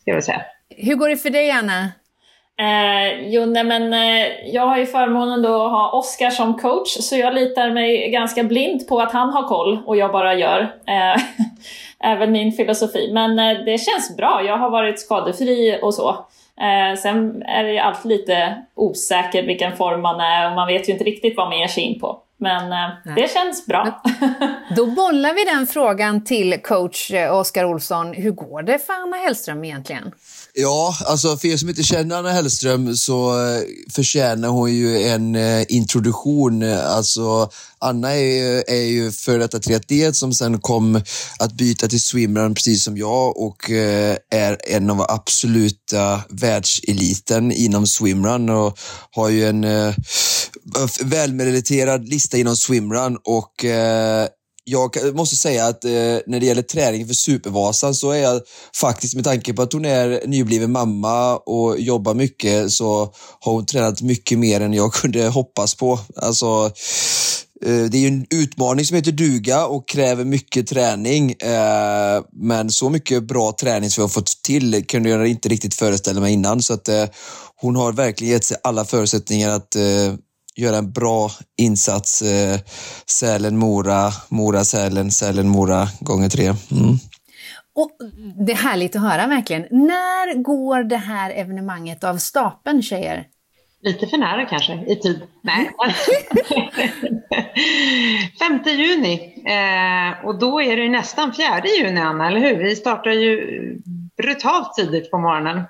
ska 0.00 0.10
jag 0.10 0.24
säga. 0.24 0.42
Hur 0.76 0.94
går 0.94 1.08
det 1.08 1.16
för 1.16 1.30
dig, 1.30 1.50
Anna? 1.50 1.88
Eh, 2.58 3.28
jo, 3.28 3.46
nej, 3.46 3.64
men 3.64 3.92
eh, 3.92 4.26
jag 4.52 4.66
har 4.66 4.78
ju 4.78 4.86
förmånen 4.86 5.42
då 5.42 5.64
att 5.64 5.70
ha 5.70 5.90
Oskar 5.92 6.30
som 6.30 6.58
coach, 6.58 6.88
så 6.88 7.16
jag 7.16 7.34
litar 7.34 7.70
mig 7.70 8.10
ganska 8.10 8.44
blind 8.44 8.88
på 8.88 9.00
att 9.00 9.12
han 9.12 9.30
har 9.30 9.48
koll 9.48 9.78
och 9.86 9.96
jag 9.96 10.12
bara 10.12 10.34
gör. 10.34 10.60
Eh, 10.86 12.18
väl 12.18 12.30
min 12.30 12.52
filosofi. 12.52 13.10
Men 13.12 13.38
eh, 13.38 13.64
det 13.64 13.78
känns 13.78 14.16
bra. 14.16 14.42
Jag 14.46 14.56
har 14.56 14.70
varit 14.70 15.00
skadefri 15.00 15.78
och 15.82 15.94
så. 15.94 16.08
Eh, 16.60 16.96
sen 16.98 17.42
är 17.42 17.64
det 17.64 17.72
ju 17.72 17.78
alltid 17.78 18.10
lite 18.10 18.62
osäkert 18.74 19.44
vilken 19.44 19.76
form 19.76 20.02
man 20.02 20.20
är 20.20 20.48
och 20.48 20.56
man 20.56 20.66
vet 20.66 20.88
ju 20.88 20.92
inte 20.92 21.04
riktigt 21.04 21.36
vad 21.36 21.48
man 21.48 21.58
ger 21.58 21.66
sig 21.66 21.82
in 21.82 22.00
på. 22.00 22.18
Men 22.42 22.72
eh, 22.72 23.14
det 23.16 23.32
känns 23.32 23.66
bra. 23.66 24.02
Då 24.76 24.86
bollar 24.86 25.34
vi 25.34 25.44
den 25.44 25.66
frågan 25.66 26.24
till 26.24 26.58
coach 26.62 27.10
Oskar 27.30 27.64
Olsson. 27.64 28.12
Hur 28.12 28.30
går 28.30 28.62
det 28.62 28.78
för 28.78 28.92
Anna 28.92 29.16
Hellström 29.16 29.64
egentligen? 29.64 30.12
Ja, 30.54 30.94
alltså 31.06 31.36
för 31.36 31.48
er 31.48 31.56
som 31.56 31.68
inte 31.68 31.82
känner 31.82 32.16
Anna 32.16 32.30
Hellström 32.30 32.96
så 32.96 33.34
förtjänar 33.94 34.48
hon 34.48 34.74
ju 34.74 35.02
en 35.02 35.36
introduktion. 35.68 36.62
Alltså 36.72 37.50
Anna 37.78 38.14
är, 38.14 38.70
är 38.70 38.84
ju 38.84 39.12
före 39.12 39.38
detta 39.38 39.58
triatlet 39.58 40.16
som 40.16 40.32
sen 40.32 40.60
kom 40.60 41.02
att 41.38 41.52
byta 41.52 41.88
till 41.88 42.00
swimrun 42.00 42.54
precis 42.54 42.84
som 42.84 42.96
jag 42.96 43.36
och 43.36 43.70
eh, 43.70 44.16
är 44.30 44.58
en 44.68 44.90
av 44.90 45.00
absoluta 45.08 46.20
världseliten 46.28 47.52
inom 47.52 47.86
swimrun 47.86 48.50
och 48.50 48.78
har 49.10 49.28
ju 49.28 49.46
en 49.46 49.64
eh, 49.64 49.94
välmeriterad 51.00 52.08
lista 52.08 52.38
inom 52.38 52.56
swimrun 52.56 53.18
och 53.24 53.64
eh, 53.64 54.28
jag 54.64 55.14
måste 55.14 55.36
säga 55.36 55.66
att 55.66 55.84
eh, 55.84 55.90
när 56.26 56.40
det 56.40 56.46
gäller 56.46 56.62
träning 56.62 57.06
för 57.06 57.14
Supervasan 57.14 57.94
så 57.94 58.10
är 58.10 58.22
jag 58.22 58.42
faktiskt 58.76 59.14
med 59.14 59.24
tanke 59.24 59.52
på 59.52 59.62
att 59.62 59.72
hon 59.72 59.84
är 59.84 60.26
nybliven 60.26 60.72
mamma 60.72 61.36
och 61.36 61.80
jobbar 61.80 62.14
mycket 62.14 62.72
så 62.72 63.14
har 63.40 63.52
hon 63.52 63.66
tränat 63.66 64.02
mycket 64.02 64.38
mer 64.38 64.60
än 64.60 64.72
jag 64.72 64.92
kunde 65.02 65.28
hoppas 65.28 65.74
på. 65.74 65.98
Alltså, 66.16 66.72
Eh, 67.66 67.84
det 67.84 67.98
är 67.98 68.08
en 68.08 68.26
utmaning 68.30 68.84
som 68.84 68.96
heter 68.96 69.12
duga 69.12 69.66
och 69.66 69.88
kräver 69.88 70.24
mycket 70.24 70.66
träning. 70.66 71.30
Eh, 71.30 72.22
men 72.32 72.70
så 72.70 72.90
mycket 72.90 73.22
bra 73.22 73.52
träning 73.60 73.90
som 73.90 74.02
jag 74.02 74.08
har 74.08 74.12
fått 74.12 74.42
till 74.42 74.86
kunde 74.86 75.08
jag 75.08 75.26
inte 75.26 75.48
riktigt 75.48 75.74
föreställa 75.74 76.20
mig 76.20 76.32
innan. 76.32 76.62
Så 76.62 76.74
att 76.74 76.88
eh, 76.88 77.04
hon 77.56 77.76
har 77.76 77.92
verkligen 77.92 78.32
gett 78.32 78.44
sig 78.44 78.56
alla 78.62 78.84
förutsättningar 78.84 79.50
att 79.50 79.76
eh, 79.76 80.14
göra 80.56 80.76
en 80.76 80.92
bra 80.92 81.30
insats. 81.58 82.22
Sälen-Mora, 83.06 84.10
Mora-Sälen, 84.28 85.10
Sälen-Mora 85.10 85.86
gånger 86.00 86.28
tre. 86.28 86.46
Mm. 86.46 86.98
Och 87.74 87.90
det 88.46 88.52
är 88.52 88.56
härligt 88.56 88.96
att 88.96 89.02
höra 89.02 89.26
verkligen. 89.26 89.62
När 89.70 90.42
går 90.42 90.84
det 90.84 90.96
här 90.96 91.30
evenemanget 91.30 92.04
av 92.04 92.16
stapeln 92.16 92.82
tjejer? 92.82 93.26
Lite 93.82 94.06
för 94.06 94.18
nära 94.18 94.46
kanske 94.46 94.72
i 94.72 94.96
tid. 94.96 95.22
Nej. 95.42 95.70
5 98.38 98.60
juni. 98.66 99.14
Eh, 99.46 100.26
och 100.26 100.38
då 100.38 100.62
är 100.62 100.76
det 100.76 100.88
nästan 100.88 101.34
4 101.34 101.62
juni, 101.78 102.00
Anna, 102.00 102.26
eller 102.26 102.40
hur? 102.40 102.64
Vi 102.64 102.76
startar 102.76 103.10
ju 103.10 103.40
brutalt 104.16 104.74
tidigt 104.74 105.10
på 105.10 105.18
morgonen. 105.18 105.62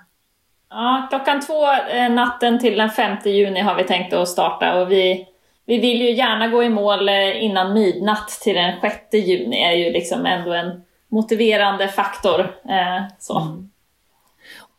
Ja, 0.74 1.06
klockan 1.10 1.40
två 1.40 1.72
eh, 1.72 2.10
natten 2.10 2.58
till 2.58 2.78
den 2.78 2.90
5 2.90 3.16
juni 3.24 3.60
har 3.60 3.74
vi 3.74 3.84
tänkt 3.84 4.12
att 4.12 4.28
starta 4.28 4.80
och 4.80 4.92
vi, 4.92 5.26
vi 5.66 5.78
vill 5.78 6.02
ju 6.02 6.10
gärna 6.10 6.48
gå 6.48 6.62
i 6.62 6.68
mål 6.68 7.08
eh, 7.08 7.44
innan 7.44 7.72
midnatt 7.72 8.28
till 8.28 8.54
den 8.54 8.80
6 8.80 8.96
juni. 9.12 9.62
är 9.62 9.72
ju 9.72 9.92
liksom 9.92 10.26
ändå 10.26 10.52
en 10.52 10.82
motiverande 11.08 11.88
faktor. 11.88 12.40
Eh, 12.68 13.02
så. 13.18 13.40
Mm. 13.40 13.71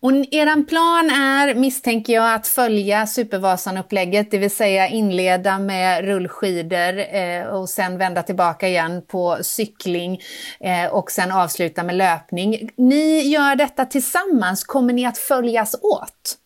Och 0.03 0.11
er 0.11 0.63
plan 0.63 1.09
är, 1.09 1.55
misstänker 1.55 2.13
jag, 2.13 2.33
att 2.33 2.47
följa 2.47 3.05
Supervasan-upplägget, 3.05 4.31
det 4.31 4.37
vill 4.37 4.51
säga 4.51 4.87
inleda 4.87 5.59
med 5.59 6.05
rullskidor 6.05 7.15
eh, 7.15 7.47
och 7.47 7.69
sen 7.69 7.97
vända 7.97 8.23
tillbaka 8.23 8.67
igen 8.67 9.01
på 9.07 9.37
cykling 9.41 10.21
eh, 10.59 10.93
och 10.93 11.11
sen 11.11 11.31
avsluta 11.31 11.83
med 11.83 11.95
löpning. 11.95 12.69
Ni 12.75 13.21
gör 13.21 13.55
detta 13.55 13.85
tillsammans, 13.85 14.63
kommer 14.63 14.93
ni 14.93 15.05
att 15.05 15.17
följas 15.17 15.75
åt? 15.81 16.37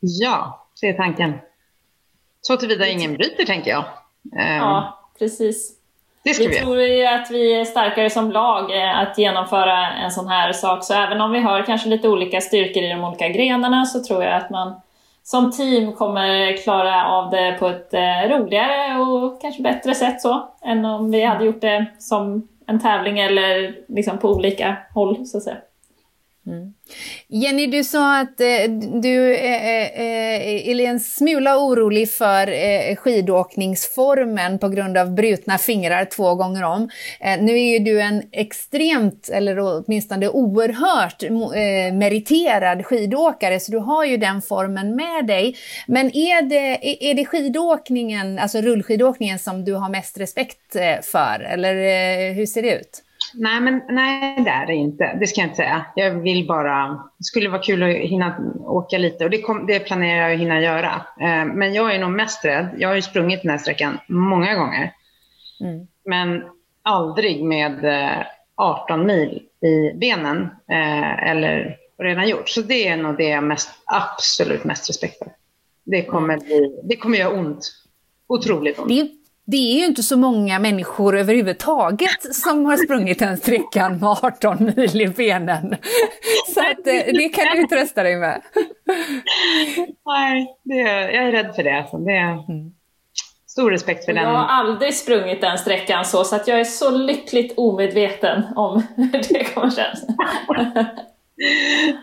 Ja, 0.00 0.68
det 0.80 0.88
är 0.88 0.96
tanken. 0.96 1.32
Så 2.40 2.56
tillvida 2.56 2.88
ingen 2.88 3.14
bryter, 3.14 3.44
tänker 3.44 3.70
jag. 3.70 3.84
Ja, 4.32 5.10
precis. 5.18 5.81
Vi, 6.22 6.32
vi 6.48 6.54
tror 6.54 6.82
ju 6.82 7.06
att 7.06 7.30
vi 7.30 7.60
är 7.60 7.64
starkare 7.64 8.10
som 8.10 8.30
lag 8.30 8.76
eh, 8.76 8.98
att 8.98 9.18
genomföra 9.18 9.90
en 9.90 10.10
sån 10.10 10.28
här 10.28 10.52
sak. 10.52 10.84
Så 10.84 10.94
även 10.94 11.20
om 11.20 11.32
vi 11.32 11.40
har 11.40 11.62
kanske 11.62 11.88
lite 11.88 12.08
olika 12.08 12.40
styrkor 12.40 12.82
i 12.82 12.88
de 12.88 13.04
olika 13.04 13.28
grenarna 13.28 13.86
så 13.86 14.04
tror 14.04 14.24
jag 14.24 14.34
att 14.34 14.50
man 14.50 14.80
som 15.22 15.52
team 15.52 15.92
kommer 15.92 16.56
klara 16.56 17.06
av 17.06 17.30
det 17.30 17.56
på 17.58 17.66
ett 17.66 17.94
eh, 17.94 18.28
roligare 18.28 19.00
och 19.00 19.40
kanske 19.40 19.62
bättre 19.62 19.94
sätt 19.94 20.20
så 20.20 20.48
än 20.64 20.84
om 20.84 21.10
vi 21.10 21.24
hade 21.24 21.44
gjort 21.44 21.60
det 21.60 21.86
som 21.98 22.48
en 22.66 22.80
tävling 22.80 23.18
eller 23.18 23.74
liksom 23.88 24.18
på 24.18 24.30
olika 24.30 24.76
håll 24.94 25.26
så 25.26 25.36
att 25.36 25.42
säga. 25.42 25.56
Mm. 26.46 26.72
Jenny, 27.28 27.66
du 27.66 27.84
sa 27.84 28.20
att 28.20 28.40
eh, 28.40 28.70
du 29.02 29.34
eh, 29.34 29.66
eh, 29.66 30.00
eh 30.00 30.68
är 30.68 30.80
en 30.80 31.00
smula 31.00 31.58
orolig 31.58 32.10
för 32.10 32.48
eh, 32.48 32.96
skidåkningsformen 32.96 34.58
på 34.58 34.68
grund 34.68 34.96
av 34.96 35.14
brutna 35.14 35.58
fingrar 35.58 36.04
två 36.04 36.34
gånger 36.34 36.62
om. 36.62 36.88
Eh, 37.20 37.42
nu 37.42 37.52
är 37.52 37.72
ju 37.72 37.78
du 37.78 38.00
en 38.00 38.22
extremt, 38.32 39.28
eller 39.28 39.58
åtminstone 39.58 40.28
oerhört 40.28 41.22
eh, 41.22 41.94
meriterad 41.94 42.86
skidåkare, 42.86 43.60
så 43.60 43.72
du 43.72 43.78
har 43.78 44.04
ju 44.04 44.16
den 44.16 44.42
formen 44.42 44.96
med 44.96 45.26
dig. 45.26 45.56
Men 45.86 46.16
är 46.16 46.42
det, 46.42 47.10
är 47.10 47.14
det 47.14 47.24
skidåkningen, 47.24 48.38
alltså 48.38 48.60
rullskidåkningen, 48.60 49.38
som 49.38 49.64
du 49.64 49.74
har 49.74 49.88
mest 49.88 50.18
respekt 50.18 50.76
eh, 50.76 51.00
för, 51.02 51.40
eller 51.40 51.74
eh, 51.74 52.34
hur 52.34 52.46
ser 52.46 52.62
det 52.62 52.74
ut? 52.74 53.02
Nej, 53.34 53.60
men 53.60 53.82
nej, 53.88 54.42
det 54.44 54.50
är 54.50 54.66
det 54.66 54.74
inte. 54.74 55.16
Det 55.20 55.26
ska 55.26 55.40
jag 55.40 55.46
inte 55.46 55.56
säga. 55.56 55.84
Jag 55.94 56.10
vill 56.10 56.46
bara... 56.46 56.88
Det 57.18 57.24
skulle 57.24 57.48
vara 57.48 57.62
kul 57.62 57.82
att 57.82 57.90
hinna 57.90 58.38
åka 58.60 58.98
lite 58.98 59.24
och 59.24 59.30
det, 59.30 59.42
kom, 59.42 59.66
det 59.66 59.78
planerar 59.80 60.22
jag 60.22 60.34
att 60.34 60.40
hinna 60.40 60.60
göra. 60.60 61.06
Eh, 61.20 61.44
men 61.44 61.74
jag 61.74 61.94
är 61.94 61.98
nog 61.98 62.10
mest 62.10 62.44
rädd. 62.44 62.68
Jag 62.78 62.88
har 62.88 62.94
ju 62.94 63.02
sprungit 63.02 63.42
den 63.42 63.50
här 63.50 63.58
sträckan 63.58 63.98
många 64.08 64.54
gånger. 64.54 64.92
Mm. 65.60 65.86
Men 66.04 66.42
aldrig 66.82 67.44
med 67.44 67.84
eh, 67.84 68.26
18 68.56 69.06
mil 69.06 69.42
i 69.60 69.92
benen 69.94 70.42
eh, 70.70 71.30
eller 71.30 71.76
redan 71.98 72.28
gjort. 72.28 72.48
Så 72.48 72.62
det 72.62 72.88
är 72.88 72.96
nog 72.96 73.16
det 73.16 73.28
jag 73.28 73.44
mest, 73.44 73.70
absolut 73.84 74.64
mest 74.64 74.88
respekt 74.88 75.18
för. 75.18 75.32
Det 75.84 76.04
kommer, 76.04 76.38
bli, 76.38 76.80
det 76.84 76.96
kommer 76.96 77.18
göra 77.18 77.30
ont. 77.30 77.72
Otroligt 78.26 78.78
ont. 78.78 78.88
Det 79.46 79.56
är 79.56 79.78
ju 79.78 79.84
inte 79.84 80.02
så 80.02 80.16
många 80.16 80.58
människor 80.58 81.18
överhuvudtaget 81.18 82.34
som 82.34 82.64
har 82.64 82.76
sprungit 82.76 83.18
den 83.18 83.36
sträckan 83.36 83.98
med 83.98 84.08
18 84.08 84.72
mil 84.76 85.00
i 85.00 85.08
benen. 85.08 85.76
Så 86.54 86.60
att, 86.60 86.86
eh, 86.86 87.12
det 87.12 87.28
kan 87.28 87.56
du 87.56 87.66
trösta 87.66 88.02
dig 88.02 88.16
med. 88.16 88.42
Nej, 90.06 90.56
det, 90.62 90.74
jag 91.12 91.24
är 91.24 91.32
rädd 91.32 91.54
för 91.54 91.62
det. 91.62 91.78
Alltså. 91.78 91.96
det 91.98 92.12
är 92.12 92.38
stor 93.46 93.70
respekt 93.70 94.04
för 94.04 94.12
den. 94.12 94.22
Jag 94.22 94.30
har 94.30 94.46
aldrig 94.46 94.94
sprungit 94.94 95.40
den 95.40 95.58
sträckan 95.58 96.04
så, 96.04 96.24
så 96.24 96.36
att 96.36 96.48
jag 96.48 96.60
är 96.60 96.64
så 96.64 96.90
lyckligt 96.90 97.54
omedveten 97.56 98.42
om 98.56 98.82
hur 98.96 99.34
det 99.34 99.54
kommer 99.54 99.70
kännas. 99.70 100.04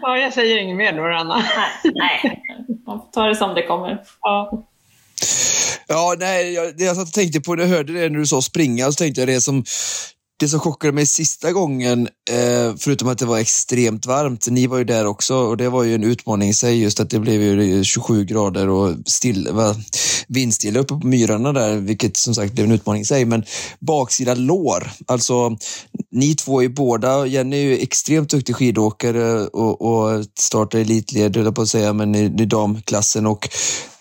Ja, 0.01 0.17
jag 0.17 0.33
säger 0.33 0.57
inget 0.57 0.77
mer 0.77 0.93
då, 0.93 1.03
Anna. 1.03 1.35
Nej, 1.83 2.19
nej. 2.23 2.43
man 2.85 2.99
får 2.99 3.11
ta 3.11 3.25
det 3.25 3.35
som 3.35 3.55
det 3.55 3.63
kommer. 3.63 4.01
Ja. 4.21 4.65
Ja, 5.87 6.15
nej, 6.19 6.53
jag, 6.53 6.77
det 6.77 6.83
jag 6.83 6.95
satt 6.95 7.07
och 7.07 7.13
tänkte 7.13 7.41
på 7.41 7.55
när 7.55 7.63
jag 7.63 7.69
hörde 7.69 7.93
det 7.93 8.09
när 8.09 8.19
du 8.19 8.25
sa 8.25 8.41
springa, 8.41 8.85
så 8.85 8.93
tänkte 8.93 9.21
jag 9.21 9.27
det 9.27 9.41
som 9.41 9.63
det 10.39 10.49
som 10.49 10.59
chockade 10.59 10.93
mig 10.93 11.05
sista 11.05 11.51
gången, 11.51 12.07
eh, 12.29 12.75
förutom 12.77 13.07
att 13.07 13.17
det 13.17 13.25
var 13.25 13.39
extremt 13.39 14.05
varmt, 14.05 14.47
ni 14.47 14.67
var 14.67 14.77
ju 14.77 14.83
där 14.83 15.05
också 15.05 15.35
och 15.35 15.57
det 15.57 15.69
var 15.69 15.83
ju 15.83 15.95
en 15.95 16.03
utmaning 16.03 16.49
i 16.49 16.53
sig 16.53 16.81
just 16.81 16.99
att 16.99 17.09
det 17.09 17.19
blev 17.19 17.41
ju 17.41 17.83
27 17.83 18.25
grader 18.25 18.69
och 18.69 18.95
still, 19.05 19.49
va, 19.51 19.75
vindstilla 20.27 20.79
uppe 20.79 20.93
på 20.93 21.07
myrarna 21.07 21.53
där, 21.53 21.77
vilket 21.77 22.17
som 22.17 22.35
sagt 22.35 22.53
blev 22.53 22.65
en 22.65 22.71
utmaning 22.71 23.01
i 23.01 23.05
sig. 23.05 23.25
Men 23.25 23.43
baksida 23.79 24.35
lår, 24.35 24.91
alltså 25.05 25.57
ni 26.11 26.35
två 26.35 26.63
är 26.63 26.69
båda, 26.69 27.25
Jenny 27.25 27.57
är 27.57 27.61
ju 27.61 27.77
extremt 27.77 28.29
duktig 28.29 28.55
skidåkare 28.55 29.47
och, 29.47 29.81
och 29.81 30.25
startar 30.39 30.79
elitled, 30.79 31.37
höll 31.37 31.53
på 31.53 31.61
att 31.61 31.69
säga, 31.69 31.93
men 31.93 32.15
i, 32.15 32.23
i 32.23 32.45
damklassen 32.45 33.25
och 33.25 33.49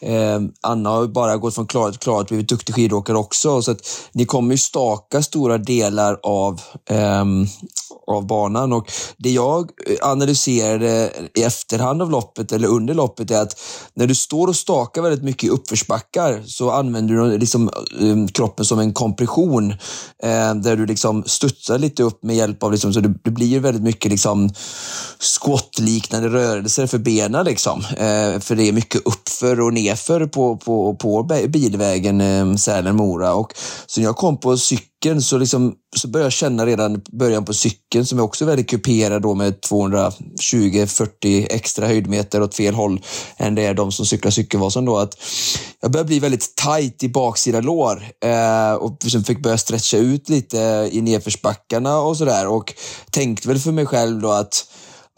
eh, 0.01 0.41
Anna 0.61 0.91
har 0.91 1.07
bara 1.07 1.37
gått 1.37 1.55
från 1.55 1.67
klarhet 1.67 1.93
till 1.93 2.01
klarhet 2.01 2.29
blivit 2.29 2.49
duktig 2.49 2.75
skidåkare 2.75 3.17
också. 3.17 3.63
Så 3.63 3.71
att 3.71 3.81
ni 4.13 4.27
kommer 4.27 4.55
ju 4.55 4.59
staka 4.59 5.23
stora 5.23 5.59
delar 5.59 6.27
av, 6.29 6.61
um, 6.91 7.47
av 8.07 8.27
banan. 8.27 8.73
Och 8.73 8.91
det 9.17 9.31
jag 9.31 9.71
eh, 9.87 10.11
analyserade 10.11 11.13
i 11.35 11.43
efterhand 11.43 12.03
av 12.03 12.11
loppet, 12.11 12.53
eller 12.53 12.69
under 12.69 12.95
loppet, 12.95 13.31
är 13.31 13.43
att 13.43 13.61
när 13.95 14.07
du 14.07 14.15
står 14.15 14.49
och 14.49 14.57
stakar 14.57 15.03
väldigt 15.03 15.25
mycket 15.25 15.45
i 15.45 15.49
uppförsbackar 15.49 16.43
så 16.47 16.71
använder 16.71 17.15
du 17.15 17.39
liksom, 17.39 17.71
um, 18.01 18.29
kroppen 18.29 18.65
som 18.65 18.79
en 18.79 18.93
kompression 18.93 19.71
eh, 20.23 20.55
där 20.55 20.77
du 20.77 20.87
liksom 20.87 21.25
studsar 21.27 21.79
lite 21.79 22.03
upp 22.03 22.23
med 22.23 22.37
hjälp 22.37 22.63
av, 22.63 22.73
liksom, 22.73 22.93
så 22.93 23.01
det, 23.01 23.15
det 23.25 23.31
blir 23.31 23.61
väldigt 23.61 23.83
mycket 23.83 24.11
liksom, 24.11 24.51
skottliknande 25.19 26.29
rörelser 26.29 26.87
för 26.87 26.99
benen. 26.99 27.45
Liksom. 27.45 27.81
Eh, 27.81 28.41
för 28.41 28.55
det 28.55 28.69
är 28.69 28.73
mycket 28.73 29.03
uppför 29.05 29.61
och 29.61 29.73
nerför 29.73 30.27
på, 30.27 30.57
på, 30.57 30.95
på 30.95 31.23
bilvägen 31.49 32.21
eh, 32.21 32.55
Sälen-Mora. 32.57 33.35
Och 33.35 33.53
så 33.87 34.01
när 34.01 34.09
jag 34.09 34.17
kom 34.17 34.41
på 34.41 34.57
cykeln 34.57 34.98
så, 35.23 35.39
liksom, 35.39 35.75
så 35.97 36.09
började 36.09 36.27
jag 36.27 36.33
känna 36.33 36.67
redan 36.67 37.03
början 37.13 37.45
på 37.45 37.55
cykeln 37.55 38.07
som 38.07 38.19
är 38.19 38.23
också 38.23 38.45
väldigt 38.45 38.71
kuperad 38.71 39.23
då 39.23 39.35
med 39.35 39.55
220-40 39.61 41.47
extra 41.51 41.87
höjdmeter 41.87 42.43
åt 42.43 42.55
fel 42.55 42.75
håll 42.75 43.01
än 43.37 43.55
det 43.55 43.63
är 43.63 43.75
de 43.75 43.93
som 43.93 44.07
cyklar 44.07 44.31
Cykelvasan 44.31 44.85
då. 44.85 44.97
Att 44.97 45.15
jag 45.81 45.91
började 45.91 46.09
bli 46.09 46.19
väldigt 46.19 46.57
tight 46.57 47.03
i 47.03 47.09
baksida 47.09 47.61
lår 47.61 48.03
eh, 48.25 48.73
och 48.73 48.99
liksom 49.03 49.25
fick 49.25 49.43
börja 49.43 49.59
stretcha 49.59 49.97
ut 49.97 50.29
lite 50.29 50.89
i 50.93 51.01
nedförsbackarna 51.01 51.99
och 51.99 52.17
sådär 52.17 52.47
och 52.47 52.75
tänkte 53.11 53.49
väl 53.49 53.59
för 53.59 53.73
mig 53.73 53.87
själv 53.87 54.21
då 54.21 54.31
att 54.31 54.65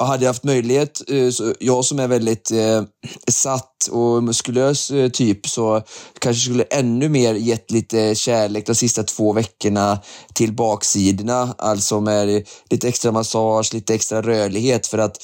hade 0.06 0.24
jag 0.24 0.30
haft 0.30 0.44
möjlighet, 0.44 1.10
eh, 1.10 1.52
jag 1.60 1.84
som 1.84 1.98
är 1.98 2.08
väldigt 2.08 2.50
eh, 2.50 2.82
satt 3.30 3.88
och 3.90 4.22
muskulös 4.22 4.90
eh, 4.90 5.08
typ, 5.08 5.46
så 5.46 5.82
kanske 6.18 6.42
skulle 6.44 6.64
ännu 6.64 7.08
mer 7.08 7.34
gett 7.34 7.70
lite 7.70 8.14
kärlek 8.14 8.66
de 8.66 8.74
sista 8.74 9.02
två 9.02 9.32
veckorna 9.32 9.98
till 10.34 10.52
baksidorna. 10.52 11.54
Alltså 11.58 12.00
med 12.00 12.46
lite 12.70 12.88
extra 12.88 13.12
massage, 13.12 13.74
lite 13.74 13.94
extra 13.94 14.22
rörlighet 14.22 14.86
för 14.86 14.98
att 14.98 15.16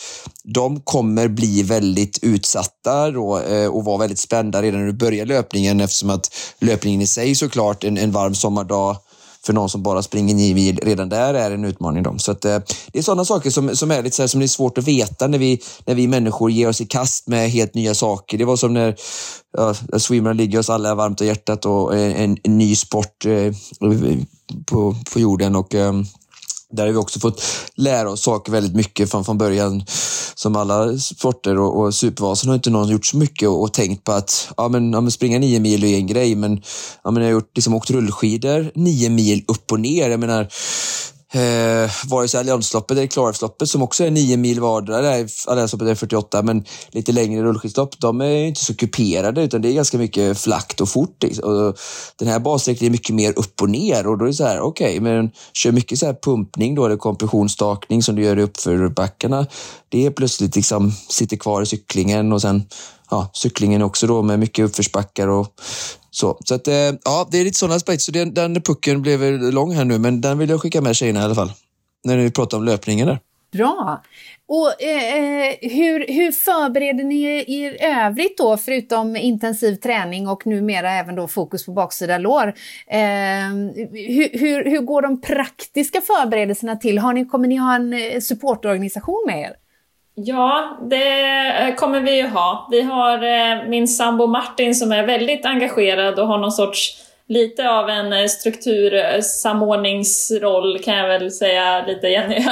de 0.44 0.80
kommer 0.80 1.28
bli 1.28 1.62
väldigt 1.62 2.18
utsatta 2.22 3.10
då, 3.10 3.38
eh, 3.38 3.68
och 3.68 3.84
vara 3.84 3.98
väldigt 3.98 4.18
spända 4.18 4.62
redan 4.62 4.80
när 4.80 4.86
du 4.86 4.92
börjar 4.92 5.26
löpningen 5.26 5.80
eftersom 5.80 6.10
att 6.10 6.34
löpningen 6.60 7.00
i 7.00 7.06
sig 7.06 7.34
såklart 7.34 7.84
en, 7.84 7.98
en 7.98 8.12
varm 8.12 8.34
sommardag 8.34 8.96
för 9.46 9.52
någon 9.52 9.68
som 9.68 9.82
bara 9.82 10.02
springer 10.02 10.34
nio 10.34 10.54
mil 10.54 10.78
redan 10.82 11.08
där 11.08 11.34
är 11.34 11.50
en 11.50 11.64
utmaning. 11.64 12.02
Då. 12.02 12.14
Så 12.18 12.32
att, 12.32 12.44
eh, 12.44 12.58
det 12.92 12.98
är 12.98 13.02
sådana 13.02 13.24
saker 13.24 13.50
som, 13.50 13.76
som 13.76 13.90
är 13.90 14.02
lite 14.02 14.16
så 14.16 14.22
här, 14.22 14.28
som 14.28 14.40
det 14.40 14.46
är 14.46 14.48
svårt 14.48 14.78
att 14.78 14.88
veta 14.88 15.26
när 15.26 15.38
vi, 15.38 15.60
när 15.84 15.94
vi 15.94 16.06
människor 16.06 16.50
ger 16.50 16.68
oss 16.68 16.80
i 16.80 16.86
kast 16.86 17.28
med 17.28 17.50
helt 17.50 17.74
nya 17.74 17.94
saker. 17.94 18.38
Det 18.38 18.44
var 18.44 18.56
som 18.56 18.74
när 18.74 18.96
ja, 19.56 19.74
swimrun 19.98 20.36
ligger 20.36 20.58
oss 20.58 20.70
alla 20.70 20.94
varmt 20.94 21.20
om 21.20 21.26
hjärtat 21.26 21.66
och 21.66 21.96
en, 21.96 22.38
en 22.42 22.58
ny 22.58 22.76
sport 22.76 23.26
eh, 23.26 23.52
på, 24.66 24.96
på 25.12 25.20
jorden. 25.20 25.56
och 25.56 25.74
eh, 25.74 25.92
där 26.76 26.86
har 26.86 26.92
vi 26.92 26.98
också 26.98 27.20
fått 27.20 27.42
lära 27.74 28.10
oss 28.10 28.22
saker 28.22 28.52
väldigt 28.52 28.74
mycket 28.74 29.10
från, 29.10 29.24
från 29.24 29.38
början. 29.38 29.84
Som 30.34 30.56
alla 30.56 30.98
sporter 30.98 31.58
och, 31.58 31.80
och 31.80 31.94
Supervasan 31.94 32.48
har 32.48 32.54
inte 32.54 32.70
någon 32.70 32.88
gjort 32.88 33.06
så 33.06 33.16
mycket 33.16 33.48
och, 33.48 33.62
och 33.62 33.72
tänkt 33.72 34.04
på 34.04 34.12
att 34.12 34.48
ja, 34.56 34.68
men, 34.68 34.92
ja, 34.92 35.00
men 35.00 35.10
springa 35.10 35.38
nio 35.38 35.60
mil 35.60 35.84
är 35.84 35.96
en 35.96 36.06
grej, 36.06 36.34
men, 36.34 36.62
ja, 37.04 37.10
men 37.10 37.22
jag 37.22 37.30
har 37.30 37.32
gjort, 37.32 37.50
liksom, 37.54 37.74
åkt 37.74 37.90
rullskidor 37.90 38.70
nio 38.74 39.10
mil 39.10 39.44
upp 39.48 39.72
och 39.72 39.80
ner. 39.80 40.10
Jag 40.10 40.20
menar, 40.20 40.48
Eh, 41.36 41.90
vare 42.06 42.28
sig 42.28 42.40
Alliansloppet 42.40 42.96
eller 42.96 43.06
Klarälvsloppet 43.06 43.68
som 43.68 43.82
också 43.82 44.04
är 44.04 44.10
nio 44.10 44.36
mil 44.36 44.60
vardera. 44.60 45.28
Alliansloppet 45.46 45.88
är 45.88 45.94
48 45.94 46.42
men 46.42 46.64
lite 46.90 47.12
längre 47.12 47.42
rullskidslopp. 47.42 48.00
De 48.00 48.20
är 48.20 48.44
inte 48.44 48.64
så 48.64 48.74
kuperade 48.74 49.42
utan 49.42 49.62
det 49.62 49.68
är 49.68 49.72
ganska 49.72 49.98
mycket 49.98 50.38
flackt 50.38 50.80
och 50.80 50.88
fort. 50.88 51.22
Liksom. 51.22 51.50
Och 51.50 51.76
den 52.18 52.28
här 52.28 52.38
bassträckan 52.38 52.86
är 52.86 52.90
mycket 52.90 53.14
mer 53.14 53.38
upp 53.38 53.62
och 53.62 53.70
ner 53.70 54.06
och 54.06 54.18
då 54.18 54.24
är 54.24 54.28
det 54.28 54.34
så 54.34 54.44
här, 54.44 54.60
okej, 54.60 54.86
okay, 54.86 55.00
men 55.00 55.30
kör 55.52 55.72
mycket 55.72 55.98
så 55.98 56.06
här 56.06 56.16
pumpning 56.22 56.74
då 56.74 56.86
eller 56.86 56.96
kompressionsstakning 56.96 58.02
som 58.02 58.16
du 58.16 58.22
gör 58.22 58.38
i 58.38 58.42
uppförbackarna. 58.42 59.46
Det 59.88 60.06
är 60.06 60.10
plötsligt 60.10 60.56
liksom 60.56 60.92
sitter 61.08 61.36
kvar 61.36 61.62
i 61.62 61.66
cyklingen 61.66 62.32
och 62.32 62.42
sen 62.42 62.64
ja, 63.10 63.30
cyklingen 63.32 63.82
också 63.82 64.06
då 64.06 64.22
med 64.22 64.38
mycket 64.38 64.64
uppförsbackar 64.64 65.28
och 65.28 65.54
så, 66.16 66.38
så 66.44 66.54
att, 66.54 66.68
eh, 66.68 66.74
ja, 67.04 67.28
det 67.30 67.40
är 67.40 67.44
lite 67.44 67.58
sådana 67.58 67.74
aspekter. 67.74 68.02
Så 68.02 68.12
den, 68.12 68.34
den 68.34 68.62
pucken 68.62 69.02
blev 69.02 69.20
lång 69.52 69.72
här 69.72 69.84
nu, 69.84 69.98
men 69.98 70.20
den 70.20 70.38
vill 70.38 70.50
jag 70.50 70.60
skicka 70.60 70.80
med 70.80 70.96
tjejerna 70.96 71.20
i 71.20 71.22
alla 71.22 71.34
fall. 71.34 71.52
När 72.04 72.16
vi 72.16 72.30
pratar 72.30 72.58
om 72.58 72.64
löpningen 72.64 73.06
där. 73.06 73.18
Bra! 73.52 74.02
Och 74.48 74.82
eh, 74.82 75.54
hur, 75.60 76.12
hur 76.12 76.32
förbereder 76.32 77.04
ni 77.04 77.22
er 77.46 77.76
övrigt 77.80 78.38
då, 78.38 78.56
förutom 78.56 79.16
intensiv 79.16 79.74
träning 79.74 80.28
och 80.28 80.46
numera 80.46 80.90
även 80.90 81.14
då 81.14 81.28
fokus 81.28 81.66
på 81.66 81.72
baksida 81.72 82.18
lår? 82.18 82.46
Eh, 82.86 82.98
hur, 83.92 84.38
hur, 84.38 84.70
hur 84.70 84.80
går 84.80 85.02
de 85.02 85.20
praktiska 85.20 86.00
förberedelserna 86.00 86.76
till? 86.76 86.98
Har 86.98 87.12
ni, 87.12 87.24
kommer 87.24 87.48
ni 87.48 87.56
ha 87.56 87.74
en 87.74 87.92
eh, 87.92 88.20
supportorganisation 88.20 89.24
med 89.26 89.40
er? 89.40 89.65
Ja, 90.18 90.78
det 90.90 91.48
eh, 91.48 91.74
kommer 91.74 92.00
vi 92.00 92.16
ju 92.16 92.26
ha. 92.26 92.68
Vi 92.70 92.82
har 92.82 93.22
eh, 93.22 93.68
min 93.68 93.88
sambo 93.88 94.26
Martin 94.26 94.74
som 94.74 94.92
är 94.92 95.06
väldigt 95.06 95.46
engagerad 95.46 96.18
och 96.18 96.26
har 96.26 96.38
någon 96.38 96.52
sorts 96.52 97.02
lite 97.28 97.70
av 97.70 97.90
en 97.90 98.12
eh, 98.12 98.26
struktursamordningsroll 98.26 100.78
kan 100.78 100.96
jag 100.96 101.08
väl 101.08 101.30
säga 101.30 101.86
lite 101.86 102.08
Jenny. 102.08 102.40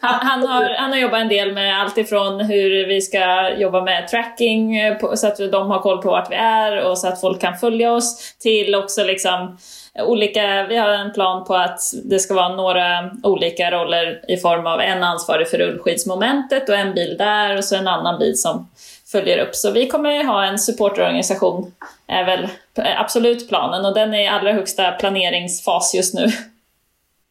han, 0.00 0.28
han, 0.28 0.46
har, 0.46 0.74
han 0.74 0.90
har 0.90 0.98
jobbat 0.98 1.20
en 1.20 1.28
del 1.28 1.52
med 1.52 1.80
allt 1.80 1.98
ifrån 1.98 2.40
hur 2.40 2.86
vi 2.86 3.00
ska 3.00 3.50
jobba 3.56 3.82
med 3.82 4.08
tracking 4.08 4.76
så 5.14 5.26
att 5.26 5.52
de 5.52 5.70
har 5.70 5.78
koll 5.78 6.02
på 6.02 6.10
vart 6.10 6.30
vi 6.30 6.36
är 6.36 6.84
och 6.84 6.98
så 6.98 7.08
att 7.08 7.20
folk 7.20 7.40
kan 7.40 7.56
följa 7.56 7.92
oss 7.92 8.36
till 8.38 8.74
också 8.74 9.04
liksom 9.04 9.58
olika, 10.06 10.66
vi 10.68 10.76
har 10.76 10.88
en 10.88 11.12
plan 11.12 11.44
på 11.44 11.54
att 11.54 11.80
det 12.04 12.18
ska 12.18 12.34
vara 12.34 12.56
några 12.56 13.10
olika 13.22 13.70
roller 13.70 14.20
i 14.28 14.36
form 14.36 14.66
av 14.66 14.80
en 14.80 15.02
ansvarig 15.02 15.48
för 15.48 15.58
rullskidsmomentet 15.58 16.68
och 16.68 16.74
en 16.74 16.94
bil 16.94 17.16
där 17.16 17.56
och 17.56 17.64
så 17.64 17.76
en 17.76 17.88
annan 17.88 18.18
bil 18.18 18.38
som 18.38 18.68
följer 19.12 19.38
upp. 19.38 19.54
Så 19.54 19.70
vi 19.70 19.88
kommer 19.88 20.24
ha 20.24 20.44
en 20.44 20.58
supporterorganisation, 20.58 21.72
är 22.06 22.24
väl 22.24 22.48
absolut 22.96 23.48
planen 23.48 23.84
och 23.84 23.94
den 23.94 24.14
är 24.14 24.24
i 24.24 24.28
allra 24.28 24.52
högsta 24.52 24.92
planeringsfas 24.92 25.94
just 25.94 26.14
nu. 26.14 26.26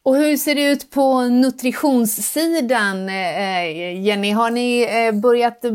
Och 0.08 0.16
hur 0.16 0.36
ser 0.36 0.54
det 0.54 0.64
ut 0.64 0.90
på 0.90 1.22
nutritionssidan, 1.22 3.08
eh, 3.08 4.02
Jenny? 4.02 4.30
Har 4.30 4.50
ni 4.50 4.80
eh, 4.82 5.20
börjat 5.20 5.64
eh, 5.64 5.70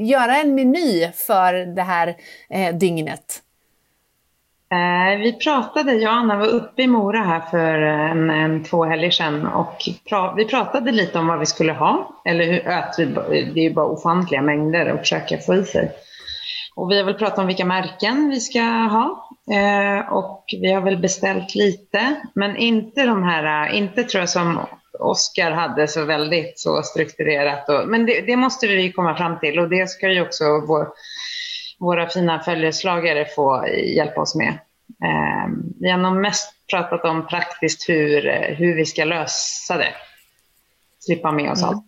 göra 0.00 0.36
en 0.36 0.54
meny 0.54 1.10
för 1.14 1.74
det 1.74 1.82
här 1.82 2.16
dygnet? 2.72 3.42
Eh, 4.70 5.18
vi 5.18 5.32
pratade, 5.32 5.92
jag 5.92 6.12
och 6.12 6.18
Anna 6.18 6.36
var 6.36 6.46
uppe 6.46 6.82
i 6.82 6.86
Mora 6.86 7.20
här 7.20 7.40
för 7.40 7.82
eh, 7.82 8.10
en, 8.10 8.30
en 8.30 8.64
två 8.64 8.84
helger 8.84 9.10
sedan 9.10 9.46
och 9.46 9.88
pra, 10.08 10.34
vi 10.36 10.44
pratade 10.44 10.92
lite 10.92 11.18
om 11.18 11.26
vad 11.26 11.38
vi 11.38 11.46
skulle 11.46 11.72
ha. 11.72 12.20
Eller 12.24 12.44
hur, 12.44 12.68
att 12.68 12.94
vi, 12.98 13.04
det 13.54 13.60
är 13.60 13.64
ju 13.64 13.74
bara 13.74 13.86
ofantliga 13.86 14.42
mängder 14.42 14.86
att 14.86 15.00
försöka 15.00 15.38
få 15.38 15.54
i 15.54 15.64
sig. 15.64 15.92
Och 16.74 16.90
vi 16.90 16.98
har 16.98 17.04
väl 17.04 17.14
pratat 17.14 17.38
om 17.38 17.46
vilka 17.46 17.64
märken 17.64 18.28
vi 18.28 18.40
ska 18.40 18.60
ha. 18.60 19.28
Eh, 19.50 20.12
och 20.12 20.44
vi 20.60 20.72
har 20.72 20.80
väl 20.80 20.98
beställt 20.98 21.54
lite, 21.54 22.14
men 22.34 22.56
inte 22.56 23.06
de 23.06 23.22
här, 23.22 23.68
eh, 23.68 23.78
inte 23.78 24.04
tror 24.04 24.20
jag 24.20 24.28
som 24.28 24.60
Oskar 24.98 25.50
hade 25.50 25.88
så 25.88 26.04
väldigt 26.04 26.58
så 26.58 26.82
strukturerat. 26.82 27.68
Och, 27.68 27.88
men 27.88 28.06
det, 28.06 28.20
det, 28.20 28.36
måste 28.36 28.66
vi 28.66 28.92
komma 28.92 29.16
fram 29.16 29.38
till 29.38 29.58
och 29.58 29.68
det 29.68 29.90
ska 29.90 30.08
ju 30.08 30.22
också 30.22 30.44
vår 30.68 30.88
våra 31.78 32.08
fina 32.08 32.40
följeslagare 32.40 33.24
få 33.24 33.66
hjälpa 33.68 34.20
oss 34.20 34.34
med. 34.34 34.58
Ehm, 35.04 35.74
vi 35.80 35.90
har 35.90 35.98
nog 35.98 36.12
mest 36.16 36.52
pratat 36.70 37.04
om 37.04 37.26
praktiskt 37.26 37.88
hur, 37.88 38.22
hur 38.58 38.76
vi 38.76 38.84
ska 38.84 39.04
lösa 39.04 39.76
det. 39.76 39.92
Slippa 41.00 41.32
med 41.32 41.50
oss 41.50 41.62
mm. 41.62 41.74
allt. 41.74 41.84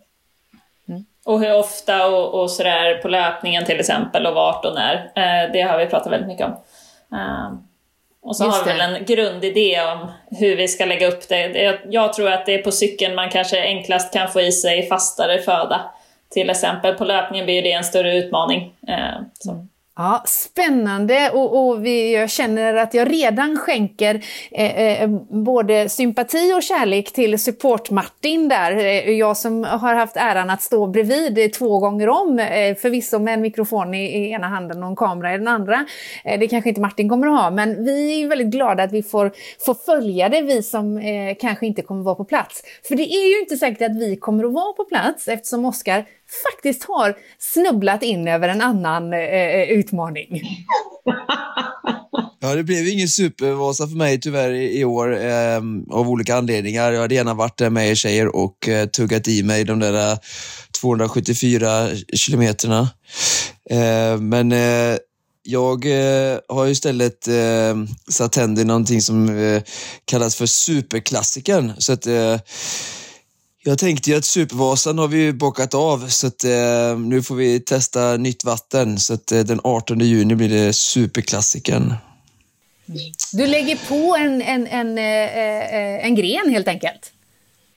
Mm. 0.88 1.04
Och 1.24 1.40
hur 1.40 1.54
ofta 1.54 2.06
och, 2.06 2.42
och 2.42 2.50
sådär 2.50 2.98
på 3.02 3.08
löpningen 3.08 3.64
till 3.64 3.80
exempel 3.80 4.26
och 4.26 4.34
vart 4.34 4.64
och 4.64 4.74
när. 4.74 4.94
Eh, 4.94 5.52
det 5.52 5.62
har 5.62 5.78
vi 5.78 5.86
pratat 5.86 6.12
väldigt 6.12 6.28
mycket 6.28 6.46
om. 6.46 6.52
Ehm, 7.18 7.58
och 8.22 8.36
så 8.36 8.44
Just 8.44 8.58
har 8.58 8.64
vi 8.64 8.78
väl 8.78 8.94
en 8.94 9.04
grundidé 9.04 9.80
om 9.80 10.12
hur 10.30 10.56
vi 10.56 10.68
ska 10.68 10.84
lägga 10.84 11.08
upp 11.08 11.28
det. 11.28 11.80
Jag 11.84 12.12
tror 12.12 12.32
att 12.32 12.46
det 12.46 12.54
är 12.54 12.62
på 12.62 12.72
cykeln 12.72 13.14
man 13.14 13.30
kanske 13.30 13.62
enklast 13.62 14.12
kan 14.12 14.28
få 14.28 14.40
i 14.40 14.52
sig 14.52 14.88
fastare 14.88 15.38
föda. 15.38 15.90
Till 16.30 16.50
exempel 16.50 16.94
på 16.94 17.04
löpningen 17.04 17.44
blir 17.44 17.62
det 17.62 17.72
en 17.72 17.84
större 17.84 18.16
utmaning. 18.16 18.74
Ehm, 18.88 19.24
så. 19.34 19.66
Ja, 20.00 20.22
spännande 20.26 21.30
och, 21.30 21.68
och 21.68 21.86
vi, 21.86 22.14
jag 22.14 22.30
känner 22.30 22.74
att 22.74 22.94
jag 22.94 23.12
redan 23.12 23.56
skänker 23.56 24.24
eh, 24.50 25.02
eh, 25.02 25.08
både 25.30 25.88
sympati 25.88 26.52
och 26.56 26.62
kärlek 26.62 27.12
till 27.12 27.38
support-Martin 27.38 28.48
där. 28.48 28.76
Eh, 28.76 29.10
jag 29.10 29.36
som 29.36 29.64
har 29.64 29.94
haft 29.94 30.16
äran 30.16 30.50
att 30.50 30.62
stå 30.62 30.86
bredvid 30.86 31.52
två 31.52 31.78
gånger 31.78 32.08
om, 32.08 32.38
eh, 32.38 32.76
förvisso 32.76 33.18
med 33.18 33.34
en 33.34 33.40
mikrofon 33.40 33.94
i, 33.94 34.04
i, 34.04 34.30
ena 34.30 34.48
handen 34.48 34.82
och 34.82 34.88
en 34.88 34.96
kamera 34.96 35.34
i 35.34 35.38
den 35.38 35.48
andra. 35.48 35.86
Eh, 36.24 36.40
det 36.40 36.48
kanske 36.48 36.68
inte 36.68 36.80
Martin 36.80 37.08
kommer 37.08 37.26
att 37.26 37.40
ha, 37.40 37.50
men 37.50 37.84
vi 37.84 38.22
är 38.22 38.28
väldigt 38.28 38.50
glada 38.50 38.82
att 38.82 38.92
vi 38.92 39.02
får, 39.02 39.32
får 39.66 39.74
följa 39.74 40.28
det, 40.28 40.42
vi 40.42 40.62
som 40.62 40.98
eh, 40.98 41.36
kanske 41.40 41.66
inte 41.66 41.82
kommer 41.82 42.00
att 42.00 42.04
vara 42.04 42.14
på 42.14 42.24
plats. 42.24 42.62
För 42.88 42.94
det 42.94 43.14
är 43.14 43.28
ju 43.34 43.40
inte 43.40 43.56
säkert 43.56 43.90
att 43.90 43.96
vi 43.96 44.16
kommer 44.16 44.44
att 44.44 44.52
vara 44.52 44.72
på 44.72 44.84
plats 44.84 45.28
eftersom 45.28 45.64
Oskar 45.64 46.04
faktiskt 46.52 46.84
har 46.84 47.16
snubblat 47.38 48.02
in 48.02 48.28
över 48.28 48.48
en 48.48 48.60
annan 48.60 49.12
eh, 49.12 49.20
eh 49.20 49.68
utmaning. 49.68 50.42
Ja, 52.42 52.54
det 52.54 52.64
blev 52.64 52.88
ingen 52.88 53.08
supervasa 53.08 53.86
för 53.86 53.96
mig 53.96 54.20
tyvärr 54.20 54.50
i, 54.50 54.80
i 54.80 54.84
år 54.84 55.24
eh, 55.24 55.56
av 55.90 56.08
olika 56.10 56.36
anledningar. 56.36 56.92
Jag 56.92 57.00
hade 57.00 57.14
gärna 57.14 57.34
varit 57.34 57.58
där 57.58 57.70
med 57.70 57.90
er 57.90 57.94
tjejer 57.94 58.36
och 58.36 58.68
eh, 58.68 58.86
tuggat 58.86 59.28
i 59.28 59.42
mig 59.42 59.64
de 59.64 59.78
där 59.78 60.12
eh, 60.12 60.18
274 60.80 61.88
kilometerna. 62.12 62.88
Eh, 63.70 64.20
men 64.20 64.52
eh, 64.52 64.96
jag 65.42 65.86
eh, 65.86 66.38
har 66.48 66.66
istället 66.66 67.28
eh, 67.28 67.76
satt 68.08 68.32
tänder 68.32 68.62
i 68.62 68.64
någonting 68.64 69.00
som 69.00 69.38
eh, 69.38 69.62
kallas 70.04 70.36
för 70.36 70.46
superklassikern. 70.46 71.72
Så 71.78 71.92
att, 71.92 72.06
eh, 72.06 72.36
jag 73.62 73.78
tänkte 73.78 74.10
ju 74.10 74.16
att 74.16 74.24
Supervasan 74.24 74.98
har 74.98 75.08
vi 75.08 75.32
bockat 75.32 75.74
av 75.74 76.08
så 76.08 76.26
att, 76.26 76.44
eh, 76.44 76.98
nu 76.98 77.22
får 77.22 77.34
vi 77.34 77.60
testa 77.60 78.16
nytt 78.16 78.44
vatten. 78.44 78.98
Så 78.98 79.14
att, 79.14 79.32
eh, 79.32 79.40
den 79.40 79.60
18 79.64 80.00
juni 80.00 80.34
blir 80.34 80.48
det 80.48 80.72
Superklassiken. 80.72 81.94
Du 83.32 83.46
lägger 83.46 83.78
på 83.88 84.16
en, 84.16 84.42
en, 84.42 84.66
en, 84.66 84.98
en, 84.98 85.98
en 85.98 86.14
gren 86.14 86.50
helt 86.50 86.68
enkelt? 86.68 87.12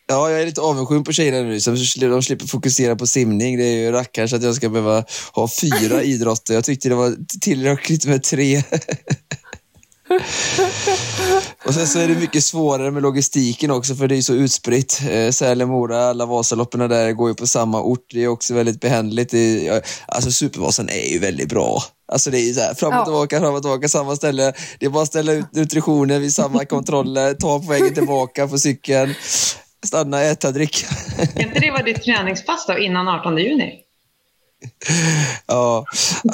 Ja, 0.08 0.30
jag 0.30 0.42
är 0.42 0.46
lite 0.46 0.62
avundsjuk 0.62 1.06
på 1.06 1.12
tjejerna 1.12 1.42
nu. 1.42 1.60
Så 1.60 1.72
de 2.00 2.22
slipper 2.24 2.48
fokusera 2.48 2.96
på 2.96 3.08
simning. 3.08 3.58
Det 3.58 3.64
är 3.64 3.78
ju 3.78 3.92
rackarns 3.92 4.34
att 4.34 4.44
jag 4.44 4.56
ska 4.56 4.70
behöva 4.70 5.06
ha 5.34 5.50
fyra 5.62 6.04
idrotter. 6.14 6.54
Jag 6.54 6.64
tyckte 6.64 6.90
det 6.90 6.96
var 6.96 7.16
tillräckligt 7.42 8.06
med 8.06 8.24
tre. 8.24 8.64
och 11.66 11.74
sen 11.74 11.88
så 11.88 12.00
är 12.00 12.08
det 12.08 12.16
mycket 12.16 12.44
svårare 12.44 12.92
med 12.92 13.04
logistiken 13.04 13.72
också 13.72 13.96
för 13.96 14.08
det 14.08 14.18
är 14.18 14.22
så 14.22 14.34
utspritt. 14.34 15.02
Eh, 15.10 15.32
Sälen, 15.32 15.70
Mora, 15.70 16.06
alla 16.06 16.26
Vasaloppen 16.26 16.90
där 16.90 17.12
går 17.12 17.30
ju 17.30 17.36
på 17.36 17.48
samma 17.48 17.82
ort. 17.82 18.06
Det 18.14 18.24
är 18.24 18.28
också 18.28 18.54
väldigt 18.54 18.82
behändligt. 18.82 19.34
alltså 20.06 20.32
Supervasan 20.32 20.90
är 20.90 21.14
ju 21.14 21.20
väldigt 21.20 21.50
bra. 21.50 21.84
Alltså 22.12 22.32
det 22.32 22.40
är 22.40 22.48
ju 22.48 22.54
så 22.54 22.62
här, 22.62 22.74
fram 22.74 23.00
och 23.00 23.06
tillbaka, 23.06 23.40
fram 23.40 23.56
och 23.56 23.62
tillbaka, 23.62 23.90
samma 23.90 24.16
ställe. 24.16 24.54
Det 24.80 24.86
är 24.86 24.90
bara 24.90 25.04
att 25.04 25.10
ställa 25.10 25.32
ut 25.32 25.54
nutritionen 25.54 26.22
vid 26.22 26.34
samma 26.34 26.66
kontroller, 26.76 27.34
ta 27.34 27.60
på 27.60 27.66
vägen 27.66 27.94
tillbaka 27.94 28.48
på 28.48 28.58
cykeln 28.58 29.14
stanna, 29.84 30.22
äta, 30.22 30.52
dricka. 30.52 30.88
Kan 31.36 31.48
inte 31.48 31.60
det 31.60 31.72
vara 31.72 31.84
ditt 31.84 32.04
träningspass 32.04 32.66
då, 32.68 32.78
innan 32.78 33.08
18 33.08 33.38
juni? 33.38 33.83
Ja, 35.48 35.86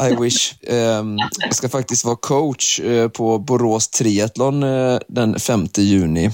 I 0.09 0.15
wish. 0.15 0.53
Um, 0.67 1.17
jag 1.39 1.55
ska 1.55 1.69
faktiskt 1.69 2.05
vara 2.05 2.15
coach 2.15 2.79
uh, 2.79 3.07
på 3.07 3.39
Borås 3.39 3.87
Triathlon 3.87 4.63
uh, 4.63 4.99
den 5.07 5.39
5 5.39 5.67
juni. 5.77 6.31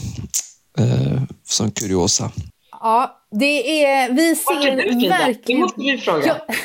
Uh, 0.79 1.21
som 1.47 1.71
kuriosa. 1.71 2.31
Ja, 2.71 3.21
det 3.31 3.83
är... 3.85 4.13
Vi 4.13 4.35
ser 4.35 5.09
verkligen... 5.09 5.61
Det 5.61 5.65
måste 5.65 5.81
vi 5.81 5.97
fråga. 5.97 6.25
Ja. 6.25 6.55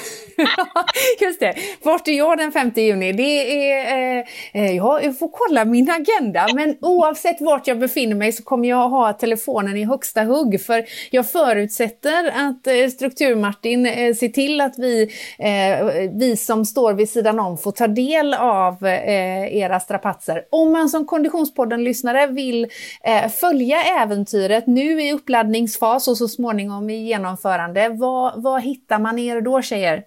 Just 1.21 1.41
det. 1.41 1.55
Vart 1.83 2.09
är 2.09 2.13
jag 2.13 2.39
den 2.39 2.53
5 2.53 2.73
juni? 2.77 3.13
Det 3.13 3.71
är, 3.73 4.19
eh, 4.19 4.25
eh, 4.53 4.77
jag 4.77 5.19
får 5.19 5.31
kolla 5.33 5.65
min 5.65 5.91
agenda, 5.91 6.47
men 6.55 6.77
oavsett 6.81 7.41
vart 7.41 7.67
jag 7.67 7.79
befinner 7.79 8.15
mig 8.15 8.33
så 8.33 8.43
kommer 8.43 8.69
jag 8.69 8.89
ha 8.89 9.13
telefonen 9.13 9.77
i 9.77 9.85
högsta 9.85 10.23
hugg. 10.23 10.61
För 10.61 10.85
jag 11.11 11.31
förutsätter 11.31 12.27
att 12.27 12.67
eh, 12.67 12.89
Struktur-Martin 12.89 13.87
eh, 13.87 14.15
ser 14.15 14.29
till 14.29 14.61
att 14.61 14.79
vi, 14.79 15.03
eh, 15.39 16.09
vi 16.13 16.37
som 16.37 16.65
står 16.65 16.93
vid 16.93 17.11
sidan 17.11 17.41
om 17.41 17.59
får 17.59 17.73
ta 17.73 17.87
del 17.87 18.35
av 18.35 18.87
eh, 18.87 19.57
era 19.57 19.81
strapatser. 19.81 20.45
Om 20.51 20.73
man 20.73 20.89
som 20.89 21.07
Konditionspodden-lyssnare 21.07 22.27
vill 22.27 22.67
eh, 23.05 23.29
följa 23.29 23.83
äventyret 23.83 24.67
nu 24.67 25.03
i 25.03 25.13
uppladdningsfas 25.13 26.09
och 26.09 26.17
så 26.17 26.29
småningom 26.29 26.91
i 26.91 26.97
genomförande, 26.97 27.89
vad, 27.89 28.43
vad 28.43 28.63
hittar 28.63 28.99
man 28.99 29.19
er 29.19 29.41
då 29.41 29.63
tjejer? 29.63 30.05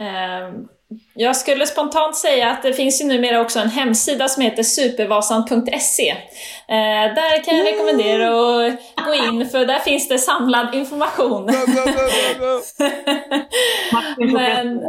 Ehm, 0.00 0.68
jag 1.14 1.36
skulle 1.36 1.66
spontant 1.66 2.16
säga 2.16 2.50
att 2.50 2.62
det 2.62 2.72
finns 2.72 3.00
ju 3.00 3.04
numera 3.04 3.40
också 3.40 3.58
en 3.58 3.70
hemsida 3.70 4.28
som 4.28 4.42
heter 4.42 4.62
supervasan.se. 4.62 6.10
Eh, 6.68 7.14
där 7.14 7.44
kan 7.44 7.56
jag 7.56 7.66
rekommendera 7.66 8.28
att 8.94 9.06
gå 9.06 9.14
in 9.14 9.48
för 9.48 9.66
där 9.66 9.78
finns 9.78 10.08
det 10.08 10.18
samlad 10.18 10.74
information. 10.74 11.44
Men 14.18 14.80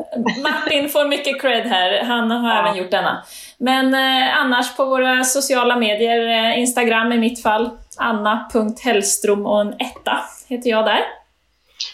Martin 0.43 0.89
får 0.89 1.07
mycket 1.07 1.41
cred 1.41 1.63
här, 1.67 2.03
han 2.03 2.31
har 2.31 2.59
även 2.59 2.77
gjort 2.77 2.91
denna. 2.91 3.23
Men 3.57 3.93
eh, 3.93 4.37
annars 4.39 4.75
på 4.75 4.85
våra 4.85 5.23
sociala 5.23 5.77
medier, 5.77 6.27
eh, 6.27 6.59
Instagram 6.59 7.11
i 7.11 7.17
mitt 7.17 7.43
fall, 7.43 7.69
anna.hellstrom 7.97 9.45
och 9.45 9.61
en 9.61 9.73
etta 9.73 10.19
heter 10.49 10.69
jag 10.69 10.85
där. 10.85 11.24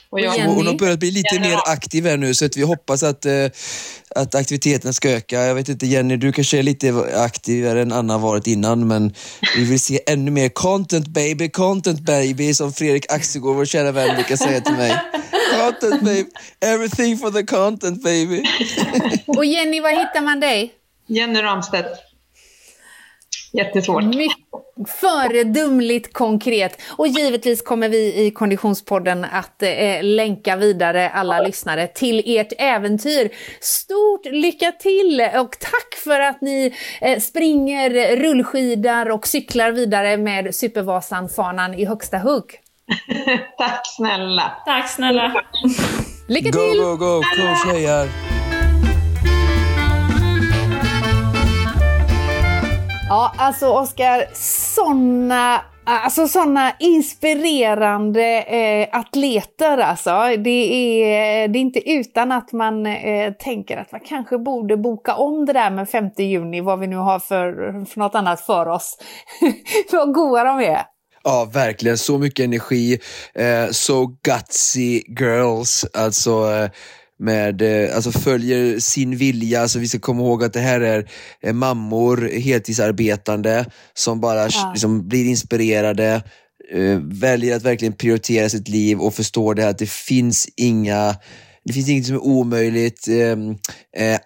Och 0.09 0.19
jag, 0.19 0.31
hon 0.31 0.67
har 0.67 0.73
börjat 0.73 0.99
bli 0.99 1.11
lite 1.11 1.39
mer 1.39 1.57
aktiv 1.65 2.05
här 2.05 2.17
nu 2.17 2.33
så 2.33 2.45
att 2.45 2.57
vi 2.57 2.61
hoppas 2.61 3.03
att, 3.03 3.25
eh, 3.25 3.45
att 4.15 4.35
aktiviteten 4.35 4.93
ska 4.93 5.09
öka. 5.09 5.41
Jag 5.41 5.55
vet 5.55 5.69
inte 5.69 5.85
Jenny, 5.85 6.17
du 6.17 6.31
kanske 6.31 6.59
är 6.59 6.63
lite 6.63 6.93
aktivare 7.15 7.81
än 7.81 7.91
Anna 7.91 8.17
varit 8.17 8.47
innan 8.47 8.87
men 8.87 9.13
vi 9.55 9.63
vill 9.63 9.79
se 9.79 9.99
ännu 10.07 10.31
mer 10.31 10.49
content 10.49 11.07
baby, 11.07 11.49
content 11.49 11.99
baby 11.99 12.53
som 12.53 12.73
Fredrik 12.73 13.11
Axelgård, 13.11 13.55
vår 13.55 13.65
kära 13.65 13.91
vän, 13.91 14.15
brukar 14.15 14.35
säga 14.35 14.61
till 14.61 14.75
mig. 14.75 14.95
Content 15.51 16.01
baby, 16.01 16.29
everything 16.59 17.17
for 17.17 17.31
the 17.31 17.43
content 17.43 18.03
baby. 18.03 18.43
Och 19.27 19.45
Jenny, 19.45 19.81
var 19.81 19.89
hittar 19.89 20.21
man 20.21 20.39
dig? 20.39 20.73
Jenny 21.07 21.41
Ramstedt. 21.41 21.99
Jättesvårt. 23.53 24.03
Föredömligt 24.87 26.13
konkret. 26.13 26.81
Och 26.97 27.07
givetvis 27.07 27.61
kommer 27.61 27.89
vi 27.89 28.25
i 28.25 28.31
Konditionspodden 28.31 29.25
att 29.31 29.63
eh, 29.63 30.03
länka 30.03 30.55
vidare 30.55 31.09
alla 31.09 31.39
lyssnare 31.39 31.87
till 31.87 32.23
ert 32.25 32.53
äventyr. 32.57 33.29
Stort 33.59 34.25
lycka 34.25 34.71
till 34.71 35.29
och 35.35 35.59
tack 35.59 35.95
för 36.03 36.19
att 36.19 36.41
ni 36.41 36.73
eh, 37.01 37.19
springer, 37.19 38.15
rullskidar 38.15 39.09
och 39.09 39.27
cyklar 39.27 39.71
vidare 39.71 40.17
med 40.17 40.55
Supervasan-fanan 40.55 41.73
i 41.73 41.85
högsta 41.85 42.17
hugg. 42.17 42.59
tack 43.57 43.81
snälla. 43.97 44.51
Tack 44.65 44.89
snälla. 44.89 45.43
Lycka 46.27 46.51
till! 46.51 46.77
Go, 46.77 46.95
go, 46.95 46.95
go! 46.95 47.21
Coach 47.21 47.73
hejar! 47.73 48.40
Ja, 53.11 53.33
alltså 53.37 53.67
Oskar, 53.67 54.25
sådana 54.73 55.61
Alltså 55.83 56.27
sådana 56.27 56.73
inspirerande 56.79 58.41
eh, 58.41 58.99
atleter 58.99 59.77
alltså. 59.77 60.09
Det 60.37 60.49
är, 61.03 61.47
det 61.47 61.59
är 61.59 61.61
inte 61.61 61.89
utan 61.89 62.31
att 62.31 62.51
man 62.51 62.85
eh, 62.85 63.33
tänker 63.33 63.77
att 63.77 63.91
man 63.91 64.01
kanske 64.01 64.37
borde 64.37 64.77
boka 64.77 65.15
om 65.15 65.45
det 65.45 65.53
där 65.53 65.71
med 65.71 65.89
5 65.89 66.05
juni, 66.17 66.61
vad 66.61 66.79
vi 66.79 66.87
nu 66.87 66.95
har 66.95 67.19
för, 67.19 67.85
för 67.85 67.99
något 67.99 68.15
annat 68.15 68.41
för 68.41 68.67
oss. 68.67 68.97
vad 69.91 70.13
goa 70.13 70.43
de 70.43 70.59
är. 70.59 70.81
Ja, 71.23 71.49
verkligen. 71.53 71.97
Så 71.97 72.17
mycket 72.17 72.43
energi. 72.43 72.99
Eh, 73.35 73.71
so 73.71 74.07
gutsy 74.23 75.01
girls. 75.19 75.85
Alltså, 75.93 76.31
eh, 76.31 76.69
med, 77.21 77.61
eh, 77.61 77.95
alltså 77.95 78.11
följer 78.11 78.79
sin 78.79 79.17
vilja. 79.17 79.61
Alltså 79.61 79.79
vi 79.79 79.87
ska 79.87 79.99
komma 79.99 80.21
ihåg 80.21 80.43
att 80.43 80.53
det 80.53 80.59
här 80.59 80.81
är 80.81 81.09
eh, 81.41 81.53
mammor, 81.53 82.29
heltidsarbetande, 82.39 83.65
som 83.93 84.21
bara 84.21 84.43
ja. 84.47 84.71
liksom, 84.73 85.07
blir 85.07 85.25
inspirerade, 85.25 86.23
eh, 86.73 86.99
väljer 87.01 87.55
att 87.55 87.63
verkligen 87.63 87.93
prioritera 87.93 88.49
sitt 88.49 88.67
liv 88.67 88.99
och 88.99 89.13
förstår 89.13 89.55
det 89.55 89.61
här 89.61 89.69
att 89.69 89.77
det 89.77 89.89
finns 89.89 90.49
inga 90.57 91.15
det 91.63 91.73
finns 91.73 91.89
inget 91.89 92.05
som 92.05 92.15
är 92.15 92.23
omöjligt. 92.23 93.07
Ehm, 93.07 93.55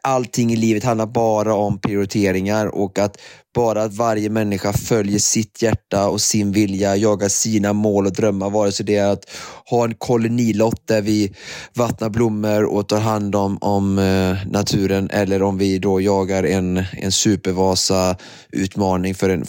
allting 0.04 0.54
i 0.54 0.56
livet 0.56 0.84
handlar 0.84 1.06
bara 1.06 1.56
om 1.56 1.80
prioriteringar 1.80 2.66
och 2.66 3.00
att 3.00 3.18
bara 3.56 3.84
att 3.84 3.94
varje 3.94 4.30
människa 4.30 4.74
följer 4.74 5.20
sitt 5.20 5.62
hjärta 5.62 6.08
och 6.08 6.22
sin 6.22 6.52
vilja, 6.52 6.96
jagar 6.96 7.30
sina 7.30 7.74
mål 7.74 8.06
och 8.06 8.14
drömmar, 8.14 8.50
vare 8.50 8.72
sig 8.72 8.86
det 8.86 8.96
är 8.96 9.08
att 9.08 9.30
ha 9.66 9.84
en 9.84 9.94
kolonilott 9.94 10.88
där 10.88 11.02
vi 11.02 11.34
vattnar 11.74 12.10
blommor 12.10 12.64
och 12.64 12.88
tar 12.88 13.00
hand 13.00 13.36
om, 13.36 13.58
om 13.62 14.00
eh, 14.00 14.38
naturen 14.52 15.10
eller 15.10 15.42
om 15.42 15.58
vi 15.58 15.80
då 15.80 16.02
jagar 16.02 16.44
en, 16.44 16.84
en 16.94 17.12
supervasa-utmaning 17.12 19.16
för 19.16 19.30
en, 19.30 19.46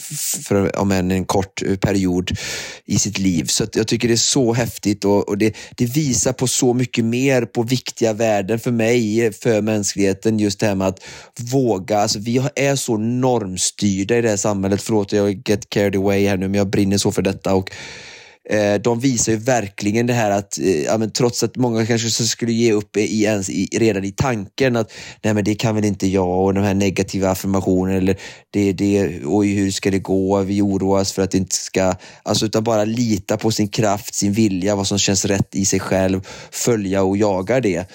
för, 0.49 0.79
om 0.79 0.93
en, 0.93 1.11
en 1.11 1.25
kort 1.25 1.63
eh, 1.63 1.77
period 1.77 2.31
i 2.85 2.99
sitt 2.99 3.19
liv. 3.19 3.45
Så 3.45 3.67
jag 3.73 3.89
tycker 3.89 4.09
det 4.09 4.15
är 4.15 4.17
så 4.17 4.53
häftigt 4.53 5.05
och, 5.05 5.29
och 5.29 5.39
det, 5.39 5.57
det 5.77 5.85
visar 5.85 6.33
på 6.33 6.47
så 6.47 6.75
mycket 6.75 7.05
mer 7.05 7.43
på 7.43 7.63
viktiga 7.63 8.13
värden 8.13 8.59
för 8.59 8.71
mig, 8.71 9.27
eh, 9.27 9.33
för 9.33 9.63
mänskligheten, 9.63 10.39
just 10.39 10.61
det 10.61 10.67
här 10.67 10.75
med 10.75 10.89
att 10.89 11.01
våga. 11.53 11.99
Alltså 11.99 12.19
vi 12.19 12.43
är 12.55 12.77
så 12.77 12.97
normstyrda 12.97 13.96
styrda 13.97 14.19
i 14.19 14.23
det 14.23 14.29
här 14.29 14.37
samhället. 14.37 14.83
Förlåt, 14.83 15.13
jag 15.13 15.49
get 15.49 15.71
carried 15.71 15.97
away 15.97 16.27
här 16.27 16.37
nu, 16.37 16.49
men 16.49 16.59
jag 16.59 16.71
brinner 16.71 16.99
så 16.99 17.13
för 17.13 17.23
detta. 17.23 17.55
Och, 17.55 17.71
eh, 18.51 18.81
de 18.81 19.01
visar 19.01 19.33
ju 19.33 19.39
verkligen 19.39 20.07
det 20.07 20.13
här 20.13 20.31
att, 20.31 20.59
eh, 20.59 20.83
ja, 20.83 20.99
men 20.99 21.11
trots 21.11 21.43
att 21.43 21.57
många 21.57 21.87
kanske 21.87 22.11
skulle 22.11 22.53
ge 22.53 22.73
upp 22.73 22.97
i, 22.97 23.25
ens, 23.25 23.51
i, 23.51 23.69
redan 23.73 24.05
i 24.05 24.13
tanken 24.13 24.77
att 24.77 24.93
nej 25.23 25.35
men 25.35 25.45
det 25.45 25.55
kan 25.55 25.75
väl 25.75 25.85
inte 25.85 26.07
jag 26.07 26.45
och 26.45 26.55
de 26.55 26.65
här 26.65 26.75
negativa 26.75 27.31
affirmationerna 27.31 27.99
eller 27.99 28.17
det, 28.53 28.73
det, 28.73 29.21
oj 29.25 29.55
hur 29.55 29.71
ska 29.71 29.91
det 29.91 29.99
gå, 29.99 30.43
vi 30.43 30.63
oroas 30.63 31.13
för 31.13 31.23
att 31.23 31.31
det 31.31 31.39
inte 31.39 31.57
ska, 31.57 31.95
alltså 32.23 32.47
utan 32.47 32.65
bara 32.65 32.85
lita 32.85 33.37
på 33.37 33.51
sin 33.51 33.69
kraft, 33.69 34.15
sin 34.15 34.33
vilja, 34.33 34.77
vad 34.77 34.87
som 34.87 34.99
känns 34.99 35.25
rätt 35.25 35.55
i 35.55 35.65
sig 35.65 35.81
själv, 35.81 36.21
följa 36.51 37.03
och 37.03 37.17
jaga 37.17 37.61
det. 37.61 37.91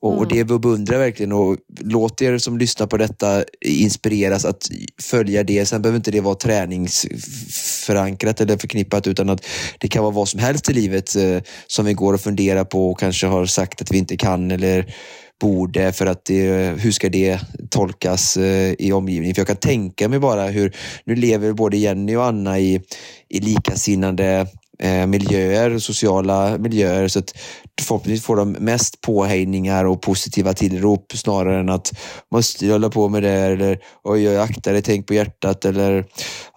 Och, 0.00 0.12
mm. 0.12 0.20
och 0.20 0.28
det 0.28 0.44
beundrar 0.44 0.98
verkligen 0.98 1.32
och 1.32 1.56
låt 1.80 2.22
er 2.22 2.38
som 2.38 2.58
lyssnar 2.58 2.86
på 2.86 2.96
detta 2.96 3.44
inspireras 3.60 4.44
att 4.44 4.68
följa 5.02 5.44
det. 5.44 5.66
Sen 5.66 5.82
behöver 5.82 5.96
inte 5.96 6.10
det 6.10 6.20
vara 6.20 6.34
träningsförankrat 6.34 8.40
eller 8.40 8.56
förknippat 8.56 9.06
utan 9.06 9.30
att 9.30 9.46
det 9.78 9.88
kan 9.88 10.02
vara 10.02 10.14
vad 10.14 10.28
som 10.28 10.40
helst 10.40 10.70
i 10.70 10.72
livet 10.72 11.16
eh, 11.16 11.38
som 11.66 11.84
vi 11.84 11.92
går 11.92 12.14
och 12.14 12.20
funderar 12.20 12.64
på 12.64 12.90
och 12.90 13.00
kanske 13.00 13.26
har 13.26 13.46
sagt 13.46 13.82
att 13.82 13.92
vi 13.92 13.98
inte 13.98 14.16
kan 14.16 14.50
eller 14.50 14.94
borde 15.40 15.92
för 15.92 16.06
att 16.06 16.24
det, 16.24 16.74
hur 16.78 16.92
ska 16.92 17.08
det 17.08 17.40
tolkas 17.70 18.36
eh, 18.36 18.74
i 18.78 18.92
omgivningen? 18.92 19.34
För 19.34 19.40
jag 19.40 19.46
kan 19.46 19.56
tänka 19.56 20.08
mig 20.08 20.18
bara 20.18 20.46
hur, 20.46 20.76
nu 21.04 21.14
lever 21.14 21.52
både 21.52 21.76
Jenny 21.76 22.16
och 22.16 22.24
Anna 22.24 22.58
i, 22.58 22.80
i 23.28 23.40
likasinnande 23.40 24.46
eh, 24.78 25.06
miljöer, 25.06 25.78
sociala 25.78 26.58
miljöer. 26.58 27.08
Så 27.08 27.18
att 27.18 27.34
förhoppningsvis 27.82 28.26
får 28.26 28.36
de 28.36 28.52
mest 28.52 29.00
påhejningar 29.00 29.84
och 29.84 30.02
positiva 30.02 30.54
tillrop 30.54 31.12
snarare 31.14 31.60
än 31.60 31.68
att 31.68 31.92
måste 32.32 32.72
hålla 32.72 32.90
på 32.90 33.08
med 33.08 33.22
det 33.22 33.30
eller 33.30 33.78
oj, 34.04 34.28
oj, 34.28 34.38
akta 34.38 34.72
dig, 34.72 34.82
tänk 34.82 35.06
på 35.06 35.14
hjärtat 35.14 35.64
eller 35.64 36.04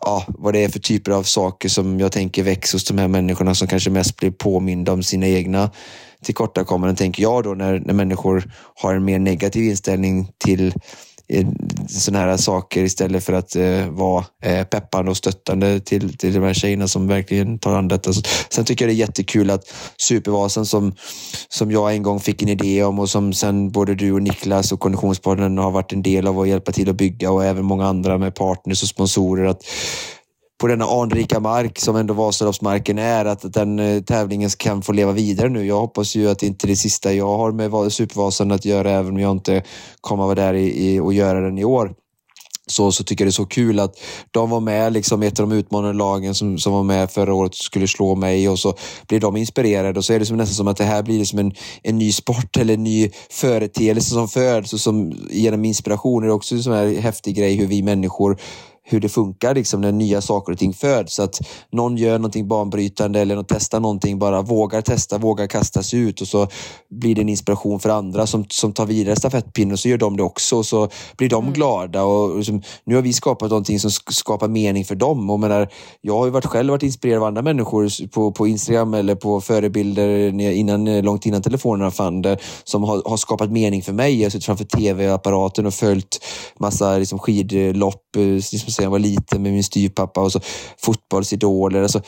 ja, 0.02 0.26
vad 0.28 0.54
det 0.54 0.64
är 0.64 0.70
för 0.70 0.80
typer 0.80 1.12
av 1.12 1.24
saker 1.24 1.70
som 1.70 2.00
jag 2.00 2.12
tänker 2.12 2.44
väcks 2.44 2.74
hos 2.74 2.86
de 2.86 2.98
här 2.98 3.08
människorna 3.08 3.56
som 3.56 3.68
kanske 3.68 3.90
mest 3.90 4.18
blir 4.18 4.32
påminda 4.32 4.94
om 4.94 5.04
sina 5.04 5.28
egna 5.28 5.72
tillkortakommanden, 6.24 6.96
tänker 6.96 7.24
jag 7.24 7.44
då, 7.44 7.54
när, 7.54 7.80
när 7.80 7.94
människor 7.94 8.52
har 8.76 8.94
en 8.94 9.06
mer 9.06 9.20
negativ 9.20 9.64
inställning 9.64 10.28
till 10.38 10.74
Eh, 11.34 11.48
sådana 11.88 12.26
här 12.26 12.38
saker 12.38 12.84
istället 12.84 13.24
för 13.24 13.34
att 13.34 13.56
eh, 13.56 13.90
vara 13.90 14.26
eh, 14.44 14.64
peppande 14.64 15.12
och 15.12 15.18
stöttande 15.18 15.80
till, 15.80 16.18
till 16.18 16.34
de 16.34 16.40
här 16.40 16.54
tjejerna 16.54 16.88
som 16.88 17.08
verkligen 17.08 17.60
tar 17.60 17.76
an 17.78 17.88
detta. 17.88 18.14
Så, 18.14 18.22
sen 18.50 18.66
tycker 18.66 18.86
jag 18.86 18.90
det 18.90 18.96
är 18.96 19.08
jättekul 19.08 19.50
att 19.50 19.74
Supervasan 19.98 20.66
som, 20.66 20.96
som 21.50 21.72
jag 21.72 21.94
en 21.94 22.04
gång 22.04 22.20
fick 22.20 22.42
en 22.42 22.50
idé 22.50 22.84
om 22.84 23.00
och 23.00 23.10
som 23.10 23.34
sen 23.34 23.72
både 23.72 23.96
du 23.96 24.12
och 24.12 24.22
Niklas 24.22 24.72
och 24.72 24.80
Konditionspodden 24.80 25.58
har 25.58 25.72
varit 25.72 25.94
en 25.94 26.04
del 26.04 26.28
av 26.28 26.40
att 26.40 26.48
hjälpa 26.48 26.72
till 26.72 26.90
att 26.90 26.96
bygga 26.96 27.32
och 27.32 27.46
även 27.46 27.66
många 27.66 27.88
andra 27.88 28.18
med 28.18 28.36
partners 28.36 28.84
och 28.84 28.90
sponsorer. 28.90 29.46
att 29.46 29.64
på 30.62 30.68
denna 30.68 30.86
anrika 30.86 31.40
mark 31.40 31.80
som 31.80 31.96
ändå 31.96 32.14
Vasaloppsmarken 32.14 33.00
är, 33.00 33.26
att 33.26 33.54
den 33.54 33.80
eh, 33.80 34.02
tävlingen 34.02 34.50
kan 34.50 34.82
få 34.82 34.92
leva 34.92 35.12
vidare 35.12 35.50
nu. 35.50 35.66
Jag 35.66 35.80
hoppas 35.80 36.16
ju 36.16 36.30
att 36.30 36.40
det 36.40 36.48
inte 36.48 36.66
är 36.66 36.68
det 36.68 36.76
sista 36.76 37.14
jag 37.14 37.38
har 37.38 37.52
med 37.52 37.94
Supervasan 37.94 38.52
att 38.52 38.66
göra, 38.66 38.92
även 38.92 39.14
om 39.14 39.20
jag 39.20 39.32
inte 39.32 39.64
kommer 40.02 40.24
vara 40.24 40.36
där 40.36 40.54
i, 40.54 40.94
i, 40.94 41.00
och 41.00 41.14
göra 41.14 41.42
den 41.42 41.58
i 41.58 41.66
år. 41.66 41.94
Så, 42.68 42.92
så 42.92 43.04
tycker 43.04 43.24
jag 43.24 43.28
det 43.28 43.30
är 43.30 43.44
så 43.44 43.46
kul 43.46 43.80
att 43.80 44.00
de 44.32 44.50
var 44.50 44.60
med, 44.60 44.94
liksom 44.94 45.24
ett 45.24 45.40
av 45.40 45.50
de 45.50 45.56
utmanande 45.56 45.98
lagen 45.98 46.36
som, 46.36 46.58
som 46.58 46.74
var 46.74 46.84
med 46.84 47.12
förra 47.12 47.34
året 47.34 47.56
skulle 47.56 47.88
slå 47.88 48.16
mig 48.16 48.50
och 48.50 48.60
så 48.60 48.74
blir 49.08 49.20
de 49.20 49.38
inspirerade 49.38 50.00
och 50.00 50.06
så 50.06 50.14
är 50.14 50.20
det 50.20 50.26
som, 50.26 50.38
nästan 50.38 50.56
som 50.56 50.68
att 50.68 50.78
det 50.78 50.84
här 50.84 51.04
blir 51.04 51.20
liksom 51.20 51.40
en, 51.40 51.54
en 51.84 51.98
ny 51.98 52.12
sport 52.12 52.58
eller 52.58 52.74
en 52.74 52.84
ny 52.84 53.12
företeelse 53.30 54.10
som 54.10 54.28
föds 54.28 54.74
och 54.74 54.80
som 54.80 55.14
genom 55.30 55.66
inspiration 55.66 56.24
är 56.24 56.28
det 56.28 56.34
också 56.34 56.56
en 56.56 56.64
sån 56.64 56.74
här 56.74 57.02
häftig 57.02 57.36
grej 57.36 57.56
hur 57.56 57.68
vi 57.68 57.84
människor 57.84 58.38
hur 58.94 59.00
det 59.00 59.10
funkar 59.10 59.56
liksom, 59.56 59.82
när 59.82 59.92
nya 59.92 60.22
saker 60.22 60.54
och 60.54 60.60
ting 60.60 60.74
föds. 60.74 61.16
Så 61.16 61.24
att 61.24 61.40
någon 61.72 61.98
gör 61.98 62.18
någonting 62.18 62.48
banbrytande 62.48 63.20
eller 63.20 63.44
testar 63.48 63.80
någonting, 63.80 64.20
bara 64.20 64.42
vågar 64.42 64.82
testa, 64.82 65.18
vågar 65.18 65.48
kasta 65.48 65.84
sig 65.84 66.00
ut 66.00 66.22
och 66.22 66.28
så 66.28 66.48
blir 66.90 67.16
det 67.16 67.22
en 67.22 67.30
inspiration 67.30 67.80
för 67.80 67.90
andra 67.90 68.28
som, 68.28 68.46
som 68.50 68.74
tar 68.74 68.86
vidare 68.86 69.16
stafettpinnen 69.16 69.74
och 69.74 69.80
så 69.80 69.90
gör 69.90 69.98
de 69.98 70.18
det 70.18 70.24
också 70.24 70.58
och 70.58 70.66
så 70.66 70.90
blir 71.18 71.30
de 71.30 71.44
mm. 71.44 71.54
glada. 71.54 72.04
Och 72.04 72.38
liksom, 72.38 72.62
nu 72.86 72.96
har 72.96 73.02
vi 73.02 73.14
skapat 73.14 73.50
någonting 73.50 73.80
som 73.80 73.92
skapar 73.92 74.48
mening 74.48 74.86
för 74.86 74.96
dem. 74.96 75.30
Och 75.30 75.40
menar, 75.40 75.68
jag 76.02 76.18
har 76.18 76.26
ju 76.26 76.32
varit 76.32 76.46
själv 76.46 76.70
varit 76.70 76.84
inspirerad 76.84 77.22
av 77.22 77.28
andra 77.28 77.42
människor 77.42 78.08
på, 78.08 78.32
på 78.32 78.48
Instagram 78.48 78.94
eller 78.94 79.16
på 79.16 79.42
förebilder 79.42 80.40
innan, 80.40 81.02
långt 81.02 81.26
innan 81.26 81.42
telefonerna 81.42 81.92
fann 81.92 82.22
det 82.22 82.38
som 82.64 82.84
har, 82.84 83.02
har 83.06 83.18
skapat 83.18 83.52
mening 83.52 83.82
för 83.82 83.94
mig. 83.94 84.16
Jag 84.16 84.26
har 84.26 84.30
suttit 84.30 84.46
framför 84.46 84.66
tv-apparaten 84.66 85.66
och 85.66 85.74
följt 85.74 86.20
massa 86.60 86.98
liksom, 86.98 87.20
skidlopp 87.20 88.16
liksom, 88.16 88.72
sen 88.82 88.84
jag 88.84 88.92
var 88.92 89.00
liten 89.00 89.42
med 89.42 89.52
min 89.54 89.64
styrpappa 89.64 90.22
och 90.22 90.32
så 90.32 90.40
fotbollsidoler. 90.78 91.82
Alltså, 91.82 92.02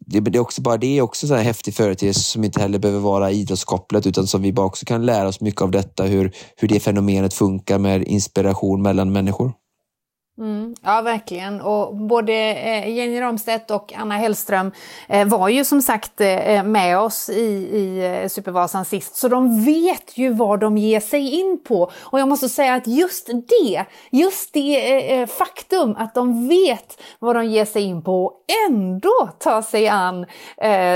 det, 0.00 0.20
det, 0.20 0.38
är 0.38 0.40
också 0.40 0.62
bara 0.62 0.76
det 0.76 0.98
är 0.98 1.02
också 1.02 1.34
en 1.34 1.44
häftig 1.44 1.74
företeelse 1.74 2.20
som 2.20 2.44
inte 2.44 2.60
heller 2.60 2.78
behöver 2.78 3.00
vara 3.00 3.30
idrottskopplat 3.30 4.06
utan 4.06 4.26
som 4.26 4.42
vi 4.42 4.52
bara 4.52 4.66
också 4.66 4.86
kan 4.86 5.06
lära 5.06 5.28
oss 5.28 5.40
mycket 5.40 5.62
av 5.62 5.70
detta, 5.70 6.04
hur, 6.04 6.32
hur 6.56 6.68
det 6.68 6.80
fenomenet 6.80 7.34
funkar 7.34 7.78
med 7.78 8.02
inspiration 8.02 8.82
mellan 8.82 9.12
människor. 9.12 9.52
Mm, 10.38 10.74
ja, 10.82 11.02
verkligen. 11.02 11.60
Och 11.60 11.96
både 11.96 12.32
eh, 12.32 12.88
Jenny 12.88 13.20
Ramstedt 13.20 13.70
och 13.70 13.92
Anna 13.96 14.16
Hellström 14.16 14.72
eh, 15.08 15.28
var 15.28 15.48
ju 15.48 15.64
som 15.64 15.82
sagt 15.82 16.20
eh, 16.20 16.62
med 16.62 16.98
oss 16.98 17.28
i, 17.28 17.42
i 17.42 18.28
Supervasan 18.28 18.84
sist, 18.84 19.16
så 19.16 19.28
de 19.28 19.64
vet 19.64 20.18
ju 20.18 20.32
vad 20.32 20.60
de 20.60 20.78
ger 20.78 21.00
sig 21.00 21.40
in 21.40 21.60
på. 21.64 21.90
Och 22.00 22.20
jag 22.20 22.28
måste 22.28 22.48
säga 22.48 22.74
att 22.74 22.86
just 22.86 23.26
det, 23.26 23.84
just 24.10 24.52
det 24.52 25.30
faktum 25.30 25.96
att 25.98 26.14
de 26.14 26.48
vet 26.48 27.02
vad 27.18 27.36
de 27.36 27.44
ger 27.44 27.64
sig 27.64 27.82
in 27.82 28.02
på 28.02 28.24
och 28.24 28.44
ändå 28.68 29.28
tar 29.38 29.62
sig 29.62 29.88
an 29.88 30.26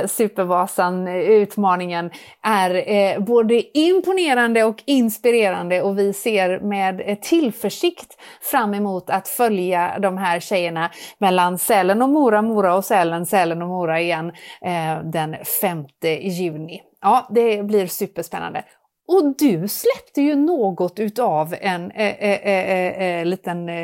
Supervasan-utmaningen 0.08 2.10
är 2.42 3.20
både 3.20 3.78
imponerande 3.78 4.64
och 4.64 4.82
inspirerande 4.86 5.82
och 5.82 5.98
vi 5.98 6.12
ser 6.12 6.60
med 6.60 7.22
tillförsikt 7.22 8.16
fram 8.40 8.74
emot 8.74 9.10
att 9.10 9.25
följa 9.28 9.98
de 9.98 10.18
här 10.18 10.40
tjejerna 10.40 10.90
mellan 11.18 11.58
Sälen 11.58 12.02
och 12.02 12.08
Mora, 12.08 12.42
Mora 12.42 12.74
och 12.74 12.84
Sälen, 12.84 13.26
Sälen 13.26 13.62
och 13.62 13.68
Mora 13.68 14.00
igen 14.00 14.32
eh, 14.62 15.02
den 15.12 15.36
5 15.60 15.84
juni. 16.20 16.82
Ja, 17.00 17.26
det 17.30 17.62
blir 17.62 17.86
superspännande. 17.86 18.64
Och 19.08 19.36
du 19.38 19.68
släppte 19.68 20.22
ju 20.22 20.34
något 20.34 20.98
utav 20.98 21.54
en 21.60 21.90
eh, 21.90 22.06
eh, 22.06 22.48
eh, 22.48 22.70
eh, 22.70 23.20
eh 23.20 23.26
liten 23.26 23.68
eh, 23.68 23.80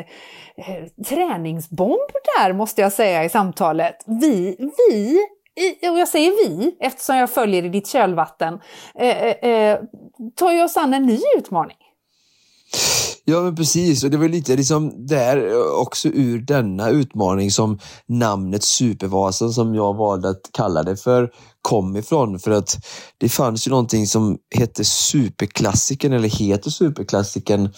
eh, 0.57 1.05
träningsbomb 1.09 2.11
där 2.37 2.53
måste 2.53 2.81
jag 2.81 2.93
säga 2.93 3.23
i 3.23 3.29
samtalet. 3.29 3.95
Vi, 4.05 4.57
vi 4.89 5.19
och 5.89 5.99
jag 5.99 6.07
säger 6.07 6.31
vi 6.31 6.77
eftersom 6.79 7.15
jag 7.15 7.29
följer 7.29 7.65
i 7.65 7.69
ditt 7.69 7.87
kölvatten, 7.87 8.59
eh, 8.95 9.27
eh 9.27 9.79
tar 10.35 10.51
ju 10.51 10.63
oss 10.63 10.77
an 10.77 10.93
en 10.93 11.05
ny 11.05 11.19
utmaning. 11.37 11.77
Ja 13.25 13.41
men 13.41 13.55
precis 13.55 14.03
och 14.03 14.09
det 14.09 14.17
var 14.17 14.27
lite 14.27 14.55
liksom 14.55 15.07
där 15.07 15.65
också 15.81 16.07
ur 16.07 16.39
denna 16.41 16.89
utmaning 16.89 17.51
som 17.51 17.79
namnet 18.07 18.63
Supervasan 18.63 19.53
som 19.53 19.75
jag 19.75 19.93
valde 19.93 20.29
att 20.29 20.49
kalla 20.53 20.83
det 20.83 20.97
för 20.97 21.31
kom 21.61 21.97
ifrån. 21.97 22.39
För 22.39 22.51
att 22.51 22.85
det 23.17 23.29
fanns 23.29 23.67
ju 23.67 23.71
någonting 23.71 24.07
som 24.07 24.37
hette 24.55 24.85
Superklassiken 24.85 26.13
eller 26.13 26.29
heter 26.29 26.69
Superklassiken 26.69 27.69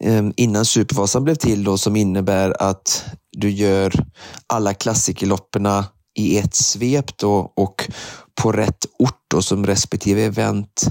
ehm, 0.00 0.32
innan 0.36 0.64
Supervasan 0.64 1.24
blev 1.24 1.34
till 1.34 1.64
då 1.64 1.78
som 1.78 1.96
innebär 1.96 2.62
att 2.62 3.04
du 3.32 3.50
gör 3.50 4.04
alla 4.46 4.74
klassikerlopperna 4.74 5.84
i 6.18 6.38
ett 6.38 6.54
svep 6.54 7.18
då 7.18 7.52
och 7.56 7.90
på 8.42 8.52
rätt 8.52 8.86
ort 8.98 9.24
då 9.30 9.42
som 9.42 9.66
respektive 9.66 10.24
event 10.24 10.86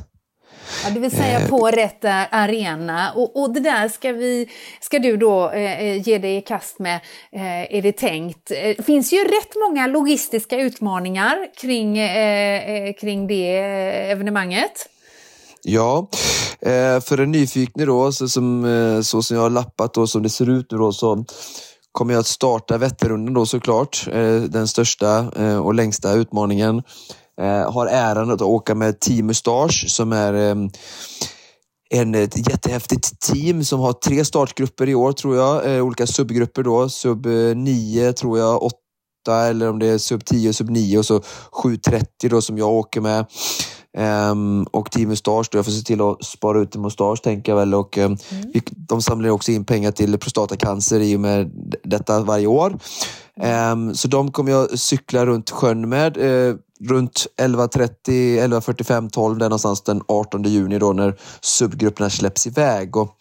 Ja, 0.84 0.90
det 0.90 1.00
vill 1.00 1.12
säga 1.12 1.40
eh, 1.40 1.50
på 1.50 1.68
rätt 1.68 2.06
arena. 2.30 3.12
Och, 3.16 3.42
och 3.42 3.54
det 3.54 3.60
där 3.60 3.90
ska, 3.90 4.12
vi, 4.12 4.50
ska 4.82 5.00
du 5.00 5.18
då 5.18 5.52
eh, 5.52 5.82
eh, 5.82 6.08
ge 6.08 6.18
dig 6.18 6.38
i 6.38 6.42
kast 6.42 6.80
med, 6.80 6.96
eh, 7.32 7.76
är 7.78 7.82
det 7.82 7.92
tänkt. 7.92 8.48
Det 8.48 8.80
eh, 8.80 8.84
finns 8.84 9.14
ju 9.14 9.18
rätt 9.18 9.56
många 9.70 9.88
logistiska 9.88 10.60
utmaningar 10.60 11.48
kring, 11.58 11.96
kring 12.94 13.28
det 13.28 13.58
evenemanget. 14.12 14.90
Ja, 15.62 16.08
för 17.04 17.18
en 17.18 17.32
nyfikna 17.32 17.86
då, 17.86 18.12
så 18.12 18.30
som, 18.30 19.02
så 19.04 19.24
som 19.24 19.38
jag 19.38 19.44
har 19.44 19.50
lappat 19.50 19.98
och 19.98 20.10
som 20.10 20.24
det 20.24 20.30
ser 20.30 20.50
ut 20.50 20.72
nu 20.72 20.78
då, 20.78 20.92
så 20.92 21.26
kommer 21.92 22.14
jag 22.14 22.20
att 22.20 22.28
starta 22.28 22.78
Vätternrundan 22.78 23.34
då 23.34 23.46
såklart. 23.46 24.08
Den 24.50 24.68
största 24.68 25.20
och 25.60 25.74
längsta 25.74 26.14
utmaningen 26.14 26.84
har 27.72 27.88
äran 27.88 28.32
att 28.32 28.42
åka 28.42 28.76
med 28.76 29.00
Team 29.00 29.26
Mustache 29.26 29.88
som 29.88 30.14
är 30.14 30.34
ehm, 30.34 30.70
en, 31.90 32.16
ett 32.16 32.50
jättehäftigt 32.50 33.20
team 33.20 33.64
som 33.64 33.80
har 33.80 33.94
tre 33.94 34.26
startgrupper 34.26 34.90
i 34.90 34.96
år 34.96 35.12
tror 35.12 35.36
jag. 35.36 35.76
Eh, 35.76 35.86
olika 35.86 36.08
subgrupper 36.08 36.64
då. 36.64 36.90
Sub 36.90 37.26
9 37.56 38.14
tror 38.14 38.40
jag, 38.40 38.64
8 38.64 38.76
eller 39.30 39.70
om 39.70 39.80
det 39.80 39.88
är 39.88 39.98
sub 39.98 40.26
10 40.26 40.50
och 40.50 40.56
sub 40.56 40.70
9 40.70 40.98
och 40.98 41.06
så 41.06 41.20
7.30 41.20 42.06
då 42.30 42.42
som 42.42 42.58
jag 42.58 42.70
åker 42.70 43.02
med. 43.02 43.26
Um, 43.98 44.64
och 44.64 44.92
Team 44.92 45.10
Mustache, 45.10 45.44
då 45.52 45.58
jag 45.58 45.66
får 45.66 45.72
se 45.72 45.84
till 45.84 46.02
att 46.02 46.24
spara 46.24 46.62
ut 46.62 46.76
en 46.76 46.82
mustasch 46.82 47.22
tänker 47.24 47.52
jag 47.52 47.60
väl. 47.60 47.74
Och, 47.74 47.98
um, 47.98 48.18
mm. 48.32 48.52
de 48.72 49.02
samlar 49.02 49.30
också 49.30 49.52
in 49.52 49.66
pengar 49.66 49.92
till 49.92 50.18
prostatacancer 50.18 51.00
i 51.00 51.16
och 51.16 51.20
med 51.20 51.52
detta 51.84 52.22
varje 52.22 52.48
år. 52.48 52.80
Mm. 53.40 53.52
Ehm, 53.52 53.96
så 53.96 54.08
de 54.08 54.32
kommer 54.32 54.52
jag 54.52 54.80
cykla 54.80 55.26
runt 55.26 55.50
sjön 55.50 55.90
med. 55.90 56.18
Eh, 56.18 56.56
runt 56.90 57.28
11.30, 57.42 57.90
11.45, 58.40 59.10
12 59.10 59.38
där 59.38 59.46
någonstans 59.46 59.82
den 59.82 60.02
18 60.08 60.44
juni 60.44 60.80
då 60.80 60.94
när 60.94 61.20
subgrupperna 61.42 62.10
släpps 62.10 62.48
iväg. 62.48 62.98
Och 62.98 63.18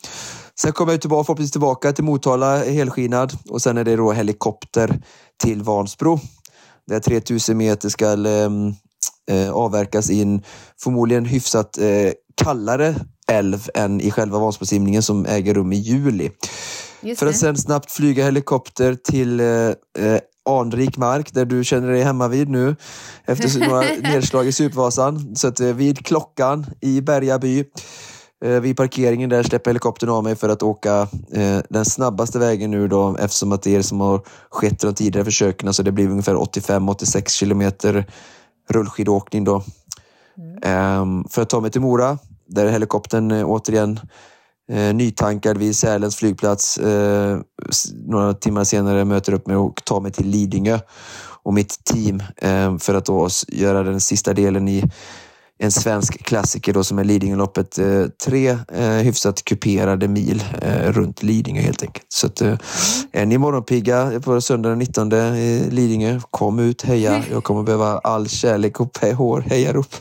sen 0.60 0.72
kommer 0.72 0.92
jag 0.92 1.00
tillbaka, 1.00 1.24
förhoppningsvis 1.24 1.52
tillbaka 1.52 1.92
till 1.92 2.04
Motala 2.04 2.64
helskinnad 2.64 3.32
och 3.48 3.62
sen 3.62 3.78
är 3.78 3.84
det 3.84 3.96
då 3.96 4.12
helikopter 4.12 5.02
till 5.42 5.62
Vansbro. 5.62 6.20
Där 6.86 7.00
3000 7.00 7.56
meter 7.56 7.88
ska 7.88 8.12
ehm, 8.12 8.74
eh, 9.30 9.52
avverkas 9.52 10.10
avverkas 10.10 10.22
en 10.22 10.42
förmodligen 10.82 11.24
hyfsat 11.24 11.78
eh, 11.78 12.12
kallare 12.34 12.94
älv 13.28 13.68
än 13.74 14.00
i 14.00 14.10
själva 14.10 14.38
Vansbrosimningen 14.38 15.02
som 15.02 15.26
äger 15.26 15.54
rum 15.54 15.72
i 15.72 15.76
juli. 15.76 16.30
Just 17.03 17.18
För 17.18 17.26
att 17.26 17.32
det. 17.32 17.38
sen 17.38 17.57
snabbt 17.57 17.90
flyga 17.90 18.24
helikopter 18.24 18.94
till 18.94 19.40
eh, 19.40 19.46
eh, 19.46 20.20
anrik 20.48 20.96
mark 20.96 21.32
där 21.34 21.44
du 21.44 21.64
känner 21.64 21.92
dig 21.92 22.03
hemma 22.03 22.28
vid 22.28 22.48
nu 22.48 22.76
efter 23.24 23.68
några 23.68 23.80
nedslag 24.12 24.46
i 24.46 24.53
Supervasan. 24.53 25.36
Så 25.36 25.48
att 25.48 25.61
eh, 25.61 25.68
vid 25.68 26.07
klockan 26.07 26.66
i 26.80 27.00
Bergaby 27.00 27.64
eh, 28.44 28.61
vid 28.61 28.76
parkeringen 28.76 29.30
där 29.30 29.42
släpper 29.42 29.70
helikoptern 29.70 30.09
av 30.11 30.24
mig 30.24 30.36
för 30.36 30.48
att 30.48 30.62
åka 30.62 31.09
eh, 31.32 31.59
den 31.68 31.84
snabbaste 31.84 32.38
vägen 32.38 32.70
nu 32.70 32.88
då 32.88 33.16
eftersom 33.16 33.53
att 33.53 33.62
det 33.62 33.70
är 33.74 33.76
det 33.76 33.82
som 33.82 34.00
har 34.00 34.20
skett 34.50 34.80
de 34.80 34.94
tidigare 34.94 35.24
försöken. 35.24 35.74
Så 35.74 35.82
det 35.82 35.92
blir 35.92 36.11
ungefär 36.11 36.34
85-86 36.34 37.28
kilometer 37.28 38.07
rullskidåkning 38.70 39.44
då. 39.44 39.62
Ehm, 40.62 41.24
för 41.30 41.42
att 41.42 41.50
ta 41.50 41.61
mig 41.61 41.70
till 41.70 41.80
Mora 41.80 42.18
där 42.46 42.68
helikoptern 42.68 43.30
eh, 43.30 43.44
återigen 43.44 44.00
eh, 44.72 44.94
nytankad 44.94 45.58
vid 45.58 45.76
Sälens 45.76 46.16
flygplats. 46.16 46.78
Eh, 46.78 47.38
några 48.06 48.34
timmar 48.34 48.64
senare 48.64 49.04
möter 49.04 49.32
upp 49.32 49.46
mig 49.46 49.56
och 49.56 49.84
tar 49.84 50.00
mig 50.00 50.12
till 50.12 50.26
Lidingö 50.26 50.78
och 51.42 51.54
mitt 51.54 51.84
team 51.84 52.22
eh, 52.36 52.78
för 52.78 52.94
att 52.94 53.04
då 53.04 53.28
göra 53.48 53.82
den 53.82 54.00
sista 54.00 54.32
delen 54.32 54.68
i 54.68 54.84
en 55.58 55.72
svensk 55.72 56.24
klassiker 56.24 56.72
då 56.72 56.84
som 56.84 56.98
är 56.98 57.04
Lidingöloppet. 57.04 57.78
Eh, 57.78 58.04
tre 58.24 58.48
eh, 58.72 58.88
hyfsat 58.88 59.44
kuperade 59.44 60.08
mil 60.08 60.44
eh, 60.62 60.92
runt 60.92 61.22
Lidingö 61.22 61.60
helt 61.60 61.82
enkelt. 61.82 62.06
Så 62.08 62.26
att, 62.26 62.40
eh, 62.40 62.58
är 63.12 63.26
ni 63.26 63.38
morgonpigga 63.38 64.20
på 64.24 64.40
söndag 64.40 64.68
den 64.68 64.78
19 64.78 65.12
i 65.12 65.68
Lidingö, 65.70 66.20
kom 66.30 66.58
ut, 66.58 66.82
heja. 66.82 67.24
Jag 67.30 67.44
kommer 67.44 67.62
behöva 67.62 67.98
all 67.98 68.28
kärlek 68.28 68.80
och 68.80 68.98
hår, 68.98 69.40
hejarop. 69.40 69.94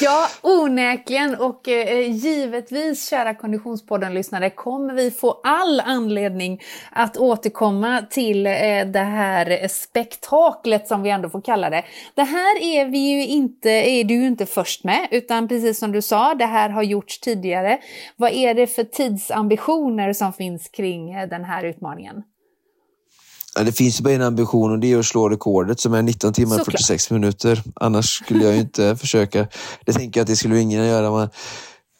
Ja, 0.00 0.28
onekligen. 0.42 1.34
Och 1.34 1.68
eh, 1.68 2.10
givetvis, 2.10 3.10
kära 3.10 3.34
Konditionspodden-lyssnare, 3.34 4.50
kommer 4.50 4.94
vi 4.94 5.10
få 5.10 5.40
all 5.44 5.80
anledning 5.80 6.60
att 6.92 7.16
återkomma 7.16 8.02
till 8.10 8.46
eh, 8.46 8.52
det 8.86 8.98
här 8.98 9.68
spektaklet 9.68 10.88
som 10.88 11.02
vi 11.02 11.10
ändå 11.10 11.30
får 11.30 11.40
kalla 11.40 11.70
det. 11.70 11.84
Det 12.14 12.22
här 12.22 12.62
är, 12.62 12.86
vi 12.86 12.98
ju 12.98 13.26
inte, 13.26 13.70
är 13.70 14.04
du 14.04 14.14
ju 14.14 14.26
inte 14.26 14.46
först 14.46 14.84
med, 14.84 15.08
utan 15.10 15.48
precis 15.48 15.78
som 15.78 15.92
du 15.92 16.02
sa, 16.02 16.34
det 16.34 16.46
här 16.46 16.68
har 16.68 16.82
gjorts 16.82 17.20
tidigare. 17.20 17.78
Vad 18.16 18.32
är 18.32 18.54
det 18.54 18.66
för 18.66 18.84
tidsambitioner 18.84 20.12
som 20.12 20.32
finns 20.32 20.68
kring 20.68 21.10
eh, 21.10 21.28
den 21.28 21.44
här 21.44 21.64
utmaningen? 21.64 22.22
Ja, 23.54 23.64
det 23.64 23.72
finns 23.72 24.00
bara 24.00 24.14
en 24.14 24.22
ambition 24.22 24.70
och 24.70 24.78
det 24.78 24.92
är 24.92 24.98
att 24.98 25.06
slå 25.06 25.28
rekordet 25.28 25.80
som 25.80 25.94
är 25.94 26.02
19 26.02 26.32
timmar 26.32 26.54
och 26.54 26.58
Såklart. 26.58 26.80
46 26.80 27.10
minuter. 27.10 27.62
Annars 27.74 28.06
skulle 28.06 28.44
jag 28.44 28.54
ju 28.54 28.60
inte 28.60 28.96
försöka. 29.00 29.46
Det 29.86 29.92
tänker 29.92 30.20
jag 30.20 30.22
att 30.24 30.28
det 30.28 30.36
skulle 30.36 30.60
ingen 30.60 30.86
göra. 30.86 31.10
Man 31.10 31.28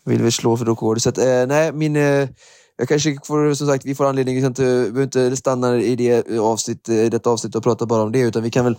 vill 0.05 0.22
väl 0.22 0.32
slå 0.32 0.57
för 0.57 0.64
rekordet. 0.64 1.02
Så 1.02 1.09
att, 1.09 1.18
eh, 1.18 1.46
nej, 1.46 1.72
min... 1.72 1.96
Eh, 1.96 2.28
jag 2.76 2.88
kanske 2.88 3.18
får, 3.24 3.55
som 3.55 3.66
sagt, 3.66 3.84
vi 3.84 3.94
får 3.94 4.05
anledning 4.05 4.38
att 4.38 4.44
inte, 4.44 4.92
inte 4.96 5.36
stanna 5.36 5.76
i 5.76 5.96
det 5.96 6.38
avsnitt, 6.38 6.88
i 6.88 7.09
detta 7.09 7.30
avsnitt 7.30 7.55
och 7.55 7.62
prata 7.62 7.86
bara 7.86 8.02
om 8.02 8.12
det, 8.12 8.20
utan 8.20 8.42
vi 8.42 8.50
kan 8.50 8.64
väl 8.64 8.76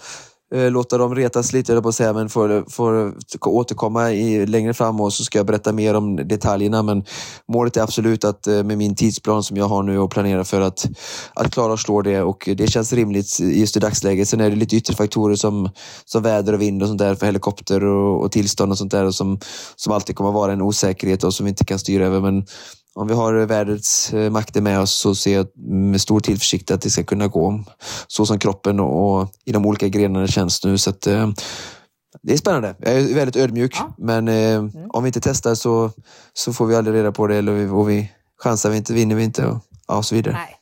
Eh, 0.56 0.72
låta 0.72 0.97
dem 0.97 1.16
retas 1.16 1.53
lite, 1.53 1.72
höll 1.72 1.78
jag 1.78 1.84
på 1.84 1.89
att 1.89 1.95
säga, 1.95 2.14
men 2.14 2.30
får, 2.30 2.70
får 2.70 3.14
återkomma 3.47 4.12
i, 4.12 4.45
längre 4.45 4.74
fram 4.74 5.01
och 5.01 5.14
så 5.14 5.24
ska 5.24 5.39
jag 5.39 5.45
berätta 5.45 5.74
mer 5.74 5.93
om 5.93 6.16
detaljerna. 6.16 6.84
Men 6.84 7.03
målet 7.47 7.78
är 7.78 7.82
absolut 7.82 8.24
att 8.24 8.47
eh, 8.47 8.64
med 8.64 8.78
min 8.78 8.95
tidsplan 8.95 9.43
som 9.43 9.58
jag 9.58 9.66
har 9.66 9.84
nu 9.84 9.99
och 9.99 10.12
planerar 10.12 10.43
för 10.43 10.62
att, 10.62 10.86
att 11.34 11.53
klara 11.53 11.74
att 11.74 11.80
slå 11.80 12.01
det 12.01 12.22
och 12.22 12.49
det 12.58 12.68
känns 12.68 12.93
rimligt 12.93 13.39
just 13.39 13.78
i 13.78 13.80
dagsläget. 13.80 14.30
Sen 14.30 14.41
är 14.41 14.49
det 14.49 14.56
lite 14.56 14.76
yttre 14.76 14.95
faktorer 14.95 15.36
som, 15.36 15.70
som 16.06 16.24
väder 16.24 16.53
och 16.53 16.62
vind 16.62 16.82
och 16.82 16.88
sånt 16.88 16.99
där 16.99 17.16
för 17.16 17.26
helikopter 17.26 17.84
och, 17.84 18.24
och 18.24 18.32
tillstånd 18.32 18.72
och 18.72 18.78
sånt 18.78 18.91
där 18.91 19.06
och 19.06 19.16
som, 19.16 19.39
som 19.76 19.93
alltid 19.93 20.16
kommer 20.16 20.32
vara 20.32 20.53
en 20.53 20.62
osäkerhet 20.62 21.24
och 21.24 21.34
som 21.34 21.45
vi 21.45 21.49
inte 21.49 21.66
kan 21.66 21.80
styra 21.80 22.06
över. 22.06 22.22
Men 22.22 22.45
om 22.96 23.08
vi 23.08 23.14
har 23.14 23.34
vädrets 23.34 24.14
eh, 24.14 24.32
makter 24.32 24.62
med 24.62 24.80
oss 24.80 24.91
så 24.91 25.16
ser 25.16 25.34
jag 25.36 25.48
med 25.68 26.02
stor 26.02 26.20
tillförsikt 26.20 26.72
att 26.72 26.82
det 26.82 26.89
ska 26.89 27.04
kunna 27.04 27.28
gå 27.28 27.64
så 28.08 28.26
som 28.26 28.39
kroppen 28.39 28.80
och, 28.80 29.20
och 29.22 29.30
i 29.46 29.52
de 29.52 29.66
olika 29.66 29.88
grenarna 29.88 30.28
känns 30.28 30.66
nu. 30.66 30.78
Så 30.78 30.89
att, 30.89 31.08
eh, 31.08 31.30
det 32.24 32.34
är 32.34 32.38
spännande. 32.38 32.76
Jag 32.80 32.93
är 32.93 33.16
väldigt 33.16 33.36
ödmjuk, 33.36 33.76
Ja. 33.80 33.93
men 33.98 34.28
eh, 34.28 34.66
om 34.89 35.04
vi 35.04 35.08
inte 35.08 35.22
testar 35.22 35.56
så, 35.56 35.91
så 36.34 36.54
får 36.54 36.66
vi 36.66 36.76
aldrig 36.76 36.96
reda 36.98 37.12
på 37.12 37.28
det. 37.28 37.36
Eller 37.36 37.52
vi, 37.52 37.68
och 37.68 37.89
vi 37.89 38.12
chansar 38.43 38.70
vi 38.70 38.78
inte, 38.78 38.93
vinner 38.93 39.16
vi 39.16 39.24
inte 39.24 39.46
och 39.46 39.58
ja, 39.88 40.04
så 40.04 40.16
vidare. 40.16 40.34
Nej. 40.34 40.55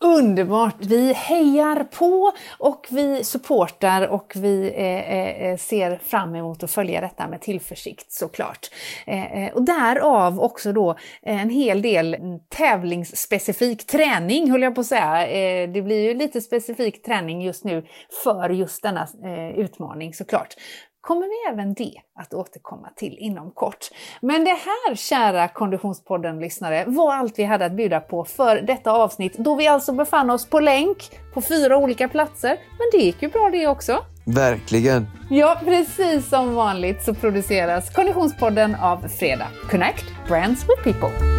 Underbart! 0.00 0.76
Vi 0.78 1.12
hejar 1.12 1.84
på 1.84 2.32
och 2.58 2.86
vi 2.90 3.24
supportar 3.24 4.06
och 4.06 4.32
vi 4.36 4.72
eh, 4.76 5.12
eh, 5.12 5.50
eh, 5.50 5.56
ser 5.56 6.00
fram 6.04 6.34
emot 6.34 6.62
att 6.62 6.70
följa 6.70 7.00
detta 7.00 7.28
med 7.28 7.40
tillförsikt 7.40 8.12
såklart. 8.12 8.70
Eh, 9.06 9.44
eh 9.44 9.52
och 9.52 9.62
därav 9.62 10.40
också 10.40 10.72
då 10.72 10.96
en 11.22 11.50
hel 11.50 11.82
del 11.82 12.16
tävlingsspecifik 12.48 13.86
träning 13.86 14.50
höll 14.50 14.62
jag 14.62 14.74
på 14.74 14.80
att 14.80 14.86
säga. 14.86 15.26
Eh, 15.26 15.70
det 15.70 15.82
blir 15.82 16.02
ju 16.02 16.14
lite 16.14 16.40
specifik 16.40 17.02
träning 17.02 17.42
just 17.42 17.64
nu 17.64 17.86
för 18.24 18.50
just 18.50 18.82
denna 18.82 19.08
eh, 19.24 19.58
utmaning 19.58 20.14
såklart 20.14 20.54
kommer 21.08 21.26
vi 21.26 21.52
även 21.52 21.74
det 21.74 21.94
att 22.14 22.34
återkomma 22.34 22.88
till 22.96 23.16
inom 23.18 23.50
kort. 23.50 23.90
Men 24.20 24.44
det 24.44 24.50
här, 24.50 24.94
kära 24.94 25.48
Konditionspodden-lyssnare, 25.48 26.84
var 26.86 27.14
allt 27.14 27.38
vi 27.38 27.44
hade 27.44 27.64
att 27.64 27.72
bjuda 27.72 28.00
på 28.00 28.24
för 28.24 28.60
detta 28.60 28.92
avsnitt, 28.92 29.38
då 29.38 29.54
vi 29.54 29.68
alltså 29.68 29.92
befann 29.92 30.30
oss 30.30 30.46
på 30.46 30.60
länk 30.60 31.10
på 31.34 31.40
fyra 31.40 31.76
olika 31.76 32.08
platser. 32.08 32.50
Men 32.50 32.88
det 32.92 32.98
gick 32.98 33.22
ju 33.22 33.28
bra 33.28 33.50
det 33.52 33.66
också. 33.66 34.04
Verkligen. 34.26 35.06
Ja, 35.30 35.60
precis 35.64 36.28
som 36.28 36.54
vanligt 36.54 37.02
så 37.02 37.14
produceras 37.14 37.94
Konditionspodden 37.94 38.74
av 38.74 39.08
Fredag. 39.08 39.48
Connect 39.70 40.04
Brands 40.28 40.62
with 40.62 40.82
People. 40.82 41.37